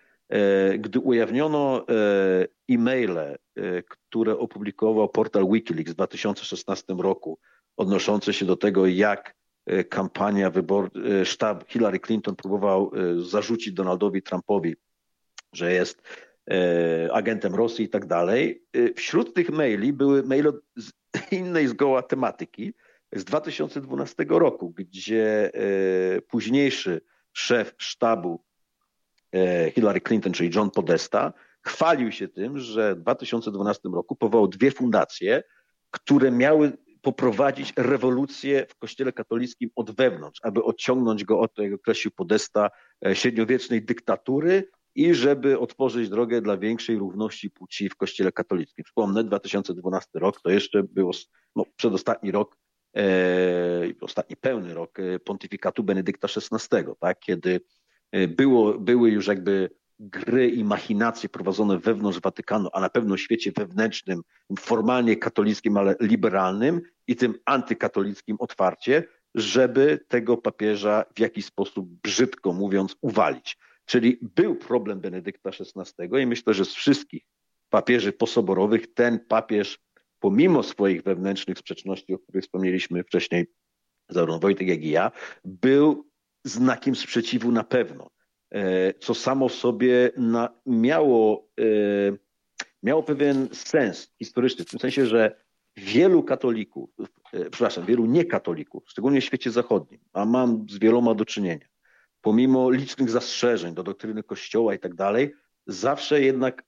gdy 0.78 0.98
ujawniono 0.98 1.86
e, 1.88 2.48
e-maile, 2.68 3.18
e, 3.18 3.36
które 3.82 4.38
opublikował 4.38 5.08
portal 5.08 5.46
Wikileaks 5.52 5.92
w 5.92 5.94
2016 5.94 6.94
roku, 6.98 7.38
odnoszące 7.76 8.32
się 8.32 8.46
do 8.46 8.56
tego, 8.56 8.86
jak 8.86 9.40
kampania 9.88 10.50
wybor, 10.50 10.90
sztab 11.24 11.64
Hillary 11.68 12.00
Clinton 12.00 12.36
próbował 12.36 12.92
zarzucić 13.18 13.72
Donaldowi 13.72 14.22
Trumpowi, 14.22 14.76
że 15.52 15.72
jest 15.72 16.02
agentem 17.12 17.54
Rosji 17.54 17.84
i 17.84 17.88
tak 17.88 18.06
dalej. 18.06 18.62
Wśród 18.96 19.34
tych 19.34 19.50
maili 19.50 19.92
były 19.92 20.22
maile 20.22 20.52
z 20.76 20.92
innej 21.40 21.68
zgoła 21.68 22.02
tematyki 22.02 22.74
z 23.12 23.24
2012 23.24 24.26
roku, 24.28 24.74
gdzie 24.76 25.50
późniejszy 26.28 27.00
szef 27.32 27.74
sztabu 27.78 28.44
E, 28.49 28.49
Hillary 29.74 30.00
Clinton, 30.00 30.32
czyli 30.32 30.50
John 30.54 30.70
Podesta, 30.70 31.32
chwalił 31.62 32.12
się 32.12 32.28
tym, 32.28 32.58
że 32.58 32.94
w 32.94 33.00
2012 33.00 33.88
roku 33.94 34.16
powołał 34.16 34.48
dwie 34.48 34.70
fundacje, 34.70 35.42
które 35.90 36.30
miały 36.30 36.72
poprowadzić 37.02 37.72
rewolucję 37.76 38.66
w 38.68 38.76
Kościele 38.76 39.12
katolickim 39.12 39.70
od 39.76 39.90
wewnątrz, 39.90 40.40
aby 40.42 40.64
odciągnąć 40.64 41.24
go 41.24 41.40
od, 41.40 41.58
jak 41.58 41.74
określił 41.74 42.12
Podesta, 42.12 42.70
e, 43.06 43.16
średniowiecznej 43.16 43.82
dyktatury 43.82 44.68
i 44.94 45.14
żeby 45.14 45.58
otworzyć 45.58 46.08
drogę 46.08 46.42
dla 46.42 46.56
większej 46.56 46.98
równości 46.98 47.50
płci 47.50 47.88
w 47.88 47.96
Kościele 47.96 48.32
katolickim. 48.32 48.84
Wspomnę, 48.84 49.24
2012 49.24 50.10
rok 50.14 50.40
to 50.40 50.50
jeszcze 50.50 50.82
było 50.82 51.12
no, 51.56 51.64
przedostatni 51.76 52.30
rok, 52.30 52.56
e, 52.96 53.02
ostatni 54.00 54.36
pełny 54.36 54.74
rok 54.74 54.98
e, 54.98 55.18
pontyfikatu 55.18 55.82
Benedykta 55.82 56.28
XVI, 56.36 56.84
tak, 57.00 57.20
kiedy 57.20 57.60
E, 57.60 57.79
było, 58.28 58.78
były 58.78 59.10
już 59.10 59.26
jakby 59.26 59.70
gry 60.00 60.48
i 60.48 60.64
machinacje 60.64 61.28
prowadzone 61.28 61.78
wewnątrz 61.78 62.20
Watykanu, 62.20 62.68
a 62.72 62.80
na 62.80 62.90
pewno 62.90 63.16
w 63.16 63.20
świecie 63.20 63.52
wewnętrznym, 63.56 64.22
formalnie 64.58 65.16
katolickim, 65.16 65.76
ale 65.76 65.96
liberalnym 66.00 66.80
i 67.06 67.16
tym 67.16 67.34
antykatolickim 67.44 68.36
otwarcie, 68.38 69.04
żeby 69.34 70.04
tego 70.08 70.36
papieża 70.36 71.04
w 71.14 71.20
jakiś 71.20 71.44
sposób, 71.44 71.88
brzydko 72.02 72.52
mówiąc, 72.52 72.96
uwalić. 73.00 73.58
Czyli 73.84 74.18
był 74.22 74.56
problem 74.56 75.00
Benedykta 75.00 75.50
XVI 75.50 76.22
i 76.22 76.26
myślę, 76.26 76.54
że 76.54 76.64
z 76.64 76.74
wszystkich 76.74 77.22
papieży 77.70 78.12
posoborowych 78.12 78.94
ten 78.94 79.20
papież, 79.28 79.78
pomimo 80.20 80.62
swoich 80.62 81.02
wewnętrznych 81.02 81.58
sprzeczności, 81.58 82.14
o 82.14 82.18
których 82.18 82.44
wspomnieliśmy 82.44 83.04
wcześniej, 83.04 83.46
zarówno 84.08 84.38
Wojtek, 84.38 84.68
jak 84.68 84.82
i 84.82 84.90
ja, 84.90 85.12
był 85.44 86.09
znakiem 86.44 86.96
sprzeciwu 86.96 87.52
na 87.52 87.64
pewno, 87.64 88.10
e, 88.50 88.94
co 88.94 89.14
samo 89.14 89.48
w 89.48 89.54
sobie 89.54 90.10
na, 90.16 90.48
miało, 90.66 91.48
e, 91.60 91.64
miało 92.82 93.02
pewien 93.02 93.48
sens 93.52 94.12
historyczny, 94.18 94.64
w 94.64 94.70
tym 94.70 94.80
sensie, 94.80 95.06
że 95.06 95.40
wielu 95.76 96.22
katolików, 96.22 96.90
e, 97.32 97.50
przepraszam, 97.50 97.86
wielu 97.86 98.06
niekatolików, 98.06 98.82
szczególnie 98.86 99.20
w 99.20 99.24
świecie 99.24 99.50
zachodnim, 99.50 100.00
a 100.12 100.24
mam 100.24 100.66
z 100.70 100.78
wieloma 100.78 101.14
do 101.14 101.24
czynienia, 101.24 101.66
pomimo 102.20 102.70
licznych 102.70 103.10
zastrzeżeń 103.10 103.74
do 103.74 103.82
doktryny 103.82 104.22
Kościoła 104.22 104.74
i 104.74 104.78
tak 104.78 104.94
dalej, 104.94 105.32
zawsze 105.66 106.22
jednak 106.22 106.64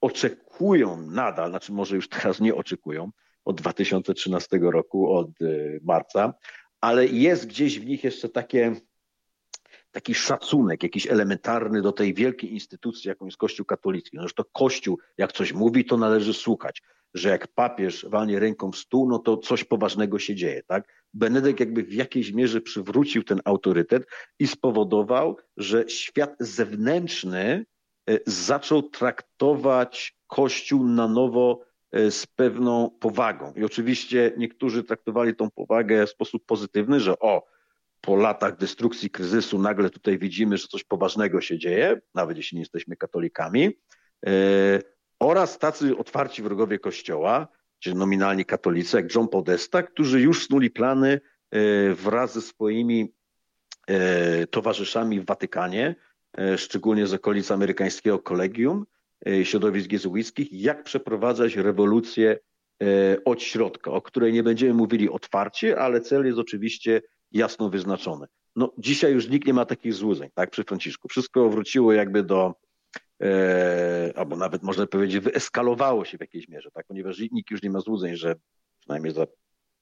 oczekują 0.00 1.02
nadal, 1.02 1.50
znaczy 1.50 1.72
może 1.72 1.96
już 1.96 2.08
teraz 2.08 2.40
nie 2.40 2.54
oczekują, 2.54 3.10
od 3.44 3.60
2013 3.60 4.58
roku, 4.62 5.12
od 5.12 5.30
marca, 5.82 6.34
ale 6.80 7.06
jest 7.06 7.46
gdzieś 7.46 7.80
w 7.80 7.86
nich 7.86 8.04
jeszcze 8.04 8.28
takie 8.28 8.74
taki 9.96 10.14
szacunek, 10.14 10.82
jakiś 10.82 11.06
elementarny 11.06 11.82
do 11.82 11.92
tej 11.92 12.14
wielkiej 12.14 12.52
instytucji, 12.52 13.08
jaką 13.08 13.24
jest 13.24 13.36
Kościół 13.36 13.66
katolicki. 13.66 14.16
No, 14.16 14.28
że 14.28 14.34
to 14.34 14.44
Kościół, 14.44 14.98
jak 15.18 15.32
coś 15.32 15.52
mówi, 15.52 15.84
to 15.84 15.96
należy 15.96 16.34
słuchać. 16.34 16.82
Że 17.14 17.28
jak 17.28 17.48
papież 17.48 18.06
walnie 18.08 18.38
ręką 18.38 18.72
w 18.72 18.76
stół, 18.76 19.08
no 19.08 19.18
to 19.18 19.36
coś 19.36 19.64
poważnego 19.64 20.18
się 20.18 20.34
dzieje. 20.34 20.62
Tak? 20.66 21.04
Benedykt 21.14 21.60
jakby 21.60 21.82
w 21.82 21.92
jakiejś 21.92 22.32
mierze 22.32 22.60
przywrócił 22.60 23.22
ten 23.22 23.40
autorytet 23.44 24.06
i 24.38 24.46
spowodował, 24.46 25.36
że 25.56 25.88
świat 25.88 26.36
zewnętrzny 26.40 27.66
e, 28.10 28.18
zaczął 28.26 28.82
traktować 28.82 30.16
Kościół 30.26 30.84
na 30.84 31.08
nowo 31.08 31.60
e, 31.92 32.10
z 32.10 32.26
pewną 32.26 32.90
powagą. 33.00 33.52
I 33.56 33.64
oczywiście 33.64 34.32
niektórzy 34.36 34.84
traktowali 34.84 35.34
tą 35.34 35.50
powagę 35.50 36.06
w 36.06 36.10
sposób 36.10 36.46
pozytywny, 36.46 37.00
że 37.00 37.18
o, 37.18 37.55
po 38.06 38.16
latach 38.16 38.56
destrukcji, 38.56 39.10
kryzysu 39.10 39.58
nagle 39.58 39.90
tutaj 39.90 40.18
widzimy, 40.18 40.58
że 40.58 40.68
coś 40.68 40.84
poważnego 40.84 41.40
się 41.40 41.58
dzieje, 41.58 42.00
nawet 42.14 42.36
jeśli 42.36 42.56
nie 42.56 42.62
jesteśmy 42.62 42.96
katolikami, 42.96 43.78
e, 44.26 44.30
oraz 45.20 45.58
tacy 45.58 45.96
otwarci 45.96 46.42
wrogowie 46.42 46.78
Kościoła, 46.78 47.48
czyli 47.78 47.96
nominalni 47.96 48.44
katolicy, 48.44 48.96
jak 48.96 49.14
John 49.14 49.28
Podesta, 49.28 49.82
którzy 49.82 50.20
już 50.20 50.46
snuli 50.46 50.70
plany 50.70 51.20
e, 51.50 51.94
wraz 51.94 52.34
ze 52.34 52.42
swoimi 52.42 53.14
e, 53.86 54.46
towarzyszami 54.46 55.20
w 55.20 55.26
Watykanie, 55.26 55.94
szczególnie 56.56 57.06
z 57.06 57.14
okolic 57.14 57.50
amerykańskiego 57.50 58.18
kolegium, 58.18 58.86
środowisk 59.42 59.92
jezuickich, 59.92 60.52
jak 60.52 60.82
przeprowadzać 60.82 61.56
rewolucję 61.56 62.38
od 63.24 63.42
środka, 63.42 63.90
o 63.90 64.02
której 64.02 64.32
nie 64.32 64.42
będziemy 64.42 64.74
mówili 64.74 65.10
otwarcie, 65.10 65.80
ale 65.80 66.00
cel 66.00 66.26
jest 66.26 66.38
oczywiście 66.38 67.02
jasno 67.32 67.70
wyznaczone. 67.70 68.26
No, 68.56 68.72
dzisiaj 68.78 69.12
już 69.12 69.28
nikt 69.28 69.46
nie 69.46 69.54
ma 69.54 69.64
takich 69.64 69.94
złudzeń, 69.94 70.30
tak, 70.34 70.50
przy 70.50 70.64
Franciszku. 70.64 71.08
Wszystko 71.08 71.48
wróciło 71.48 71.92
jakby 71.92 72.22
do, 72.22 72.54
e, 73.22 74.12
albo 74.16 74.36
nawet 74.36 74.62
można 74.62 74.86
powiedzieć, 74.86 75.24
wyeskalowało 75.24 76.04
się 76.04 76.18
w 76.18 76.20
jakiejś 76.20 76.48
mierze, 76.48 76.70
tak, 76.70 76.86
ponieważ 76.86 77.18
nikt 77.18 77.50
już 77.50 77.62
nie 77.62 77.70
ma 77.70 77.80
złudzeń, 77.80 78.16
że 78.16 78.34
przynajmniej 78.80 79.14
za, 79.14 79.26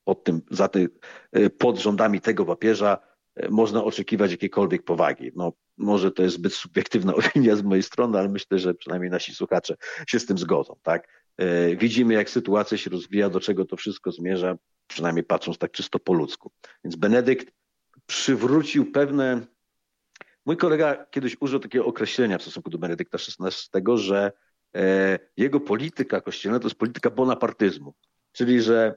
pod, 0.05 0.25
tym, 0.25 0.43
za 0.51 0.69
ty, 0.69 0.89
e, 1.33 1.51
pod 1.51 1.79
rządami 1.79 2.21
tego 2.21 2.45
papieża 2.45 2.99
e, 3.37 3.49
można 3.51 3.85
oczekiwać 3.85 4.31
jakiejkolwiek 4.31 4.83
powagi. 4.83 5.31
No, 5.37 5.53
może 5.77 6.11
to 6.11 6.23
jest 6.23 6.35
zbyt 6.35 6.55
subiektywna 6.55 7.15
opinia 7.21 7.57
z 7.57 7.63
mojej 7.63 7.83
strony, 7.83 8.19
ale 8.19 8.29
myślę, 8.29 8.59
że 8.59 8.75
przynajmniej 8.75 9.11
nasi 9.11 9.35
słuchacze 9.35 9.75
się 10.09 10.21
z 10.21 10.27
tym 10.27 10.39
zgodzą, 10.39 10.77
tak. 10.83 11.25
E, 11.37 11.77
widzimy, 11.77 12.15
jak 12.15 12.31
sytuacja 12.31 12.79
się 12.79 12.91
rozwija, 12.91 13.31
do 13.31 13.41
czego 13.41 13.65
to 13.65 13.77
wszystko 13.77 14.13
zmierza 14.13 14.57
przynajmniej 14.87 15.25
patrząc 15.25 15.59
tak 15.59 15.71
czysto 15.71 15.99
po 15.99 16.13
ludzku. 16.13 16.53
Więc 16.85 16.97
Benedykt 16.97 17.55
przywrócił 18.07 18.93
pewne. 18.93 19.47
Mój 20.47 20.57
kolega 20.57 21.07
kiedyś 21.11 21.37
użył 21.41 21.61
takiego 21.61 21.87
określenia 21.87 22.39
w 22.39 22.43
stosunku 22.43 22.71
do 22.71 22.79
Benedykta 22.79 23.19
XVI, 23.41 23.83
że 23.95 24.33
e, 24.77 25.19
jego 25.37 25.61
polityka 25.61 26.21
kościelna 26.21 26.59
to 26.59 26.67
jest 26.67 26.79
polityka 26.79 27.11
bonapartyzmu, 27.11 27.95
czyli 28.33 28.63
że 28.63 28.95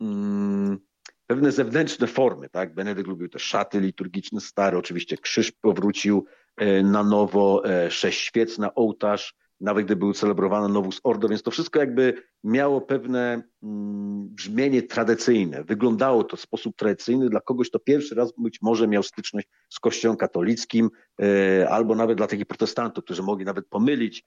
mm, 0.00 0.78
pewne 1.26 1.52
zewnętrzne 1.52 2.06
formy, 2.06 2.48
tak? 2.48 2.74
Benedykt 2.74 3.08
lubił 3.08 3.28
te 3.28 3.38
szaty 3.38 3.80
liturgiczne 3.80 4.40
stare, 4.40 4.78
oczywiście 4.78 5.16
krzyż 5.16 5.52
powrócił 5.52 6.26
e, 6.56 6.82
na 6.82 7.04
nowo, 7.04 7.62
e, 7.64 7.90
sześć 7.90 8.20
świec 8.20 8.58
na 8.58 8.74
ołtarz, 8.74 9.34
nawet 9.60 9.86
gdy 9.86 9.96
był 9.96 10.12
celebrowany 10.12 10.68
Novus 10.68 11.00
Ordo, 11.04 11.28
więc 11.28 11.42
to 11.42 11.50
wszystko 11.50 11.78
jakby 11.78 12.22
miało 12.44 12.80
pewne 12.80 13.42
mm, 13.62 14.28
brzmienie 14.28 14.82
tradycyjne. 14.82 15.64
Wyglądało 15.64 16.24
to 16.24 16.36
w 16.36 16.40
sposób 16.40 16.76
tradycyjny 16.76 17.28
dla 17.28 17.40
kogoś, 17.40 17.68
kto 17.68 17.78
pierwszy 17.78 18.14
raz 18.14 18.32
być 18.38 18.62
może 18.62 18.88
miał 18.88 19.02
styczność 19.02 19.48
z 19.68 19.80
Kościołem 19.80 20.16
katolickim, 20.16 20.90
e, 21.22 21.68
albo 21.68 21.94
nawet 21.94 22.18
dla 22.18 22.26
takich 22.26 22.46
protestantów, 22.46 23.04
którzy 23.04 23.22
mogli 23.22 23.44
nawet 23.44 23.66
pomylić 23.68 24.24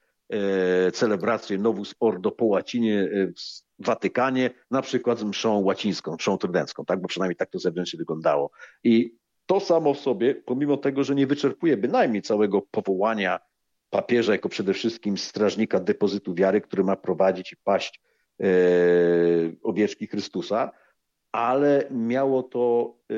celebrację 0.94 1.58
Novus 1.58 1.96
Ordo 2.00 2.32
po 2.32 2.46
łacinie 2.46 3.10
w 3.80 3.86
Watykanie, 3.86 4.50
na 4.72 4.82
przykład 4.82 5.20
z 5.20 5.24
mszą 5.24 5.60
łacińską, 5.60 6.16
mszą 6.16 6.38
trydencką, 6.38 6.86
tak? 6.86 7.02
bo 7.02 7.08
przynajmniej 7.08 7.36
tak 7.36 7.50
to 7.50 7.60
zewnętrznie 7.60 7.98
wyglądało. 7.98 8.52
I 8.84 9.16
to 9.46 9.60
samo 9.60 9.94
w 9.94 10.00
sobie, 10.00 10.36
pomimo 10.36 10.78
tego, 10.78 11.04
że 11.04 11.16
nie 11.16 11.28
wyczerpuje 11.28 11.78
bynajmniej 11.78 12.22
całego 12.22 12.62
powołania 12.62 13.40
papieża 13.92 14.32
jako 14.32 14.50
przede 14.50 14.74
wszystkim 14.74 15.18
strażnika 15.18 15.80
depozytu 15.80 16.34
wiary, 16.34 16.62
który 16.62 16.84
ma 16.84 16.96
prowadzić 16.96 17.54
i 17.54 17.58
paść 17.58 18.02
e, 18.42 18.46
owieczki 19.64 20.08
Chrystusa, 20.08 20.72
ale 21.32 21.88
miało 21.92 22.44
to 22.44 22.96
e, 23.12 23.16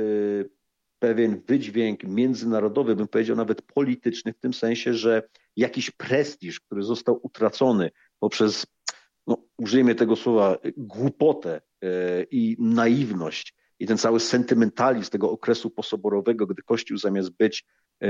pewien 0.99 1.41
wydźwięk 1.47 2.03
międzynarodowy, 2.03 2.95
bym 2.95 3.07
powiedział 3.07 3.35
nawet 3.35 3.61
polityczny, 3.61 4.33
w 4.33 4.39
tym 4.39 4.53
sensie, 4.53 4.93
że 4.93 5.23
jakiś 5.55 5.91
prestiż, 5.91 6.59
który 6.59 6.83
został 6.83 7.19
utracony 7.23 7.91
poprzez, 8.19 8.65
no, 9.27 9.37
użyjmy 9.57 9.95
tego 9.95 10.15
słowa, 10.15 10.57
głupotę 10.77 11.61
e, 11.81 12.23
i 12.31 12.55
naiwność 12.59 13.55
i 13.79 13.87
ten 13.87 13.97
cały 13.97 14.19
sentymentalizm 14.19 15.11
tego 15.11 15.31
okresu 15.31 15.69
posoborowego, 15.69 16.47
gdy 16.47 16.61
Kościół 16.61 16.97
zamiast 16.97 17.29
być 17.29 17.65
e, 18.03 18.07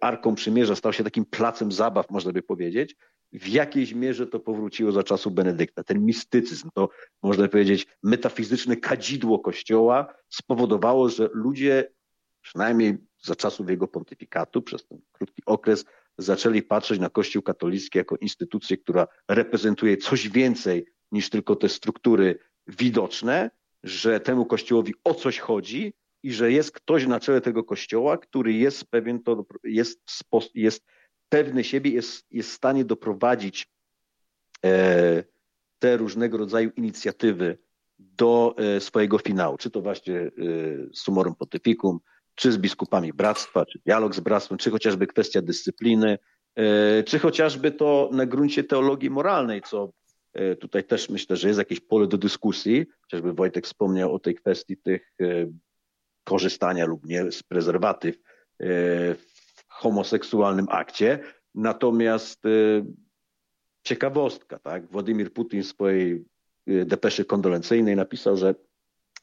arką 0.00 0.34
przymierza 0.34 0.76
stał 0.76 0.92
się 0.92 1.04
takim 1.04 1.24
placem 1.24 1.72
zabaw, 1.72 2.10
można 2.10 2.32
by 2.32 2.42
powiedzieć, 2.42 2.96
w 3.32 3.48
jakiejś 3.48 3.92
mierze 3.92 4.26
to 4.26 4.40
powróciło 4.40 4.92
za 4.92 5.02
czasu 5.02 5.30
Benedykta. 5.30 5.84
Ten 5.84 6.04
mistycyzm, 6.04 6.68
to 6.74 6.88
można 7.22 7.48
powiedzieć 7.48 7.86
metafizyczne 8.02 8.76
kadzidło 8.76 9.38
Kościoła 9.38 10.14
spowodowało, 10.28 11.08
że 11.08 11.28
ludzie, 11.32 11.92
przynajmniej 12.40 12.98
za 13.22 13.36
czasów 13.36 13.70
jego 13.70 13.88
pontyfikatu, 13.88 14.62
przez 14.62 14.86
ten 14.86 14.98
krótki 15.12 15.42
okres, 15.46 15.84
zaczęli 16.18 16.62
patrzeć 16.62 17.00
na 17.00 17.10
Kościół 17.10 17.42
katolicki 17.42 17.98
jako 17.98 18.16
instytucję, 18.16 18.76
która 18.76 19.06
reprezentuje 19.28 19.96
coś 19.96 20.28
więcej 20.28 20.86
niż 21.12 21.30
tylko 21.30 21.56
te 21.56 21.68
struktury 21.68 22.38
widoczne, 22.66 23.50
że 23.84 24.20
temu 24.20 24.46
kościołowi 24.46 24.94
o 25.04 25.14
coś 25.14 25.38
chodzi 25.38 25.94
i 26.22 26.32
że 26.32 26.52
jest 26.52 26.72
ktoś 26.72 27.06
na 27.06 27.20
czele 27.20 27.40
tego 27.40 27.64
kościoła, 27.64 28.18
który 28.18 28.52
jest 28.52 28.90
pewien, 28.90 29.22
to 29.22 29.46
jest, 29.64 30.00
jest 30.54 30.84
pewny 31.28 31.64
siebie, 31.64 31.90
jest, 31.90 32.26
jest 32.30 32.50
w 32.50 32.54
stanie 32.54 32.84
doprowadzić 32.84 33.66
e, 34.64 35.24
te 35.78 35.96
różnego 35.96 36.38
rodzaju 36.38 36.70
inicjatywy 36.76 37.58
do 37.98 38.54
e, 38.58 38.80
swojego 38.80 39.18
finału, 39.18 39.56
czy 39.56 39.70
to 39.70 39.80
właśnie 39.80 40.16
e, 40.16 40.30
sumorem 40.94 41.34
pontyficum, 41.34 41.98
czy 42.34 42.52
z 42.52 42.58
biskupami 42.58 43.12
bractwa, 43.12 43.66
czy 43.66 43.78
dialog 43.86 44.14
z 44.14 44.20
bractwem, 44.20 44.58
czy 44.58 44.70
chociażby 44.70 45.06
kwestia 45.06 45.42
dyscypliny, 45.42 46.18
czy 47.06 47.18
chociażby 47.18 47.72
to 47.72 48.10
na 48.12 48.26
gruncie 48.26 48.64
teologii 48.64 49.10
moralnej, 49.10 49.62
co 49.62 49.92
tutaj 50.60 50.84
też 50.84 51.08
myślę, 51.10 51.36
że 51.36 51.48
jest 51.48 51.58
jakieś 51.58 51.80
pole 51.80 52.06
do 52.06 52.18
dyskusji. 52.18 52.86
Chociażby 53.00 53.32
Wojtek 53.32 53.64
wspomniał 53.66 54.14
o 54.14 54.18
tej 54.18 54.34
kwestii 54.34 54.76
tych 54.76 55.12
e, 55.20 55.26
korzystania 56.24 56.86
lub 56.86 57.06
nie 57.06 57.32
z 57.32 57.42
prezerwatyw 57.42 58.14
e, 58.16 58.20
w 59.14 59.64
homoseksualnym 59.68 60.66
akcie. 60.70 61.18
Natomiast 61.54 62.42
ciekawostka, 63.82 64.58
tak? 64.58 64.86
Władimir 64.90 65.32
Putin 65.32 65.62
w 65.62 65.66
swojej 65.66 66.24
depeszy 66.66 67.24
kondolencyjnej 67.24 67.96
napisał, 67.96 68.36
że 68.36 68.54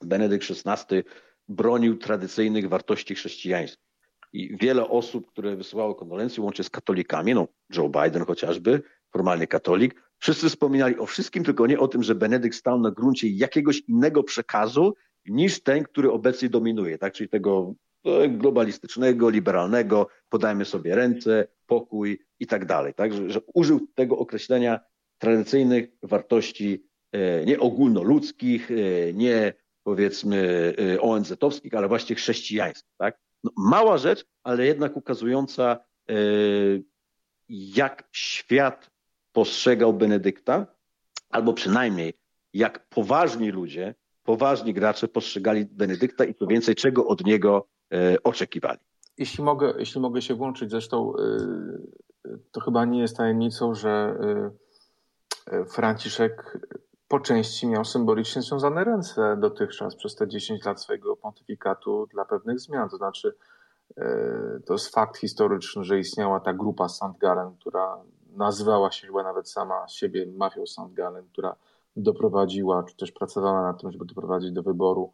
Benedykt 0.02 0.46
XVI 0.66 1.04
bronił 1.48 1.98
tradycyjnych 1.98 2.70
wartości 2.70 3.16
chrześcijańskich. 3.16 3.92
I 4.34 4.58
wiele 4.58 4.90
osób, 4.90 5.28
które 5.28 5.56
wysyłało 5.56 5.96
kondolencje, 5.96 6.44
łącznie 6.44 6.64
z 6.64 6.70
katolikami, 6.70 7.34
no 7.34 7.48
Joe 7.76 7.90
Biden 7.90 8.26
chociażby, 8.26 8.82
formalnie 9.12 9.48
katolik, 9.48 10.11
Wszyscy 10.22 10.50
wspominali 10.50 11.00
o 11.00 11.06
wszystkim, 11.06 11.44
tylko 11.44 11.68
nie 11.68 11.80
o 11.80 11.88
tym, 11.88 12.04
że 12.04 12.16
Benedykt 12.16 12.56
stał 12.56 12.80
na 12.80 12.92
gruncie 12.92 13.30
jakiegoś 13.30 13.80
innego 13.80 14.24
przekazu 14.24 14.94
niż 15.26 15.64
ten, 15.64 15.84
który 15.84 16.12
obecnie 16.12 16.50
dominuje, 16.50 16.98
tak? 16.98 17.14
czyli 17.14 17.30
tego 17.30 17.74
e, 18.06 18.30
globalistycznego, 18.30 19.30
liberalnego, 19.30 20.08
podajmy 20.30 20.66
sobie 20.66 20.96
ręce, 20.96 21.48
pokój 21.66 22.20
i 22.40 22.48
tak 22.48 22.66
dalej. 22.66 22.94
Tak? 22.94 23.14
Że, 23.14 23.30
że 23.30 23.40
użył 23.54 23.88
tego 23.96 24.18
określenia 24.18 24.80
tradycyjnych 25.18 25.90
wartości 26.04 26.84
e, 27.12 27.46
nie 27.46 27.60
ogólnoludzkich, 27.60 28.72
e, 28.72 29.14
nie 29.14 29.54
powiedzmy 29.84 30.74
ONZ-owskich, 31.00 31.74
ale 31.74 31.88
właśnie 31.88 32.16
chrześcijańskich. 32.16 32.92
Tak? 32.98 33.18
No, 33.44 33.52
mała 33.58 33.98
rzecz, 33.98 34.26
ale 34.44 34.66
jednak 34.66 34.98
ukazująca, 34.98 35.80
jak 37.50 38.10
świat 38.12 38.91
postrzegał 39.34 39.94
Benedykta, 39.94 40.68
albo 41.30 41.54
przynajmniej 41.54 42.14
jak 42.54 42.90
poważni 42.90 43.52
ludzie, 43.52 43.96
poważni 44.24 44.74
gracze 44.74 45.08
postrzegali 45.08 45.66
Benedykta 45.66 46.26
i 46.26 46.34
co 46.34 46.48
więcej, 46.48 46.76
czego 46.76 47.08
od 47.08 47.26
niego 47.26 47.68
e, 47.94 48.24
oczekiwali. 48.24 48.80
Jeśli 49.18 49.44
mogę, 49.44 49.74
jeśli 49.78 50.02
mogę 50.02 50.22
się 50.22 50.36
włączyć, 50.36 50.72
zresztą 50.72 51.14
e, 51.16 52.32
to 52.52 52.62
chyba 52.62 52.86
nie 52.86 53.00
jest 53.00 53.18
tajemnicą, 53.18 53.76
że 53.76 54.18
e, 55.48 55.66
Franciszek 55.66 56.58
po 57.08 57.20
części 57.20 57.68
miał 57.68 57.86
symbolicznie 57.86 58.42
związane 58.42 58.84
ręce 58.84 59.38
dotychczas 59.40 59.96
przez 59.96 60.16
te 60.16 60.28
10 60.28 60.66
lat 60.66 60.82
swojego 60.82 61.18
pontyfikatu 61.18 62.08
dla 62.12 62.26
pewnych 62.26 62.60
zmian. 62.60 62.90
To 62.90 62.98
znaczy, 62.98 63.36
to 64.66 64.74
jest 64.74 64.94
fakt 64.94 65.18
historyczny, 65.18 65.84
że 65.84 66.00
istniała 66.00 66.40
ta 66.40 66.54
grupa 66.54 66.90
St. 66.90 67.18
Gallen, 67.20 67.56
która 67.60 67.98
nazywała 68.36 68.92
się 68.92 69.08
chyba 69.08 69.24
nawet 69.24 69.50
sama 69.50 69.88
siebie 69.88 70.26
mafią 70.38 70.66
St. 70.66 70.94
Gallen, 70.94 71.26
która 71.34 71.56
doprowadziła, 71.96 72.84
czy 72.84 72.96
też 72.96 73.12
pracowała 73.12 73.62
nad 73.62 73.82
tym, 73.82 73.92
żeby 73.92 74.06
doprowadzić 74.06 74.52
do 74.52 74.64
wyboru 74.64 75.12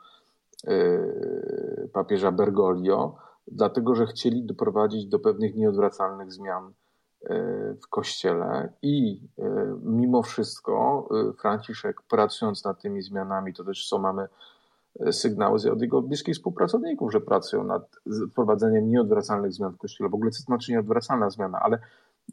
yy, 0.63 1.89
papieża 1.93 2.31
Bergoglio, 2.31 3.15
dlatego 3.47 3.95
że 3.95 4.05
chcieli 4.05 4.43
doprowadzić 4.43 5.05
do 5.05 5.19
pewnych 5.19 5.55
nieodwracalnych 5.55 6.33
zmian 6.33 6.73
yy, 7.21 7.77
w 7.83 7.87
kościele 7.89 8.73
i 8.81 9.21
yy, 9.37 9.75
mimo 9.83 10.23
wszystko 10.23 11.07
Franciszek 11.41 12.01
pracując 12.01 12.65
nad 12.65 12.81
tymi 12.81 13.01
zmianami, 13.01 13.53
to 13.53 13.63
też 13.63 13.87
co 13.89 13.99
mamy 13.99 14.27
sygnały 15.11 15.71
od 15.71 15.81
jego 15.81 16.01
bliskich 16.01 16.35
współpracowników, 16.35 17.11
że 17.11 17.21
pracują 17.21 17.63
nad 17.63 17.99
wprowadzeniem 18.31 18.89
nieodwracalnych 18.89 19.53
zmian 19.53 19.73
w 19.73 19.77
kościele. 19.77 20.09
W 20.09 20.13
ogóle 20.13 20.31
to 20.31 20.37
znaczy 20.37 20.71
nieodwracalna 20.71 21.29
zmiana, 21.29 21.59
ale 21.59 21.79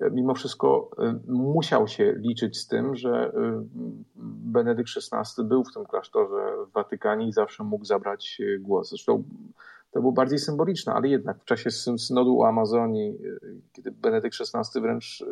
mimo 0.00 0.34
wszystko 0.34 0.90
y, 1.26 1.32
musiał 1.32 1.88
się 1.88 2.14
liczyć 2.16 2.58
z 2.58 2.66
tym, 2.66 2.96
że 2.96 3.28
y, 3.28 3.32
Benedykt 4.44 4.90
XVI 5.12 5.44
był 5.44 5.64
w 5.64 5.72
tym 5.74 5.84
klasztorze 5.84 6.66
w 6.66 6.72
Watykanie 6.72 7.28
i 7.28 7.32
zawsze 7.32 7.64
mógł 7.64 7.84
zabrać 7.84 8.42
głos. 8.60 8.88
Zresztą 8.88 9.24
to 9.90 10.00
było 10.00 10.12
bardziej 10.12 10.38
symboliczne, 10.38 10.92
ale 10.92 11.08
jednak 11.08 11.40
w 11.40 11.44
czasie 11.44 11.70
synodu 11.98 12.40
o 12.40 12.48
Amazonii, 12.48 13.18
kiedy 13.72 13.90
Benedykt 13.92 14.36
XVI 14.40 14.80
wręcz 14.80 15.24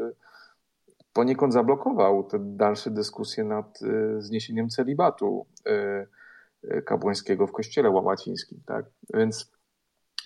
poniekąd 1.13 1.53
zablokował 1.53 2.25
te 2.25 2.39
dalsze 2.41 2.91
dyskusje 2.91 3.45
nad 3.45 3.79
zniesieniem 4.19 4.69
celibatu 4.69 5.47
kapłańskiego 6.85 7.47
w 7.47 7.53
kościele 7.53 7.91
łacińskim. 7.91 8.61
Tak? 8.67 8.87
Więc 9.15 9.53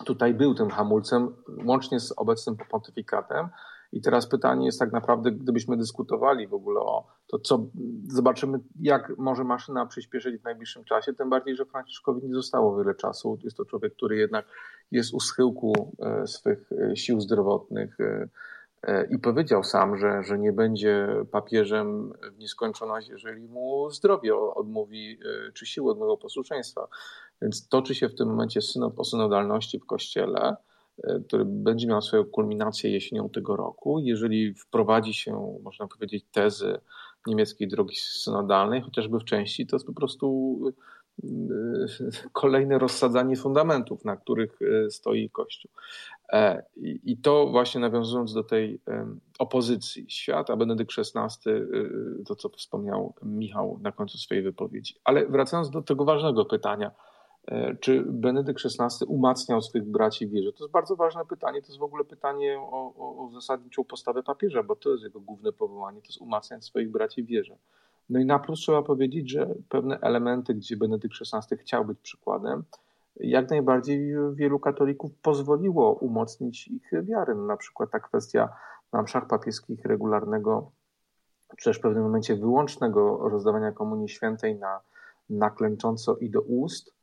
tutaj 0.04 0.34
był 0.34 0.54
tym 0.54 0.70
hamulcem, 0.70 1.36
łącznie 1.64 2.00
z 2.00 2.12
obecnym 2.16 2.56
pontyfikatem, 2.70 3.48
i 3.92 4.00
teraz 4.00 4.28
pytanie 4.28 4.66
jest 4.66 4.78
tak 4.78 4.92
naprawdę, 4.92 5.32
gdybyśmy 5.32 5.76
dyskutowali 5.76 6.48
w 6.48 6.54
ogóle 6.54 6.80
o 6.80 7.06
to, 7.26 7.38
co 7.38 7.66
zobaczymy, 8.08 8.58
jak 8.80 9.12
może 9.18 9.44
maszyna 9.44 9.86
przyspieszyć 9.86 10.40
w 10.40 10.44
najbliższym 10.44 10.84
czasie, 10.84 11.12
tym 11.12 11.30
bardziej, 11.30 11.56
że 11.56 11.64
Franciszkowi 11.64 12.26
nie 12.26 12.34
zostało 12.34 12.76
wiele 12.78 12.94
czasu. 12.94 13.38
Jest 13.44 13.56
to 13.56 13.64
człowiek, 13.64 13.94
który 13.94 14.16
jednak 14.16 14.46
jest 14.90 15.14
u 15.14 15.20
schyłku 15.20 15.96
e, 15.98 16.26
swych 16.26 16.70
e, 16.72 16.96
sił 16.96 17.20
zdrowotnych 17.20 18.00
e, 18.00 18.28
i 19.10 19.18
powiedział 19.18 19.64
sam, 19.64 19.98
że, 19.98 20.22
że 20.22 20.38
nie 20.38 20.52
będzie 20.52 21.08
papieżem 21.30 22.12
w 22.32 22.38
nieskończoność, 22.38 23.08
jeżeli 23.08 23.48
mu 23.48 23.90
zdrowie 23.90 24.36
odmówi, 24.36 25.18
czy 25.54 25.66
siły 25.66 25.90
odmówią 25.90 26.16
posłuszeństwa. 26.16 26.88
Więc 27.42 27.68
toczy 27.68 27.94
się 27.94 28.08
w 28.08 28.14
tym 28.14 28.28
momencie 28.28 28.62
synod 28.62 28.98
o 28.98 29.04
synodalności 29.04 29.78
w 29.78 29.86
Kościele 29.86 30.56
który 31.26 31.44
będzie 31.44 31.86
miał 31.86 32.02
swoją 32.02 32.24
kulminację 32.24 32.90
jesienią 32.90 33.28
tego 33.28 33.56
roku. 33.56 33.98
Jeżeli 33.98 34.54
wprowadzi 34.54 35.14
się, 35.14 35.58
można 35.62 35.86
powiedzieć, 35.86 36.24
tezy 36.32 36.78
niemieckiej 37.26 37.68
drogi 37.68 37.96
synodalnej, 37.96 38.82
chociażby 38.82 39.18
w 39.18 39.24
części, 39.24 39.66
to 39.66 39.76
jest 39.76 39.86
po 39.86 39.92
prostu 39.92 40.58
e, 41.22 41.26
kolejne 42.32 42.78
rozsadzanie 42.78 43.36
fundamentów, 43.36 44.04
na 44.04 44.16
których 44.16 44.58
e, 44.62 44.90
stoi 44.90 45.30
Kościół. 45.30 45.70
I 46.82 47.18
to 47.18 47.46
właśnie 47.46 47.80
nawiązując 47.80 48.34
do 48.34 48.44
tej 48.44 48.80
opozycji 49.38 50.06
świata, 50.08 50.56
Benedykt 50.56 50.92
XVI, 50.98 51.50
to 52.26 52.36
co 52.36 52.48
wspomniał 52.48 53.14
Michał 53.22 53.78
na 53.82 53.92
końcu 53.92 54.18
swojej 54.18 54.42
wypowiedzi. 54.42 54.94
Ale 55.04 55.26
wracając 55.26 55.70
do 55.70 55.82
tego 55.82 56.04
ważnego 56.04 56.44
pytania, 56.44 56.90
E, 56.90 57.15
czy 57.80 58.04
Benedykt 58.06 58.60
XVI 58.64 59.06
umacniał 59.06 59.62
swych 59.62 59.84
braci 59.84 60.26
w 60.26 60.30
wierze? 60.30 60.52
To 60.52 60.64
jest 60.64 60.72
bardzo 60.72 60.96
ważne 60.96 61.24
pytanie. 61.24 61.62
To 61.62 61.66
jest 61.66 61.78
w 61.78 61.82
ogóle 61.82 62.04
pytanie 62.04 62.58
o, 62.60 62.92
o, 62.96 63.26
o 63.26 63.30
zasadniczą 63.30 63.84
postawę 63.84 64.22
papieża, 64.22 64.62
bo 64.62 64.76
to 64.76 64.90
jest 64.90 65.04
jego 65.04 65.20
główne 65.20 65.52
powołanie, 65.52 66.00
to 66.00 66.08
jest 66.08 66.20
umacniać 66.20 66.64
swoich 66.64 66.90
braci 66.90 67.22
w 67.22 67.26
wierze. 67.26 67.56
No 68.10 68.20
i 68.20 68.24
na 68.24 68.38
plus 68.38 68.60
trzeba 68.60 68.82
powiedzieć, 68.82 69.30
że 69.30 69.54
pewne 69.68 70.00
elementy, 70.00 70.54
gdzie 70.54 70.76
Benedykt 70.76 71.14
XVI 71.34 71.56
chciał 71.56 71.84
być 71.84 71.98
przykładem, 71.98 72.64
jak 73.20 73.50
najbardziej 73.50 74.14
wielu 74.32 74.58
katolików 74.58 75.10
pozwoliło 75.22 75.92
umocnić 75.92 76.68
ich 76.68 76.90
wiarę. 77.02 77.34
Na 77.34 77.56
przykład 77.56 77.90
ta 77.90 78.00
kwestia 78.00 78.48
na 78.92 79.02
mszach 79.02 79.26
papieskich 79.26 79.84
regularnego, 79.84 80.70
czy 81.58 81.64
też 81.64 81.78
w 81.78 81.80
pewnym 81.80 82.02
momencie 82.02 82.36
wyłącznego 82.36 83.28
rozdawania 83.28 83.72
Komunii 83.72 84.08
Świętej 84.08 84.58
na, 84.58 84.80
na 85.30 85.50
klęcząco 85.50 86.16
i 86.16 86.30
do 86.30 86.40
ust, 86.40 86.88
e, 86.88 86.95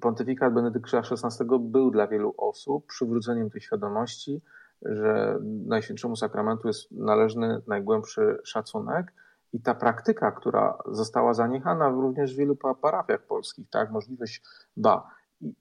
pontyfikat 0.00 0.54
Benedykta 0.54 0.98
XVI 0.98 1.44
był 1.60 1.90
dla 1.90 2.06
wielu 2.06 2.34
osób 2.36 2.86
przywróceniem 2.86 3.50
tej 3.50 3.60
świadomości, 3.60 4.42
że 4.82 5.38
Najświętszemu 5.66 6.16
Sakramentu 6.16 6.68
jest 6.68 6.90
należny 6.90 7.62
najgłębszy 7.66 8.38
szacunek 8.44 9.12
i 9.52 9.60
ta 9.60 9.74
praktyka, 9.74 10.32
która 10.32 10.78
została 10.86 11.34
zaniechana 11.34 11.88
również 11.88 12.34
w 12.34 12.38
wielu 12.38 12.56
parafiach 12.56 13.22
polskich, 13.22 13.70
tak, 13.70 13.90
możliwość, 13.90 14.42
ba, 14.76 15.10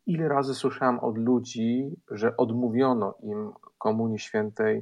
ile 0.06 0.28
razy 0.28 0.56
słyszałem 0.56 1.00
od 1.00 1.18
ludzi, 1.18 1.96
że 2.12 2.38
odmówiono 2.38 3.14
im 3.24 3.52
Komunii 3.78 4.20
Świętej 4.20 4.78
e, 4.78 4.82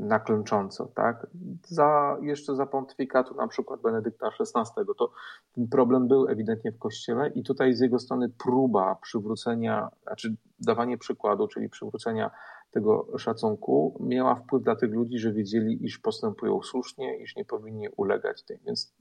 na 0.00 0.20
klęcząco, 0.20 0.86
tak? 0.94 1.26
Za, 1.66 2.16
jeszcze 2.20 2.56
za 2.56 2.66
pontyfikatu 2.66 3.34
na 3.34 3.48
przykład 3.48 3.80
Benedykta 3.80 4.26
XVI, 4.40 4.86
to 4.98 5.10
ten 5.54 5.68
problem 5.68 6.08
był 6.08 6.28
ewidentnie 6.28 6.72
w 6.72 6.78
Kościele 6.78 7.28
i 7.28 7.42
tutaj 7.42 7.74
z 7.74 7.80
jego 7.80 7.98
strony 7.98 8.28
próba 8.44 8.94
przywrócenia, 9.02 9.88
znaczy 10.02 10.36
dawanie 10.60 10.98
przykładu, 10.98 11.48
czyli 11.48 11.68
przywrócenia 11.68 12.30
tego 12.70 13.18
szacunku 13.18 13.98
miała 14.00 14.34
wpływ 14.34 14.62
dla 14.62 14.76
tych 14.76 14.92
ludzi, 14.92 15.18
że 15.18 15.32
wiedzieli, 15.32 15.84
iż 15.84 15.98
postępują 15.98 16.62
słusznie, 16.62 17.18
iż 17.18 17.36
nie 17.36 17.44
powinni 17.44 17.88
ulegać 17.96 18.42
tej, 18.42 18.58
więc 18.66 18.94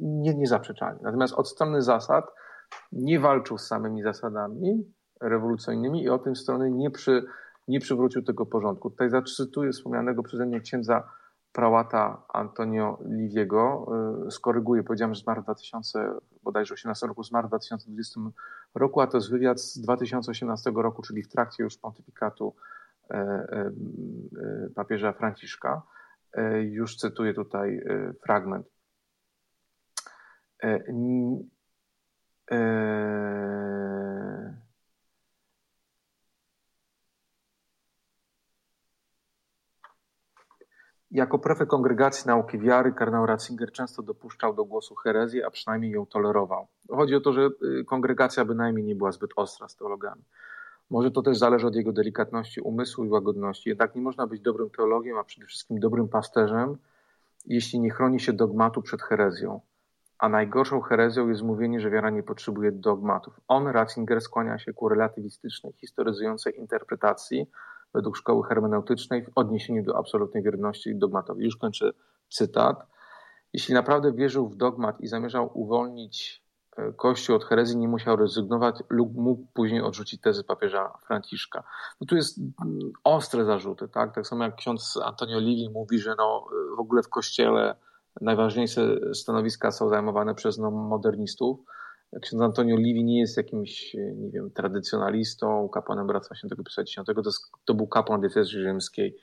nie, 0.00 0.34
nie 0.34 0.46
zaprzeczali. 0.46 0.98
Natomiast 1.02 1.34
od 1.34 1.48
strony 1.48 1.82
zasad 1.82 2.24
nie 2.92 3.20
walczył 3.20 3.58
z 3.58 3.66
samymi 3.66 4.02
zasadami 4.02 4.92
rewolucyjnymi 5.20 6.02
i 6.02 6.08
od 6.08 6.24
tej 6.24 6.36
strony 6.36 6.70
nie, 6.70 6.90
przy, 6.90 7.24
nie 7.70 7.80
przywrócił 7.80 8.22
tego 8.22 8.46
porządku. 8.46 8.90
Tutaj 8.90 9.10
zacytuję 9.10 9.72
wspomnianego 9.72 10.22
przeze 10.22 10.46
mnie 10.46 10.60
księdza 10.60 11.08
prałata 11.52 12.22
Antonio 12.28 12.98
Liviego. 13.04 13.86
Y, 14.26 14.30
skoryguję, 14.30 14.82
powiedziałem, 14.82 15.14
że 15.14 15.22
zmarł 15.22 15.40
w 15.40 15.44
2000, 15.44 16.10
bodajże 16.42 16.74
18 16.74 17.06
roku, 17.06 17.24
zmarł 17.24 17.46
w 17.46 17.50
2020 17.50 18.20
roku, 18.74 19.00
a 19.00 19.06
to 19.06 19.16
jest 19.16 19.30
wywiad 19.30 19.60
z 19.60 19.80
2018 19.80 20.70
roku, 20.74 21.02
czyli 21.02 21.22
w 21.22 21.28
trakcie 21.28 21.62
już 21.62 21.78
pontyfikatu 21.78 22.54
e, 23.10 23.14
e, 23.14 23.70
papieża 24.74 25.12
Franciszka. 25.12 25.82
Już 26.60 26.96
cytuję 26.96 27.34
tutaj 27.34 27.84
fragment. 28.22 28.66
Jako 41.10 41.38
prefekt 41.38 41.70
Kongregacji 41.70 42.26
Nauki 42.26 42.58
Wiary 42.58 42.92
kardynał 42.92 43.26
Ratzinger 43.26 43.72
często 43.72 44.02
dopuszczał 44.02 44.54
do 44.54 44.64
głosu 44.64 44.94
herezję, 44.94 45.46
a 45.46 45.50
przynajmniej 45.50 45.90
ją 45.90 46.06
tolerował. 46.06 46.66
Chodzi 46.90 47.14
o 47.14 47.20
to, 47.20 47.32
że 47.32 47.48
y, 47.80 47.84
kongregacja 47.84 48.44
bynajmniej 48.44 48.84
nie 48.84 48.94
była 48.94 49.12
zbyt 49.12 49.30
ostra 49.36 49.68
z 49.68 49.76
teologami. 49.76 50.22
Może 50.90 51.10
to 51.10 51.22
też 51.22 51.38
zależy 51.38 51.66
od 51.66 51.74
jego 51.74 51.92
delikatności 51.92 52.60
umysłu 52.60 53.04
i 53.04 53.08
łagodności. 53.08 53.68
Jednak 53.68 53.94
nie 53.94 54.02
można 54.02 54.26
być 54.26 54.40
dobrym 54.40 54.70
teologiem, 54.70 55.18
a 55.18 55.24
przede 55.24 55.46
wszystkim 55.46 55.80
dobrym 55.80 56.08
pasterzem, 56.08 56.76
jeśli 57.46 57.80
nie 57.80 57.90
chroni 57.90 58.20
się 58.20 58.32
dogmatu 58.32 58.82
przed 58.82 59.02
herezją. 59.02 59.60
A 60.18 60.28
najgorszą 60.28 60.80
herezją 60.80 61.28
jest 61.28 61.42
mówienie, 61.42 61.80
że 61.80 61.90
wiara 61.90 62.10
nie 62.10 62.22
potrzebuje 62.22 62.72
dogmatów. 62.72 63.40
On, 63.48 63.66
Ratzinger, 63.66 64.20
skłania 64.20 64.58
się 64.58 64.72
ku 64.72 64.88
relatywistycznej, 64.88 65.72
historyzującej 65.72 66.58
interpretacji 66.58 67.46
według 67.94 68.16
szkoły 68.16 68.48
hermeneutycznej 68.48 69.24
w 69.24 69.30
odniesieniu 69.34 69.84
do 69.84 69.98
absolutnej 69.98 70.42
wierności 70.42 70.98
dogmatowej. 70.98 71.44
Już 71.44 71.56
kończę 71.56 71.90
cytat. 72.28 72.86
Jeśli 73.52 73.74
naprawdę 73.74 74.12
wierzył 74.12 74.48
w 74.48 74.56
dogmat 74.56 75.00
i 75.00 75.06
zamierzał 75.06 75.50
uwolnić 75.54 76.42
Kościół 76.96 77.36
od 77.36 77.44
herezji 77.44 77.76
nie 77.76 77.88
musiał 77.88 78.16
rezygnować 78.16 78.76
lub 78.88 79.14
mógł 79.14 79.46
później 79.54 79.82
odrzucić 79.82 80.20
tezy 80.20 80.44
papieża 80.44 80.92
Franciszka. 81.06 81.62
No 82.00 82.06
tu 82.06 82.16
jest 82.16 82.38
mm, 82.38 82.92
ostre 83.04 83.44
zarzuty, 83.44 83.88
tak? 83.88 84.14
Tak 84.14 84.26
samo 84.26 84.44
jak 84.44 84.56
ksiądz 84.56 84.98
Antonio 85.04 85.38
Livi 85.38 85.70
mówi, 85.70 85.98
że 85.98 86.14
no, 86.18 86.46
w 86.76 86.80
ogóle 86.80 87.02
w 87.02 87.08
Kościele 87.08 87.76
najważniejsze 88.20 89.14
stanowiska 89.14 89.70
są 89.70 89.88
zajmowane 89.88 90.34
przez 90.34 90.58
no, 90.58 90.70
modernistów. 90.70 91.58
Ksiądz 92.22 92.42
Antonio 92.42 92.76
Livi 92.76 93.04
nie 93.04 93.20
jest 93.20 93.36
jakimś, 93.36 93.94
nie 93.94 94.30
wiem, 94.30 94.50
tradycjonalistą, 94.50 95.68
kapłanem 95.68 96.06
Bractwa 96.06 96.34
Świętego 96.34 96.64
Pisa 96.64 96.82
X. 96.82 96.94
To, 97.06 97.22
to 97.64 97.74
był 97.74 97.86
kapłan 97.86 98.20
diecezji 98.20 98.60
rzymskiej 98.60 99.16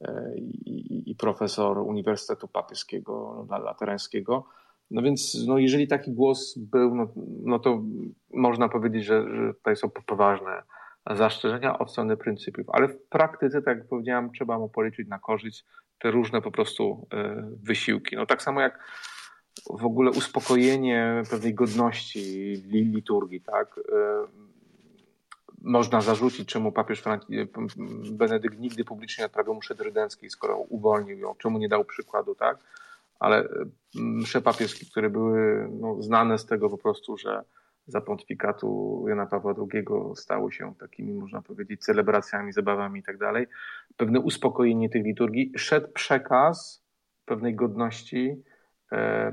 e, 0.00 0.34
i, 0.36 1.10
i, 1.10 1.14
profesor 1.14 1.78
Uniwersytetu 1.78 2.48
Papieskiego 2.48 3.46
Laterańskiego 3.50 4.46
no 4.90 5.02
więc 5.02 5.46
no 5.46 5.58
jeżeli 5.58 5.88
taki 5.88 6.12
głos 6.12 6.58
był, 6.58 6.94
no, 6.94 7.12
no 7.42 7.58
to 7.58 7.82
można 8.34 8.68
powiedzieć, 8.68 9.04
że, 9.04 9.22
że 9.36 9.54
tutaj 9.54 9.76
są 9.76 9.90
poważne 9.90 10.62
zastrzeżenia 11.10 11.78
od 11.78 11.90
strony 11.90 12.16
pryncypiów, 12.16 12.66
ale 12.70 12.88
w 12.88 13.02
praktyce, 13.08 13.62
tak 13.62 13.78
jak 13.78 13.88
powiedziałem, 13.88 14.32
trzeba 14.32 14.58
mu 14.58 14.68
policzyć 14.68 15.08
na 15.08 15.18
korzyść 15.18 15.64
te 15.98 16.10
różne 16.10 16.42
po 16.42 16.50
prostu 16.50 17.08
e, 17.12 17.48
wysiłki. 17.62 18.16
No 18.16 18.26
tak 18.26 18.42
samo 18.42 18.60
jak 18.60 18.78
w 19.70 19.84
ogóle 19.84 20.10
uspokojenie 20.10 21.22
pewnej 21.30 21.54
godności 21.54 22.54
liturgii, 22.66 23.40
tak? 23.40 23.80
E, 23.92 24.26
można 25.62 26.00
zarzucić, 26.00 26.48
czemu 26.48 26.72
papież 26.72 27.00
Franci 27.00 27.26
Benedykt 28.12 28.58
nigdy 28.58 28.84
publicznie 28.84 29.22
nie 29.22 29.26
odprawił 29.26 29.54
mszy 29.54 29.74
trydenckiej, 29.74 30.30
skoro 30.30 30.58
uwolnił 30.58 31.18
ją, 31.18 31.34
czemu 31.38 31.58
nie 31.58 31.68
dał 31.68 31.84
przykładu, 31.84 32.34
tak? 32.34 32.58
ale 33.18 33.38
mm, 33.38 33.72
msze 33.94 34.40
papieskie, 34.40 34.86
które 34.90 35.10
były 35.10 35.68
no, 35.80 36.02
znane 36.02 36.38
z 36.38 36.46
tego 36.46 36.70
po 36.70 36.78
prostu, 36.78 37.16
że 37.16 37.42
za 37.86 38.00
pontyfikatu 38.00 39.04
Jana 39.08 39.26
Pawła 39.26 39.54
II 39.72 39.84
stały 40.14 40.52
się 40.52 40.74
takimi, 40.74 41.14
można 41.14 41.42
powiedzieć, 41.42 41.84
celebracjami, 41.84 42.52
zabawami 42.52 43.00
i 43.00 43.02
tak 43.02 43.18
dalej. 43.18 43.46
Pewne 43.96 44.20
uspokojenie 44.20 44.90
tych 44.90 45.04
liturgii, 45.04 45.52
szedł 45.56 45.92
przekaz 45.92 46.84
pewnej 47.24 47.54
godności, 47.54 48.30
e, 48.30 48.55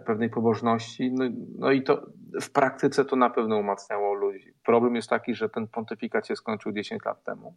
pewnej 0.05 0.29
pobożności, 0.29 1.11
no, 1.11 1.25
no, 1.57 1.71
i 1.71 1.83
to 1.83 2.05
w 2.41 2.51
praktyce 2.51 3.05
to 3.05 3.15
na 3.15 3.29
pewno 3.29 3.57
umacniało 3.57 4.13
ludzi. 4.13 4.53
Problem 4.65 4.95
jest 4.95 5.09
taki, 5.09 5.35
że 5.35 5.49
ten 5.49 5.67
pontyfikat 5.67 6.27
się 6.27 6.35
skończył 6.35 6.71
10 6.71 7.05
lat 7.05 7.23
temu. 7.23 7.55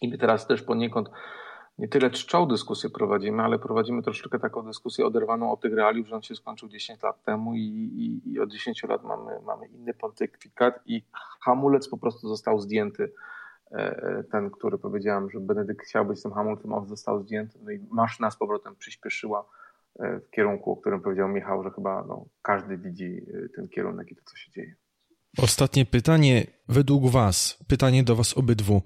I 0.00 0.08
my 0.08 0.18
teraz 0.18 0.46
też 0.46 0.62
poniekąd 0.62 1.08
nie 1.78 1.88
tyle 1.88 2.10
czczą 2.10 2.46
dyskusję 2.46 2.90
prowadzimy, 2.90 3.42
ale 3.42 3.58
prowadzimy 3.58 4.02
troszeczkę 4.02 4.38
taką 4.38 4.62
dyskusję 4.62 5.06
oderwaną 5.06 5.52
od 5.52 5.60
tych 5.60 5.74
realiów, 5.74 6.08
że 6.08 6.16
on 6.16 6.22
się 6.22 6.34
skończył 6.34 6.68
10 6.68 7.02
lat 7.02 7.24
temu 7.24 7.54
i, 7.54 7.60
i, 7.60 8.32
i 8.32 8.40
od 8.40 8.50
10 8.50 8.82
lat 8.82 9.04
mamy, 9.04 9.40
mamy 9.46 9.66
inny 9.66 9.94
pontyfikat 9.94 10.80
i 10.86 11.02
hamulec 11.40 11.88
po 11.88 11.98
prostu 11.98 12.28
został 12.28 12.60
zdjęty. 12.60 13.12
E, 13.72 13.76
e, 13.76 14.24
ten, 14.24 14.50
który 14.50 14.78
powiedziałem, 14.78 15.30
że 15.30 15.40
Benedykt 15.40 15.86
chciał 15.86 16.04
być 16.04 16.22
tym 16.22 16.32
hamulcem, 16.32 16.72
on 16.72 16.86
został 16.86 17.22
zdjęty, 17.22 17.58
no 17.62 17.70
i 17.70 17.86
maszyna 17.90 18.30
z 18.30 18.36
powrotem 18.36 18.76
przyspieszyła 18.76 19.40
e, 19.40 19.57
w 19.98 20.30
kierunku, 20.30 20.72
o 20.72 20.76
którym 20.76 21.00
powiedział 21.00 21.28
Michał, 21.28 21.62
że 21.62 21.70
chyba 21.70 22.04
no, 22.08 22.28
każdy 22.42 22.78
widzi 22.78 23.20
ten 23.56 23.68
kierunek 23.68 24.12
i 24.12 24.16
to, 24.16 24.22
co 24.24 24.36
się 24.36 24.50
dzieje. 24.50 24.74
Ostatnie 25.38 25.86
pytanie 25.86 26.46
według 26.68 27.10
Was, 27.10 27.58
pytanie 27.68 28.04
do 28.04 28.16
Was 28.16 28.34
obydwu. 28.34 28.82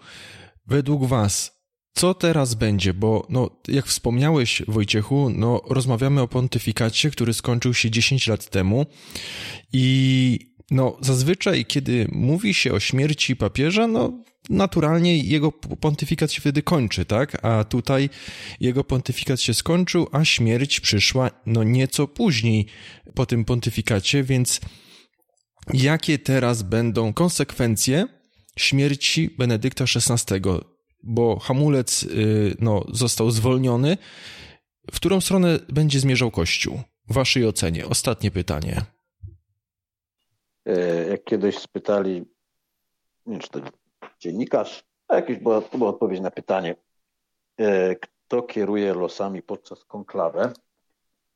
Według 0.67 1.05
Was, 1.05 1.63
co 1.95 2.15
teraz 2.15 2.55
będzie? 2.55 2.95
Bo, 2.95 3.27
no, 3.29 3.51
jak 3.69 3.87
wspomniałeś, 3.87 4.63
Wojciechu, 4.69 5.31
no, 5.31 5.61
rozmawiamy 5.71 6.21
o 6.21 6.29
pontyfikacie, 6.29 7.11
który 7.11 7.35
skończył 7.35 7.75
się 7.75 7.91
10 7.91 8.27
lat 8.27 8.51
temu 8.51 8.87
i 9.73 10.52
no, 10.73 10.97
zazwyczaj, 11.01 11.65
kiedy 11.65 12.09
mówi 12.13 12.55
się 12.55 12.73
o 12.73 12.81
śmierci 12.81 13.37
papieża, 13.37 13.87
no, 13.87 14.13
naturalnie 14.51 15.19
jego 15.19 15.53
pontyfikat 15.53 16.33
się 16.33 16.41
wtedy 16.41 16.63
kończy, 16.63 17.05
tak? 17.05 17.45
A 17.45 17.65
tutaj 17.65 18.11
jego 18.61 18.85
pontyfikat 18.85 19.41
się 19.41 19.55
skończył, 19.55 20.09
a 20.13 20.25
śmierć 20.25 20.81
przyszła, 20.81 21.31
no, 21.47 21.65
nieco 21.65 22.09
później 22.09 22.67
po 23.15 23.27
tym 23.27 23.45
pontyfikacie, 23.45 24.23
więc 24.23 24.61
jakie 25.75 26.19
teraz 26.19 26.63
będą 26.63 27.13
konsekwencje 27.13 28.07
śmierci 28.59 29.31
Benedykta 29.39 29.85
XVI? 29.85 30.41
bo 31.03 31.39
hamulec 31.39 32.03
y, 32.03 32.57
no, 32.61 32.85
został 32.93 33.31
zwolniony. 33.31 33.99
W 34.93 34.97
którą 34.97 35.21
stronę 35.21 35.59
będzie 35.69 36.01
zmierzał 36.01 36.31
Kościół? 36.31 36.83
W 37.09 37.15
waszej 37.15 37.47
ocenie. 37.47 37.87
Ostatnie 37.87 38.31
pytanie. 38.31 38.83
Jak 41.11 41.25
kiedyś 41.25 41.59
spytali, 41.59 42.15
nie 43.27 43.33
wiem, 43.33 43.41
czy 43.41 43.51
to 43.51 43.61
dziennikarz, 44.21 44.85
a 45.09 45.17
jakieś 45.17 45.39
była, 45.39 45.61
to 45.61 45.79
była 45.79 45.91
odpowiedź 45.91 46.21
na 46.21 46.31
pytanie, 46.31 46.77
kto 48.01 48.43
kieruje 48.43 48.95
losami 48.95 49.43
podczas 49.43 49.85
konklawę 49.85 50.53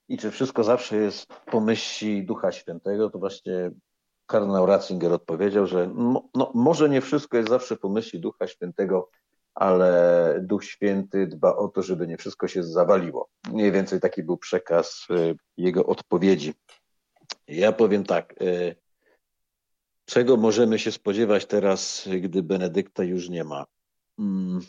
i 0.08 0.18
czy 0.18 0.30
wszystko 0.30 0.64
zawsze 0.64 0.96
jest 0.96 1.26
po 1.26 1.60
myśli 1.60 2.26
Ducha 2.26 2.52
Świętego, 2.52 3.10
to 3.10 3.18
właśnie 3.18 3.70
kardynał 4.26 4.66
Ratzinger 4.66 5.12
odpowiedział, 5.12 5.66
że 5.66 5.90
no, 5.94 6.28
no, 6.34 6.52
może 6.54 6.88
nie 6.88 7.00
wszystko 7.00 7.36
jest 7.36 7.48
zawsze 7.48 7.76
po 7.76 7.88
myśli 7.88 8.20
Ducha 8.20 8.46
Świętego, 8.46 9.10
ale 9.54 10.38
Duch 10.42 10.64
Święty 10.64 11.26
dba 11.26 11.56
o 11.56 11.68
to, 11.68 11.82
żeby 11.82 12.06
nie 12.06 12.16
wszystko 12.16 12.48
się 12.48 12.62
zawaliło. 12.62 13.28
Mniej 13.52 13.72
więcej 13.72 14.00
taki 14.00 14.22
był 14.22 14.36
przekaz 14.36 15.06
e, 15.10 15.34
jego 15.56 15.86
odpowiedzi. 15.86 16.54
Ja 17.48 17.72
powiem 17.72 18.04
tak, 18.04 18.34
e, 18.40 18.74
czego 20.06 20.36
możemy 20.36 20.78
się 20.78 20.92
spodziewać 20.92 21.46
teraz, 21.46 22.08
gdy 22.20 22.42
Benedykta 22.42 23.04
już 23.04 23.28
nie 23.28 23.44
ma? 23.44 23.66
Mm, 24.18 24.60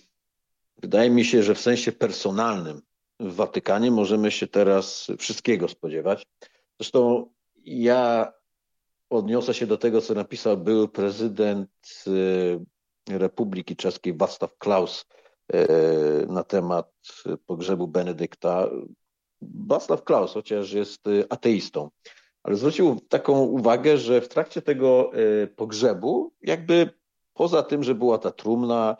wydaje 0.78 1.10
mi 1.10 1.26
się, 1.26 1.44
że 1.44 1.56
w 1.56 1.62
sensie 1.62 1.92
personalnym 1.92 2.82
w 3.20 3.36
Watykanie 3.36 3.92
możemy 3.92 4.32
się 4.32 4.48
teraz 4.48 5.08
wszystkiego 5.18 5.68
spodziewać. 5.68 6.26
Zresztą 6.80 7.30
ja 7.66 8.34
odniosę 9.10 9.54
się 9.54 9.68
do 9.68 9.78
tego, 9.78 10.02
co 10.02 10.14
napisał 10.14 10.58
był 10.58 10.88
prezydent 10.88 11.70
e, 13.10 13.18
Republiki 13.18 13.76
Czeskiej 13.76 14.14
Václav 14.14 14.50
Klaus 14.58 15.06
e, 15.54 15.68
na 16.26 16.44
temat 16.44 16.92
pogrzebu 17.46 17.88
Benedykta. 17.88 18.70
Václav 19.42 20.04
Klaus, 20.04 20.34
chociaż 20.34 20.72
jest 20.72 21.02
ateistą, 21.30 21.90
ale 22.48 22.56
zwrócił 22.56 23.00
taką 23.10 23.40
uwagę, 23.40 23.98
że 23.98 24.22
w 24.22 24.28
trakcie 24.28 24.62
tego 24.62 25.12
e, 25.14 25.48
pogrzebu, 25.48 26.32
jakby 26.42 26.90
poza 27.34 27.64
tym, 27.64 27.84
że 27.84 27.96
była 27.96 28.18
ta 28.18 28.32
trumna, 28.32 28.98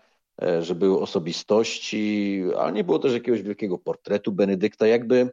że 0.62 0.76
były 0.76 1.00
osobistości, 1.00 2.44
ale 2.58 2.72
nie 2.72 2.84
było 2.84 3.00
też 3.00 3.14
jakiegoś 3.14 3.42
wielkiego 3.42 3.78
portretu 3.78 4.32
Benedykta, 4.32 4.88
jakby 4.88 5.30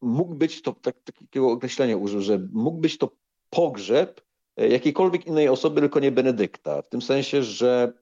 mógł 0.00 0.34
być 0.34 0.62
to, 0.62 0.72
tak, 0.72 0.96
takiego 1.00 1.50
określenia 1.50 1.96
użył, 1.96 2.20
że 2.20 2.48
mógł 2.52 2.78
być 2.78 2.98
to 2.98 3.10
pogrzeb 3.50 4.20
e, 4.56 4.68
jakiejkolwiek 4.68 5.26
innej 5.26 5.48
osoby, 5.48 5.80
tylko 5.80 6.00
nie 6.00 6.12
Benedykta. 6.12 6.82
W 6.82 6.88
tym 6.88 7.02
sensie, 7.02 7.42
że 7.42 7.92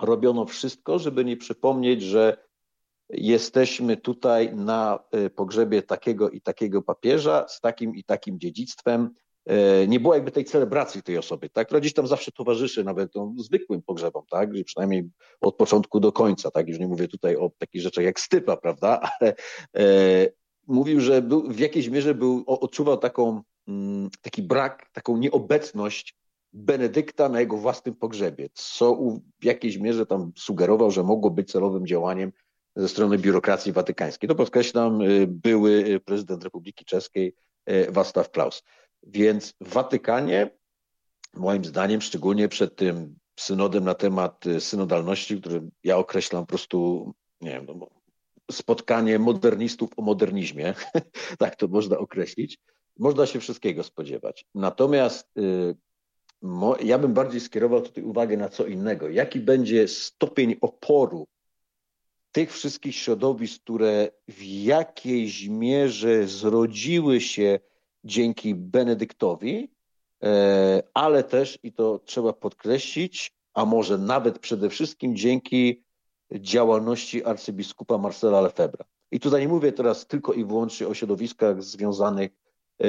robiono 0.00 0.44
wszystko, 0.46 0.98
żeby 0.98 1.24
nie 1.24 1.36
przypomnieć, 1.36 2.02
że 2.02 2.45
jesteśmy 3.08 3.96
tutaj 3.96 4.54
na 4.54 4.98
e, 5.12 5.30
pogrzebie 5.30 5.82
takiego 5.82 6.30
i 6.30 6.40
takiego 6.40 6.82
papieża 6.82 7.48
z 7.48 7.60
takim 7.60 7.94
i 7.94 8.04
takim 8.04 8.40
dziedzictwem. 8.40 9.10
E, 9.46 9.86
nie 9.86 10.00
było 10.00 10.14
jakby 10.14 10.30
tej 10.30 10.44
celebracji 10.44 11.02
tej 11.02 11.18
osoby, 11.18 11.48
tak, 11.50 11.66
która 11.66 11.80
gdzieś 11.80 11.94
tam 11.94 12.06
zawsze 12.06 12.32
towarzyszy 12.32 12.84
nawet 12.84 13.12
tą 13.12 13.34
zwykłym 13.38 13.82
pogrzebom, 13.82 14.24
tak, 14.30 14.50
przynajmniej 14.64 15.10
od 15.40 15.56
początku 15.56 16.00
do 16.00 16.12
końca, 16.12 16.50
tak, 16.50 16.68
już 16.68 16.78
nie 16.78 16.88
mówię 16.88 17.08
tutaj 17.08 17.36
o 17.36 17.50
takich 17.58 17.82
rzeczach 17.82 18.04
jak 18.04 18.20
stypa, 18.20 18.56
prawda, 18.56 19.00
ale 19.10 19.34
mówił, 20.66 21.00
że 21.00 21.22
był, 21.22 21.48
w 21.48 21.58
jakiejś 21.58 21.88
mierze 21.88 22.14
był, 22.14 22.44
odczuwał 22.46 22.96
taką, 22.96 23.42
mm, 23.68 24.10
taki 24.22 24.42
brak, 24.42 24.90
taką 24.92 25.16
nieobecność 25.16 26.16
Benedykta 26.52 27.28
na 27.28 27.40
jego 27.40 27.56
własnym 27.56 27.94
pogrzebie, 27.94 28.48
co 28.54 28.98
w 29.40 29.44
jakiejś 29.44 29.78
mierze 29.78 30.06
tam 30.06 30.32
sugerował, 30.36 30.90
że 30.90 31.02
mogło 31.02 31.30
być 31.30 31.52
celowym 31.52 31.86
działaniem 31.86 32.32
ze 32.76 32.88
strony 32.88 33.18
biurokracji 33.18 33.72
watykańskiej. 33.72 34.28
To 34.28 34.34
podkreślam, 34.34 35.02
y, 35.02 35.26
były 35.26 36.00
prezydent 36.04 36.44
Republiki 36.44 36.84
Czeskiej 36.84 37.34
y, 37.70 37.92
Václav 37.92 38.30
Klaus. 38.30 38.62
Więc 39.02 39.54
w 39.60 39.72
Watykanie, 39.72 40.50
moim 41.34 41.64
zdaniem, 41.64 42.00
szczególnie 42.00 42.48
przed 42.48 42.76
tym 42.76 43.18
synodem 43.40 43.84
na 43.84 43.94
temat 43.94 44.46
y, 44.46 44.60
synodalności, 44.60 45.40
który 45.40 45.62
ja 45.84 45.96
określam 45.98 46.42
po 46.42 46.46
prostu, 46.46 47.12
nie 47.40 47.50
wiem, 47.50 47.66
no, 47.66 47.88
spotkanie 48.50 49.18
modernistów 49.18 49.90
o 49.96 50.02
modernizmie, 50.02 50.74
tak 51.38 51.56
to 51.56 51.68
można 51.68 51.98
określić, 51.98 52.58
można 52.98 53.26
się 53.26 53.40
wszystkiego 53.40 53.82
spodziewać. 53.82 54.44
Natomiast 54.54 55.38
y, 55.38 55.76
ja 56.80 56.98
bym 56.98 57.14
bardziej 57.14 57.40
skierował 57.40 57.82
tutaj 57.82 58.04
uwagę 58.04 58.36
na 58.36 58.48
co 58.48 58.66
innego. 58.66 59.08
Jaki 59.08 59.40
będzie 59.40 59.88
stopień 59.88 60.56
oporu 60.60 61.26
tych 62.36 62.52
wszystkich 62.52 62.96
środowisk, 62.96 63.62
które 63.62 64.08
w 64.28 64.42
jakiejś 64.44 65.48
mierze 65.48 66.26
zrodziły 66.26 67.20
się 67.20 67.60
dzięki 68.04 68.54
Benedyktowi, 68.54 69.70
e, 70.22 70.82
ale 70.94 71.24
też, 71.24 71.58
i 71.62 71.72
to 71.72 71.98
trzeba 72.04 72.32
podkreślić, 72.32 73.32
a 73.54 73.64
może 73.64 73.98
nawet 73.98 74.38
przede 74.38 74.70
wszystkim 74.70 75.16
dzięki 75.16 75.84
działalności 76.32 77.24
arcybiskupa 77.24 77.98
Marcela 77.98 78.40
Lefebvre. 78.40 78.84
I 79.10 79.20
tutaj 79.20 79.40
nie 79.40 79.48
mówię 79.48 79.72
teraz 79.72 80.06
tylko 80.06 80.32
i 80.32 80.44
wyłącznie 80.44 80.88
o 80.88 80.94
środowiskach 80.94 81.62
związanych 81.62 82.30
e, 82.30 82.86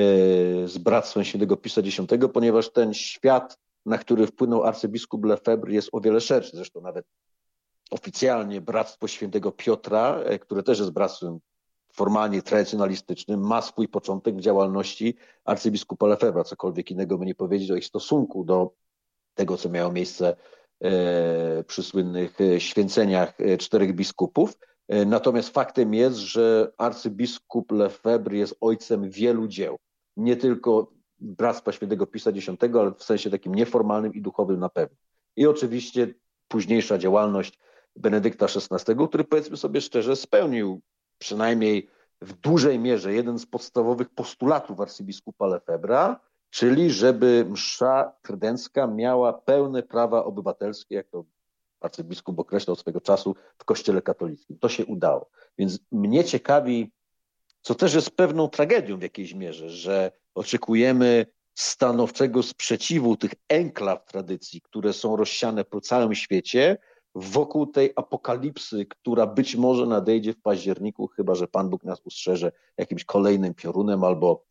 z 0.68 0.78
Bractwem 0.78 1.24
Świętego 1.24 1.58
Pisa 1.58 1.82
X, 1.82 1.98
ponieważ 2.34 2.70
ten 2.72 2.94
świat, 2.94 3.60
na 3.86 3.98
który 3.98 4.28
wpłynął 4.28 4.64
arcybiskup 4.64 5.26
Lefebvre 5.26 5.74
jest 5.74 5.90
o 5.92 6.02
wiele 6.02 6.22
szerszy. 6.22 6.56
Zresztą 6.56 6.82
nawet 6.82 7.06
oficjalnie 7.92 8.62
Bractwo 8.62 9.08
Świętego 9.08 9.52
Piotra, 9.52 10.20
e, 10.20 10.40
które 10.40 10.64
też 10.64 10.80
jest 10.80 10.92
bractwem 10.92 11.40
formalnie 11.94 12.42
tradycjonalistycznym, 12.42 13.48
ma 13.48 13.62
swój 13.62 13.88
początek 13.88 14.36
w 14.36 14.42
działalności 14.42 15.16
arcybiskupa 15.46 16.08
Lefebvre, 16.08 16.44
cokolwiek 16.44 16.92
innego 16.92 17.18
by 17.18 17.26
nie 17.26 17.36
powiedzieć 17.36 17.72
o 17.72 17.76
ich 17.76 17.86
stosunku 17.86 18.44
do 18.44 18.74
tego, 19.36 19.58
co 19.58 19.70
miało 19.70 19.92
miejsce 19.92 20.36
E, 20.84 21.64
przy 21.64 21.84
słynnych 21.84 22.42
e, 22.42 22.60
święceniach 22.60 23.38
czterech 23.60 23.96
biskupów. 23.96 24.58
Natomiast 25.06 25.50
faktem 25.50 25.94
jest, 25.94 26.18
że 26.18 26.72
arcybiskup 26.78 27.72
Lefebvre 27.72 28.38
jest 28.38 28.58
ojcem 28.62 29.10
wielu 29.10 29.48
dzieł. 29.48 29.78
Nie 30.18 30.36
tylko 30.36 30.92
Bractwa 31.20 31.72
Świętego 31.72 32.08
Pisa 32.08 32.30
X, 32.30 32.50
ale 32.80 32.92
w 32.92 33.04
sensie 33.04 33.30
takim 33.30 33.56
nieformalnym 33.56 34.14
i 34.14 34.22
duchowym 34.22 34.60
na 34.60 34.70
pewno. 34.70 34.98
I 35.36 35.48
oczywiście 35.48 36.14
późniejsza 36.48 36.98
działalność 36.98 37.60
Benedykta 37.98 38.46
XVI, 38.46 39.08
który 39.08 39.24
powiedzmy 39.24 39.58
sobie 39.58 39.82
szczerze 39.82 40.16
spełnił 40.16 40.82
przynajmniej 41.18 41.90
w 42.22 42.34
dużej 42.34 42.80
mierze 42.80 43.14
jeden 43.14 43.40
z 43.40 43.46
podstawowych 43.46 44.10
postulatów 44.10 44.82
arcybiskupa 44.82 45.46
Lefebvre'a, 45.46 46.16
czyli 46.50 46.92
żeby 46.92 47.46
msza 47.50 48.14
trydencka 48.22 48.88
miała 48.88 49.34
pełne 49.34 49.84
prawa 49.84 50.24
obywatelskie, 50.26 50.96
jak 50.96 51.08
to 51.08 51.26
arcybiskup 51.80 52.40
określał 52.40 52.76
swego 52.76 53.02
czasu 53.02 53.36
w 53.58 53.66
kościele 53.66 54.02
katolickim. 54.02 54.60
To 54.60 54.70
się 54.70 54.86
udało. 54.86 55.30
Więc 55.58 55.80
mnie 55.92 56.24
ciekawi, 56.24 56.92
co 57.62 57.76
też 57.76 57.94
jest 57.94 58.12
pewną 58.12 58.48
tragedią 58.48 58.98
w 58.98 59.02
jakiejś 59.02 59.34
mierze, 59.34 59.70
że 59.70 60.12
oczekujemy 60.36 61.26
stanowczego 61.56 62.44
sprzeciwu 62.44 63.18
tych 63.18 63.32
enklaw 63.50 64.06
tradycji, 64.06 64.62
które 64.62 64.94
są 64.94 65.16
rozsiane 65.16 65.66
po 65.66 65.82
całym 65.82 66.16
świecie, 66.16 66.78
wokół 67.20 67.68
tej 67.68 67.94
apokalipsy, 67.96 68.86
która 68.86 69.28
być 69.28 69.56
może 69.56 69.86
nadejdzie 69.86 70.34
w 70.34 70.42
październiku, 70.42 71.08
chyba 71.08 71.36
że 71.36 71.48
Pan 71.48 71.70
Bóg 71.70 71.84
nas 71.84 72.02
ustrzeże 72.06 72.52
jakimś 72.78 73.06
kolejnym 73.06 73.54
piorunem 73.54 74.04
albo 74.04 74.46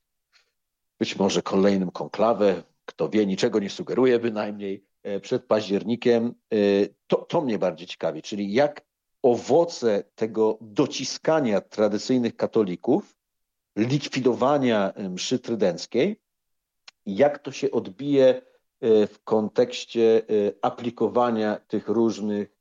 być 0.98 1.16
może 1.16 1.42
kolejnym 1.42 1.90
konklawę, 1.90 2.62
kto 2.84 3.08
wie, 3.08 3.26
niczego 3.26 3.58
nie 3.58 3.70
sugeruje 3.70 4.18
bynajmniej 4.18 4.84
e, 5.02 5.20
przed 5.20 5.44
październikiem. 5.44 6.34
E, 6.52 6.56
to, 7.06 7.16
to 7.16 7.40
mnie 7.40 7.58
bardziej 7.58 7.86
ciekawi, 7.86 8.22
czyli 8.22 8.52
jak 8.52 8.82
owoce 9.22 10.04
tego 10.14 10.58
dociskania 10.60 11.60
tradycyjnych 11.60 12.36
katolików, 12.36 13.16
likwidowania 13.76 14.92
e, 14.92 15.08
mszy 15.08 15.38
trydenckiej, 15.38 16.20
jak 17.06 17.38
to 17.38 17.52
się 17.52 17.70
odbije 17.70 18.42
w 18.82 19.14
kontekście 19.24 20.22
aplikowania 20.62 21.56
tych 21.68 21.88
różnych 21.88 22.55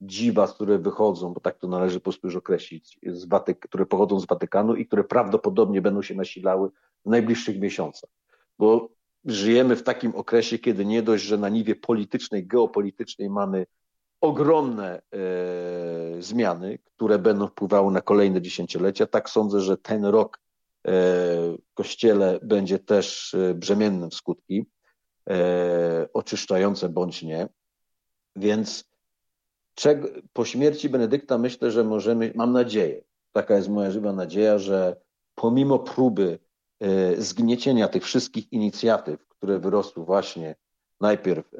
dziwa, 0.00 0.48
które 0.48 0.78
wychodzą, 0.78 1.34
bo 1.34 1.40
tak 1.40 1.58
to 1.58 1.68
należy 1.68 2.00
po 2.00 2.04
prostu 2.04 2.26
już 2.26 2.36
określić, 2.36 2.98
z 3.06 3.24
Watyk 3.24 3.58
które 3.60 3.86
pochodzą 3.86 4.20
z 4.20 4.26
Watykanu 4.26 4.74
i 4.74 4.86
które 4.86 5.04
prawdopodobnie 5.04 5.82
będą 5.82 6.02
się 6.02 6.14
nasilały 6.14 6.70
w 7.04 7.10
najbliższych 7.10 7.60
miesiącach. 7.60 8.10
Bo 8.58 8.88
żyjemy 9.24 9.76
w 9.76 9.82
takim 9.82 10.14
okresie, 10.14 10.58
kiedy 10.58 10.84
nie 10.84 11.02
dość, 11.02 11.24
że 11.24 11.38
na 11.38 11.48
niwie 11.48 11.74
politycznej, 11.74 12.46
geopolitycznej 12.46 13.30
mamy 13.30 13.66
ogromne 14.20 15.02
e, 15.12 16.22
zmiany, 16.22 16.78
które 16.94 17.18
będą 17.18 17.46
wpływały 17.46 17.92
na 17.92 18.00
kolejne 18.00 18.42
dziesięciolecia, 18.42 19.06
tak 19.06 19.30
sądzę, 19.30 19.60
że 19.60 19.76
ten 19.76 20.04
rok 20.04 20.38
e, 20.38 20.90
w 21.70 21.74
Kościele 21.74 22.38
będzie 22.42 22.78
też 22.78 23.34
e, 23.34 23.54
brzemiennym 23.54 24.10
w 24.10 24.14
skutki, 24.14 24.66
e, 25.30 26.08
oczyszczające 26.12 26.88
bądź 26.88 27.22
nie. 27.22 27.48
Więc 28.36 28.84
czego, 29.74 30.08
po 30.32 30.44
śmierci 30.44 30.88
Benedykta 30.88 31.38
myślę, 31.38 31.70
że 31.70 31.84
możemy, 31.84 32.32
mam 32.34 32.52
nadzieję, 32.52 33.04
taka 33.32 33.56
jest 33.56 33.68
moja 33.68 33.90
żywa 33.90 34.12
nadzieja, 34.12 34.58
że 34.58 34.96
pomimo 35.34 35.78
próby 35.78 36.38
zgniecienia 37.18 37.88
tych 37.88 38.04
wszystkich 38.04 38.52
inicjatyw, 38.52 39.28
które 39.28 39.58
wyrosły 39.58 40.04
właśnie 40.04 40.56
najpierw 41.00 41.50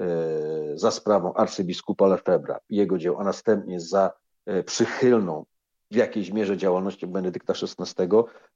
za 0.74 0.90
sprawą 0.90 1.34
arcybiskupa 1.34 2.06
Lefebvra 2.06 2.60
i 2.68 2.76
jego 2.76 2.98
dzieł, 2.98 3.18
a 3.18 3.24
następnie 3.24 3.80
za 3.80 4.12
przychylną 4.66 5.44
w 5.90 5.96
jakiejś 5.96 6.30
mierze 6.30 6.56
działalności 6.56 7.06
Benedykta 7.06 7.52
XVI, 7.52 8.08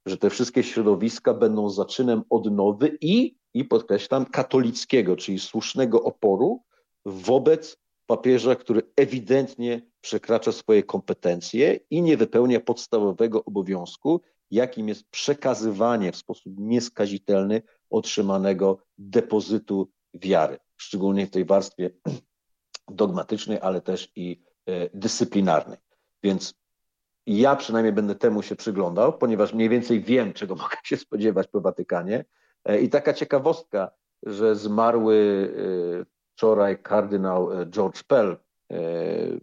że 0.05 0.17
te 0.17 0.29
wszystkie 0.29 0.63
środowiska 0.63 1.33
będą 1.33 1.69
zaczynem 1.69 2.21
odnowy 2.29 2.97
i, 3.01 3.35
i 3.53 3.65
podkreślam, 3.65 4.25
katolickiego, 4.25 5.15
czyli 5.15 5.39
słusznego 5.39 6.03
oporu 6.03 6.63
wobec 7.05 7.77
papieża, 8.11 8.55
który 8.55 8.81
ewidentnie 8.95 9.81
przekracza 10.01 10.51
swoje 10.51 10.83
kompetencje 10.83 11.79
i 11.89 12.01
nie 12.01 12.17
wypełnia 12.17 12.59
podstawowego 12.59 13.45
obowiązku, 13.45 14.21
jakim 14.51 14.87
jest 14.87 15.09
przekazywanie 15.09 16.11
w 16.11 16.15
sposób 16.15 16.53
nieskazitelny 16.57 17.61
otrzymanego 17.89 18.77
depozytu 18.97 19.91
wiary, 20.13 20.57
szczególnie 20.77 21.27
w 21.27 21.29
tej 21.29 21.45
warstwie 21.45 21.89
dogmatycznej, 23.01 23.59
ale 23.61 23.81
też 23.81 24.11
i 24.15 24.43
e, 24.65 24.89
dyscyplinarnej. 24.93 25.77
Więc 26.23 26.53
ja 27.25 27.55
przynajmniej 27.55 27.93
będę 27.93 28.15
temu 28.15 28.41
się 28.41 28.55
przyglądał, 28.55 29.17
ponieważ 29.17 29.53
mniej 29.53 29.69
więcej 29.69 30.01
wiem, 30.01 30.33
czego 30.33 30.55
mogę 30.63 30.77
się 30.83 30.97
spodziewać 30.97 31.47
po 31.47 31.61
Watykanie. 31.61 32.25
E, 32.65 32.81
I 32.81 32.89
taka 32.89 33.13
ciekawostka, 33.13 33.91
że 34.23 34.55
zmarły 34.55 35.15
e, 36.07 36.20
wczoraj 36.41 36.81
kardynał 36.83 37.61
e, 37.61 37.65
George 37.65 38.03
Pell, 38.03 38.37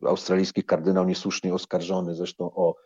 australijski 0.07 0.65
kardynał 0.65 1.05
niesłusznie 1.05 1.55
oskarżony 1.55 2.15
zresztą 2.15 2.55
o 2.55 2.77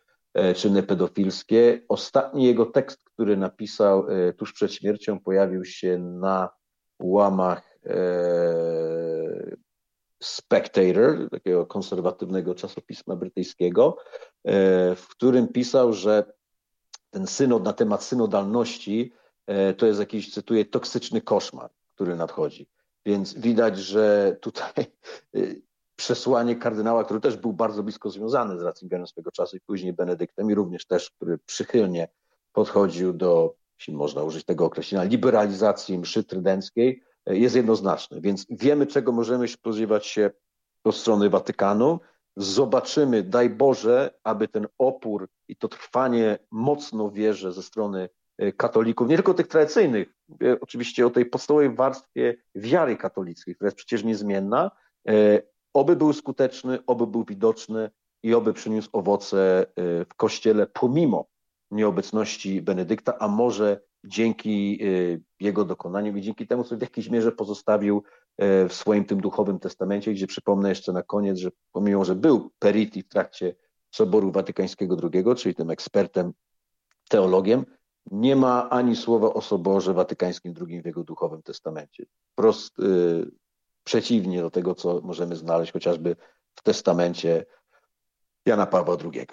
czyny 0.57 0.83
pedofilskie. 0.83 1.81
Ostatni 1.89 2.45
jego 2.45 2.67
tekst, 2.67 3.05
który 3.05 3.37
napisał 3.37 4.07
tuż 4.37 4.53
przed 4.53 4.73
śmiercią, 4.73 5.21
pojawił 5.21 5.65
się 5.65 5.99
na 5.99 6.51
łamach 7.03 7.79
Spectator, 10.23 11.31
takiego 11.31 11.67
konserwatywnego 11.67 12.55
czasopisma 12.55 13.17
brytyjskiego, 13.17 13.97
e, 14.45 14.95
w 14.95 15.09
którym 15.09 15.49
pisał, 15.49 15.93
że 15.93 16.33
ten 17.11 17.27
synod 17.27 17.65
na 17.65 17.73
temat 17.73 18.05
synodalności 18.05 19.13
e, 19.47 19.75
to 19.75 19.87
jest 19.87 20.01
jakiś, 20.01 20.35
cytuję, 20.35 20.65
toksyczny 20.65 21.21
koszmar, 21.21 21.71
który 21.95 22.17
nadchodzi. 22.17 22.67
Więc 23.07 23.35
widać, 23.35 23.79
że 23.79 24.37
tutaj 24.41 24.85
e, 25.35 25.39
przesłanie 25.97 26.57
kardynała, 26.57 27.05
który 27.05 27.21
też 27.21 27.37
był 27.37 27.53
bardzo 27.53 27.83
blisko 27.83 28.11
związany 28.11 28.59
z 28.59 28.63
Ratzingerem 28.63 29.07
swego 29.07 29.31
czasu 29.31 29.57
i 29.57 29.61
później 29.61 29.93
Benedyktem 29.93 30.51
i 30.51 30.55
również 30.55 30.87
też, 30.87 31.11
który 31.11 31.39
przychylnie 31.39 32.09
podchodził 32.53 33.13
do, 33.13 33.55
jeśli 33.79 33.95
można 33.95 34.23
użyć 34.23 34.45
tego 34.45 34.65
określenia, 34.65 35.05
liberalizacji 35.05 35.99
mszy 35.99 36.25
trydenckiej, 36.25 37.03
jest 37.27 37.57
jednoznaczny. 37.57 38.21
Więc 38.21 38.47
wiemy, 38.51 38.87
czego 38.87 39.13
możemy 39.13 39.49
spodziewać 39.49 40.07
się 40.07 40.31
po 40.83 40.93
strony 40.93 41.31
Watykanu. 41.31 42.01
Zobaczymy, 42.37 43.23
daj 43.23 43.51
Boże, 43.51 44.15
aby 44.25 44.49
ten 44.49 44.67
opór 44.79 45.29
i 45.49 45.57
to 45.57 45.69
trwanie 45.69 46.39
mocno 46.51 47.11
wierzę 47.11 47.53
ze 47.53 47.63
strony 47.63 48.09
katolików, 48.57 49.09
nie 49.09 49.17
tylko 49.17 49.35
tych 49.35 49.47
tradycyjnych, 49.47 50.15
mówię 50.29 50.57
oczywiście 50.61 51.07
o 51.07 51.11
tej 51.11 51.27
podstawowej 51.27 51.75
warstwie 51.75 52.37
wiary 52.55 52.97
katolickiej, 52.97 53.55
która 53.55 53.67
jest 53.67 53.77
przecież 53.77 54.05
niezmienna, 54.05 54.71
e, 55.09 55.43
oby 55.75 55.97
był 55.97 56.13
skuteczny, 56.13 56.79
oby 56.87 57.07
był 57.07 57.25
widoczny 57.25 57.91
i 58.23 58.35
oby 58.35 58.53
przyniósł 58.53 58.89
owoce 58.93 59.67
e, 59.77 60.05
w 60.05 60.15
Kościele 60.17 60.67
pomimo 60.67 61.27
nieobecności 61.71 62.63
Benedykta, 62.63 63.19
a 63.19 63.29
może 63.29 63.81
dzięki 64.05 64.81
jego 65.41 65.65
dokonaniom 65.65 66.19
i 66.19 66.23
dzięki 66.23 66.47
temu, 66.47 66.65
co 66.65 66.77
w 66.77 66.81
jakiejś 66.81 67.11
mierze 67.11 67.33
pozostawił 67.33 68.03
e, 68.39 68.69
w 68.69 68.75
swoim 68.75 69.05
tym 69.05 69.21
duchowym 69.21 69.59
testamencie, 69.59 70.13
gdzie 70.13 70.27
przypomnę 70.27 70.69
jeszcze 70.69 70.93
na 70.93 71.03
koniec, 71.03 71.39
że 71.39 71.51
pomimo, 71.73 72.05
że 72.05 72.15
był 72.15 72.51
periti 72.59 73.03
w 73.03 73.09
trakcie 73.09 73.55
Soboru 73.91 74.33
Watykańskiego 74.33 74.97
II, 75.13 75.25
czyli 75.37 75.55
tym 75.55 75.71
ekspertem, 75.71 76.33
teologiem, 77.09 77.65
nie 78.11 78.37
ma 78.37 78.71
ani 78.71 78.97
słowa 78.97 79.35
o 79.35 79.41
Soborze 79.41 79.95
Watykańskim 79.95 80.55
II 80.69 80.83
w 80.83 80.87
jego 80.87 81.05
duchowym 81.05 81.43
testamencie. 81.43 82.05
Prost, 82.35 82.79
y, 82.79 83.31
przeciwnie 83.85 84.41
do 84.41 84.51
tego, 84.51 84.75
co 84.75 85.01
możemy 85.05 85.37
znaleźć 85.37 85.73
chociażby 85.73 86.17
w 86.55 86.63
testamencie 86.63 87.45
Jana 88.47 88.67
Pawła 88.67 88.97
II. 89.05 89.27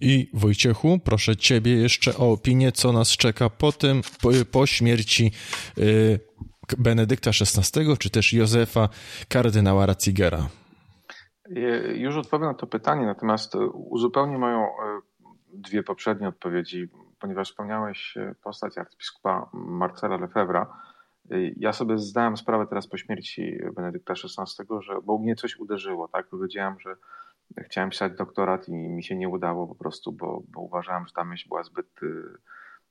I 0.00 0.30
Wojciechu, 0.34 0.98
proszę 1.04 1.36
Ciebie 1.36 1.76
jeszcze 1.76 2.16
o 2.16 2.32
opinię, 2.32 2.72
co 2.72 2.92
nas 2.92 3.08
czeka 3.08 3.50
po 3.50 3.72
tym, 3.72 4.02
po, 4.22 4.30
po 4.52 4.66
śmierci 4.66 5.32
y, 5.78 6.20
Benedykta 6.78 7.30
XVI, 7.30 7.96
czy 7.98 8.10
też 8.10 8.32
Józefa, 8.32 8.88
kardynała 9.28 9.86
Ratzigera. 9.86 10.48
Już 11.94 12.16
odpowiem 12.16 12.48
na 12.48 12.54
to 12.54 12.66
pytanie, 12.66 13.06
natomiast 13.06 13.54
uzupełnię 13.72 14.38
moją 14.38 14.66
dwie 15.52 15.82
poprzednie 15.82 16.28
odpowiedzi, 16.28 16.88
ponieważ 17.26 17.50
wspomniałeś 17.50 18.16
e, 18.16 18.34
postać 18.42 18.78
arcybiskupa 18.78 19.50
Marcela 19.52 20.16
Lefebvra. 20.16 20.66
E, 21.30 21.36
ja 21.56 21.72
sobie 21.72 21.98
zdałem 21.98 22.36
sprawę 22.36 22.66
teraz 22.66 22.86
po 22.86 22.96
śmierci 22.96 23.58
Benedykta 23.76 24.12
XVI, 24.12 24.64
że 24.80 24.94
bo 25.04 25.18
mnie 25.18 25.36
coś 25.36 25.56
uderzyło, 25.56 26.08
tak? 26.08 26.28
Powiedziałem, 26.28 26.80
że 26.80 26.96
chciałem 27.58 27.90
pisać 27.90 28.12
doktorat 28.12 28.68
i 28.68 28.72
mi 28.72 29.04
się 29.04 29.16
nie 29.16 29.28
udało 29.28 29.66
po 29.66 29.74
prostu, 29.74 30.12
bo, 30.12 30.42
bo 30.48 30.60
uważałem, 30.60 31.06
że 31.06 31.12
ta 31.12 31.24
myśl 31.24 31.48
była 31.48 31.62
zbyt, 31.62 32.02
y, 32.02 32.22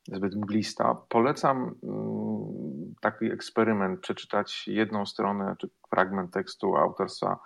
zbyt 0.08 0.36
mglista. 0.36 0.96
Polecam 1.10 1.76
mm, 1.84 2.94
taki 3.02 3.26
eksperyment, 3.32 4.00
przeczytać 4.00 4.68
jedną 4.68 5.06
stronę 5.06 5.56
czy 5.60 5.70
fragment 5.90 6.34
tekstu 6.34 6.76
autorstwa 6.78 7.40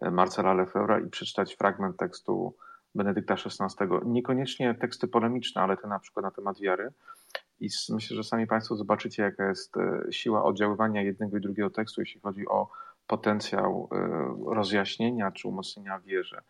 e, 0.00 0.10
Marcela 0.10 0.54
Lefebvra 0.54 1.00
i 1.00 1.10
przeczytać 1.10 1.56
fragment 1.56 1.96
tekstu 1.96 2.56
Benedykta 2.94 3.34
XVI. 3.34 3.86
Niekoniecznie 4.04 4.74
teksty 4.74 5.08
polemiczne, 5.08 5.62
ale 5.62 5.76
te 5.76 5.88
na 5.88 5.98
przykład 5.98 6.24
na 6.24 6.30
temat 6.30 6.60
wiary. 6.60 6.92
I 7.60 7.68
myślę, 7.90 8.16
że 8.16 8.24
sami 8.24 8.46
Państwo 8.46 8.76
zobaczycie, 8.76 9.22
jaka 9.22 9.48
jest 9.48 9.76
e, 9.76 10.12
siła 10.12 10.44
oddziaływania 10.44 11.02
jednego 11.02 11.36
i 11.36 11.40
drugiego 11.40 11.70
tekstu, 11.70 12.00
jeśli 12.00 12.20
chodzi 12.20 12.48
o 12.48 12.70
potencjał 13.06 13.88
e, 13.92 14.54
rozjaśnienia 14.54 15.30
czy 15.30 15.48
umocnienia 15.48 16.00
wierze. 16.00 16.42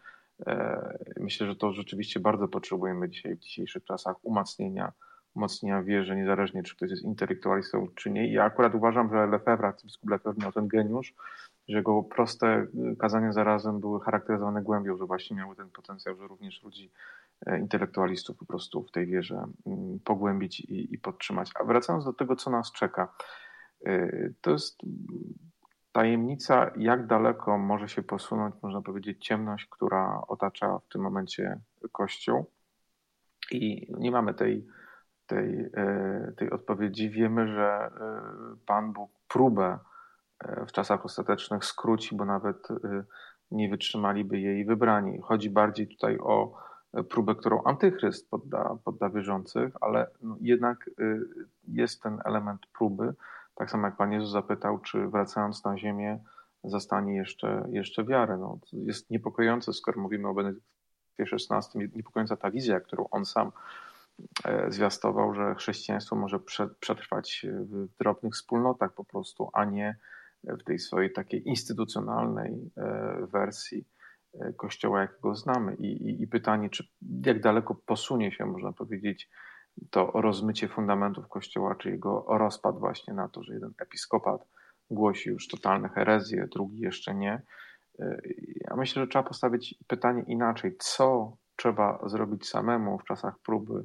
Myślę, 1.17 1.47
że 1.47 1.57
to 1.57 1.73
rzeczywiście 1.73 2.21
bardzo 2.21 2.49
potrzebujemy 2.49 3.09
dzisiaj 3.09 3.37
w 3.37 3.39
dzisiejszych 3.39 3.85
czasach 3.85 4.17
umacnienia, 4.23 4.93
umocnienia 5.35 5.83
wierzy, 5.83 6.17
niezależnie 6.17 6.63
czy 6.63 6.77
ktoś 6.77 6.91
jest 6.91 7.03
intelektualistą 7.03 7.89
czy 7.95 8.11
nie. 8.11 8.33
ja 8.33 8.45
akurat 8.45 8.75
uważam, 8.75 9.11
że 9.11 9.27
Lefebvre, 9.27 9.69
arcybiskup 9.69 10.11
Lefebvre 10.11 10.43
miał 10.43 10.53
ten 10.53 10.69
geniusz, 10.69 11.15
że 11.69 11.77
jego 11.77 12.03
proste 12.03 12.67
kazania 12.99 13.33
zarazem 13.33 13.81
były 13.81 14.01
charakteryzowane 14.01 14.63
głębią, 14.63 14.97
że 14.97 15.07
właśnie 15.07 15.37
miały 15.37 15.57
ten 15.57 15.71
potencjał, 15.71 16.17
że 16.17 16.27
również 16.27 16.63
ludzi 16.63 16.93
e, 17.47 17.59
intelektualistów 17.59 18.37
po 18.37 18.47
prostu 18.47 18.83
w 18.83 18.91
tej 18.91 19.07
wierze 19.07 19.45
mm, 19.67 19.99
pogłębić 20.05 20.61
i, 20.61 20.95
i 20.95 20.99
podtrzymać. 20.99 21.51
A 21.61 21.65
wracając 21.65 22.05
do 22.05 22.13
tego, 22.13 22.37
co 22.37 22.51
nas 22.51 22.73
czeka, 22.73 23.15
to 24.41 24.51
jest 24.51 24.83
tajemnica, 25.93 26.71
jak 26.77 27.07
daleko 27.07 27.59
może 27.59 27.89
się 27.89 28.03
posunąć, 28.03 28.55
można 28.63 28.83
powiedzieć, 28.83 29.27
ciemność, 29.27 29.67
która 29.67 30.23
otacza 30.29 30.79
w 30.79 30.89
tym 30.89 31.03
momencie 31.03 31.61
Kościół. 31.93 32.47
I 33.51 33.93
nie 33.99 34.11
mamy 34.11 34.35
tej, 34.35 34.67
tej, 35.27 35.71
e, 35.75 36.33
tej 36.37 36.51
odpowiedzi. 36.51 37.11
Wiemy, 37.11 37.49
że 37.49 37.71
e, 37.71 37.91
Pan 38.67 38.93
Bóg 38.93 39.11
próbę 39.29 39.65
e, 39.65 39.79
w 40.67 40.73
czasach 40.73 41.05
ostatecznych 41.05 41.65
skróci, 41.65 42.17
bo 42.17 42.25
nawet 42.25 42.69
nie 43.51 43.69
wytrzymaliby 43.69 44.41
jej 44.41 44.65
wybrani. 44.65 45.21
Chodzi 45.23 45.51
bardziej 45.51 45.89
tutaj 45.89 46.19
o 46.19 46.53
próbę, 47.09 47.35
którą 47.35 47.63
antychryst 47.63 48.31
podda, 48.31 48.77
podda 48.85 49.11
wierzących, 49.11 49.73
ale 49.81 50.11
no 50.23 50.37
jednak 50.41 50.91
jest 51.69 52.03
ten 52.03 52.19
element 52.25 52.67
próby, 52.79 53.15
tak 53.55 53.71
samo 53.71 53.87
jak 53.87 53.97
Pan 53.97 54.13
Jezus 54.13 54.31
zapytał, 54.31 54.79
czy 54.79 55.09
wracając 55.09 55.65
na 55.65 55.79
ziemię 55.79 56.19
zastanie 56.65 57.17
jeszcze, 57.17 57.65
jeszcze 57.71 58.05
wiarę. 58.05 58.39
No, 58.39 58.59
jest 58.73 59.11
niepokojące, 59.11 59.73
skoro 59.73 60.01
mówimy 60.01 60.29
o 60.29 60.35
Benedykcie 60.35 60.65
XVI, 61.19 61.79
niepokojąca 61.97 62.37
ta 62.37 62.51
wizja, 62.51 62.81
którą 62.81 63.09
on 63.11 63.25
sam 63.25 63.53
e, 64.45 64.71
zwiastował, 64.71 65.35
że 65.35 65.55
chrześcijaństwo 65.55 66.17
może 66.17 66.41
przetrwać 66.81 67.47
w 67.53 67.89
drobnych 67.99 68.33
wspólnotach 68.33 68.93
po 68.93 69.05
prostu, 69.05 69.51
a 69.53 69.65
nie 69.65 69.97
w 70.45 70.65
tej 70.65 70.79
swojej 70.79 71.13
takiej 71.13 71.49
instytucjonalnej 71.49 72.71
e, 72.77 73.27
wersji 73.33 73.85
e, 74.41 74.53
Kościoła, 74.53 75.01
jakiego 75.01 75.35
znamy. 75.35 75.75
I, 75.75 75.87
i, 75.87 76.23
I, 76.23 76.27
pytanie, 76.27 76.71
czy 76.71 76.85
jak 77.27 77.41
daleko 77.41 77.75
posunie 77.75 78.33
się, 78.33 78.47
można 78.47 78.73
powiedzieć, 78.73 79.31
to 79.91 80.11
rozmycie 80.15 80.69
fundamentów 80.69 81.29
Kościoła, 81.29 81.75
czy 81.75 81.91
jego 81.91 82.25
rozpad 82.29 82.79
właśnie 82.79 83.15
na 83.15 83.29
to, 83.29 83.43
że 83.43 83.55
jeden 83.55 83.73
episkopat 83.79 84.49
głosi 84.91 85.31
już 85.31 85.49
totalne 85.49 85.89
herezje, 85.89 86.49
drugi 86.55 86.79
jeszcze 86.79 87.15
nie. 87.15 87.43
Ja 88.71 88.77
myślę, 88.77 89.03
że 89.03 89.09
trzeba 89.09 89.23
postawić 89.23 89.75
pytanie 89.87 90.25
inaczej. 90.27 90.77
Co 90.79 91.37
trzeba 91.57 92.09
zrobić 92.09 92.49
samemu 92.49 92.99
w 92.99 93.05
czasach 93.05 93.39
próby 93.39 93.85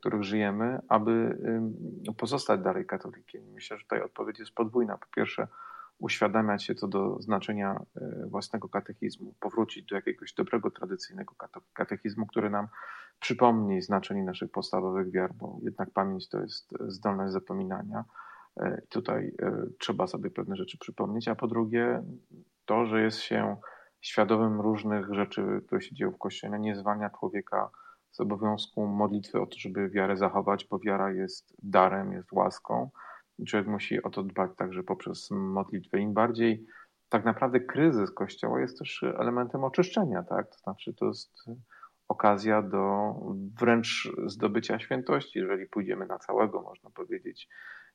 których 0.00 0.22
żyjemy, 0.22 0.78
aby 0.88 1.38
pozostać 2.16 2.60
dalej 2.60 2.86
katolikiem. 2.86 3.42
Myślę, 3.54 3.78
że 3.78 3.82
tutaj 3.82 4.02
odpowiedź 4.02 4.38
jest 4.38 4.54
podwójna. 4.54 4.98
Po 4.98 5.06
pierwsze, 5.16 5.48
uświadamiać 6.02 6.64
się 6.64 6.74
co 6.74 6.88
do 6.88 7.22
znaczenia 7.22 7.82
własnego 8.26 8.68
katechizmu, 8.68 9.34
powrócić 9.40 9.86
do 9.86 9.96
jakiegoś 9.96 10.34
dobrego, 10.34 10.70
tradycyjnego 10.70 11.34
katechizmu, 11.72 12.26
który 12.26 12.50
nam 12.50 12.68
przypomni 13.20 13.82
znaczenie 13.82 14.24
naszych 14.24 14.50
podstawowych 14.50 15.10
wiar, 15.10 15.34
bo 15.34 15.58
jednak 15.62 15.90
pamięć 15.90 16.28
to 16.28 16.40
jest 16.40 16.74
zdolność 16.86 17.32
zapominania. 17.32 18.04
Tutaj 18.88 19.36
trzeba 19.78 20.06
sobie 20.06 20.30
pewne 20.30 20.56
rzeczy 20.56 20.78
przypomnieć, 20.78 21.28
a 21.28 21.34
po 21.34 21.48
drugie 21.48 22.02
to, 22.64 22.86
że 22.86 23.02
jest 23.02 23.18
się 23.18 23.56
świadomym 24.00 24.60
różnych 24.60 25.14
rzeczy, 25.14 25.62
które 25.66 25.82
się 25.82 25.94
dzieją 25.94 26.10
w 26.10 26.18
Kościele, 26.18 26.60
nie 26.60 26.76
zwalnia 26.76 27.10
człowieka 27.10 27.70
z 28.10 28.20
obowiązku 28.20 28.86
modlitwy 28.86 29.40
o 29.40 29.46
to, 29.46 29.58
żeby 29.58 29.88
wiarę 29.88 30.16
zachować, 30.16 30.66
bo 30.70 30.78
wiara 30.78 31.12
jest 31.12 31.54
darem, 31.62 32.12
jest 32.12 32.32
łaską. 32.32 32.90
Człowiek 33.46 33.68
musi 33.68 34.02
o 34.02 34.10
to 34.10 34.22
dbać 34.22 34.50
także 34.56 34.82
poprzez 34.82 35.30
modlitwę. 35.30 35.98
Im 35.98 36.14
bardziej 36.14 36.66
tak 37.08 37.24
naprawdę 37.24 37.60
kryzys 37.60 38.10
Kościoła 38.10 38.60
jest 38.60 38.78
też 38.78 39.02
elementem 39.02 39.64
oczyszczenia, 39.64 40.22
tak? 40.22 40.50
To 40.50 40.58
znaczy 40.58 40.94
to 40.94 41.06
jest 41.06 41.44
okazja 42.08 42.62
do 42.62 43.14
wręcz 43.60 44.12
zdobycia 44.26 44.78
świętości, 44.78 45.38
jeżeli 45.38 45.66
pójdziemy 45.66 46.06
na 46.06 46.18
całego, 46.18 46.62
można 46.62 46.90
powiedzieć, 46.90 47.48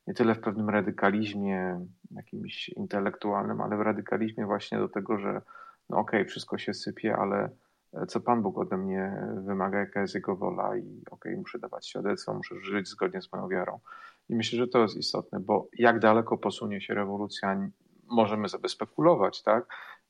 nie 0.07 0.13
tyle 0.13 0.35
w 0.35 0.39
pewnym 0.39 0.69
radykalizmie 0.69 1.85
jakimś 2.11 2.69
intelektualnym, 2.69 3.61
ale 3.61 3.77
w 3.77 3.81
radykalizmie 3.81 4.45
właśnie 4.45 4.77
do 4.77 4.89
tego, 4.89 5.19
że 5.19 5.41
no 5.89 5.97
okej, 5.97 6.21
okay, 6.21 6.29
wszystko 6.29 6.57
się 6.57 6.73
sypie, 6.73 7.15
ale 7.15 7.49
co 8.07 8.19
Pan 8.19 8.41
Bóg 8.41 8.57
ode 8.57 8.77
mnie 8.77 9.27
wymaga, 9.45 9.79
jaka 9.79 10.01
jest 10.01 10.15
Jego 10.15 10.35
wola 10.35 10.77
i 10.77 10.81
okej, 10.81 11.03
okay, 11.11 11.37
muszę 11.37 11.59
dawać 11.59 11.87
świadectwo, 11.87 12.33
muszę 12.33 12.55
żyć 12.59 12.87
zgodnie 12.87 13.21
z 13.21 13.31
moją 13.31 13.47
wiarą. 13.47 13.79
I 14.29 14.35
myślę, 14.35 14.59
że 14.59 14.67
to 14.67 14.79
jest 14.79 14.97
istotne, 14.97 15.39
bo 15.39 15.67
jak 15.73 15.99
daleko 15.99 16.37
posunie 16.37 16.81
się 16.81 16.93
rewolucja, 16.93 17.69
możemy 18.07 18.49
sobie 18.49 18.69
spekulować, 18.69 19.41
tak? 19.41 19.65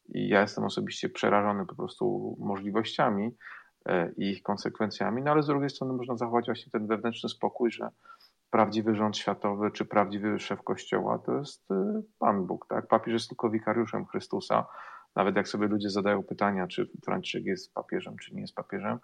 I 0.10 0.28
ja 0.28 0.42
jestem 0.42 0.64
osobiście 0.64 1.10
przerażony 1.10 1.66
po 1.66 1.76
prostu 1.76 2.38
możliwościami 2.40 3.36
e, 3.86 4.12
i 4.18 4.32
ich 4.32 4.44
konsekwencjami, 4.44 5.22
no 5.22 5.32
ale 5.32 5.44
z 5.44 5.48
drugiej 5.48 5.70
strony 5.70 5.94
można 5.94 6.18
zachować 6.18 6.46
właśnie 6.46 6.72
ten 6.72 6.88
wewnętrzny 6.88 7.30
spokój, 7.30 7.72
że 7.72 7.90
prawdziwy 8.50 8.96
rząd 8.96 9.18
światowy 9.18 9.72
czy 9.72 9.86
prawdziwy 9.86 10.40
szef 10.40 10.64
kościoła 10.64 11.20
to 11.20 11.38
jest 11.38 11.72
e, 11.72 12.02
Pan 12.20 12.46
Bóg, 12.46 12.68
tak? 12.70 12.88
Papież 12.88 13.14
jest 13.14 13.30
tylko 13.30 13.50
wikariuszem 13.50 14.06
Chrystusa, 14.06 14.66
nawet 15.16 15.36
jak 15.36 15.48
sobie 15.48 15.68
ludzie 15.68 15.90
zadają 15.90 16.24
pytania, 16.24 16.68
czy 16.68 16.90
Franciszek 17.06 17.46
jest 17.46 17.74
papieżem, 17.74 18.18
czy 18.18 18.36
nie 18.36 18.42
jest 18.42 18.56
papieżem, 18.56 19.00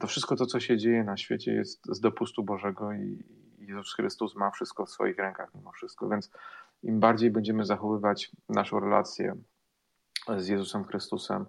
to 0.00 0.06
wszystko 0.06 0.36
to, 0.36 0.46
co 0.46 0.60
się 0.60 0.78
dzieje 0.78 1.04
na 1.04 1.16
świecie 1.16 1.52
jest 1.52 1.86
z 1.86 2.00
dopustu 2.00 2.42
Bożego 2.44 2.92
i 2.92 3.24
Jezus 3.68 3.94
Chrystus 3.94 4.36
ma 4.36 4.50
wszystko 4.50 4.86
w 4.86 4.90
swoich 4.90 5.18
rękach 5.18 5.54
mimo 5.54 5.72
wszystko. 5.72 6.08
Więc 6.08 6.30
im 6.82 7.00
bardziej 7.00 7.30
będziemy 7.30 7.64
zachowywać 7.64 8.30
naszą 8.48 8.80
relację 8.80 9.36
z 10.36 10.48
Jezusem 10.48 10.84
Chrystusem, 10.84 11.46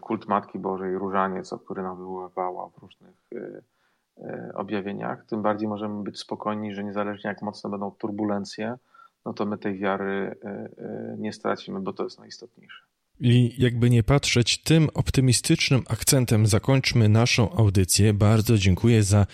kult 0.00 0.28
Matki 0.28 0.58
Bożej, 0.58 0.98
różaniec, 0.98 1.52
o 1.52 1.58
który 1.58 1.82
nawoływała 1.82 2.68
w 2.68 2.78
różnych 2.78 3.14
e, 3.34 3.62
e, 4.18 4.52
objawieniach, 4.54 5.24
tym 5.24 5.42
bardziej 5.42 5.68
możemy 5.68 6.02
być 6.02 6.18
spokojni, 6.18 6.74
że 6.74 6.84
niezależnie 6.84 7.28
jak 7.28 7.42
mocno 7.42 7.70
będą 7.70 7.90
turbulencje, 7.90 8.78
no 9.24 9.32
to 9.32 9.46
my 9.46 9.58
tej 9.58 9.78
wiary 9.78 10.36
e, 10.44 10.68
nie 11.18 11.32
stracimy, 11.32 11.80
bo 11.80 11.92
to 11.92 12.04
jest 12.04 12.18
najistotniejsze. 12.18 12.84
I 13.20 13.54
jakby 13.58 13.90
nie 13.90 14.02
patrzeć, 14.02 14.58
tym 14.58 14.88
optymistycznym 14.94 15.82
akcentem 15.88 16.46
zakończmy 16.46 17.08
naszą 17.08 17.52
audycję. 17.52 18.12
Bardzo 18.12 18.58
dziękuję 18.58 19.02
za 19.02 19.26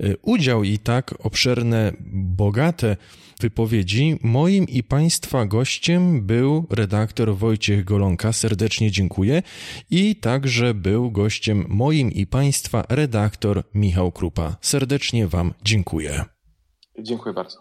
e, 0.00 0.16
udział 0.16 0.64
i 0.64 0.78
tak 0.78 1.14
obszerne, 1.18 1.92
bogate 2.12 2.96
wypowiedzi. 3.40 4.18
Moim 4.22 4.68
i 4.68 4.82
Państwa 4.82 5.46
gościem 5.46 6.26
był 6.26 6.66
redaktor 6.70 7.36
Wojciech 7.36 7.84
Golonka. 7.84 8.32
Serdecznie 8.32 8.90
dziękuję. 8.90 9.42
I 9.90 10.16
także 10.16 10.74
był 10.74 11.10
gościem 11.10 11.64
moim 11.68 12.12
i 12.12 12.26
Państwa 12.26 12.84
redaktor 12.88 13.62
Michał 13.74 14.12
Krupa. 14.12 14.56
Serdecznie 14.60 15.28
Wam 15.28 15.54
dziękuję. 15.62 16.24
Dziękuję 16.98 17.34
bardzo. 17.34 17.58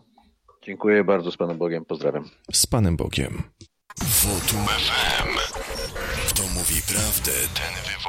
Dziękuję 0.65 1.03
bardzo 1.03 1.31
z 1.31 1.38
Panem 1.38 1.57
Bogiem. 1.57 1.85
Pozdrawiam. 1.85 2.30
Z 2.53 2.68
Panem 2.68 2.98
Bogiem. 2.98 3.43
Wotum 3.99 4.65
FM. 4.68 5.40
Kto 6.91 8.01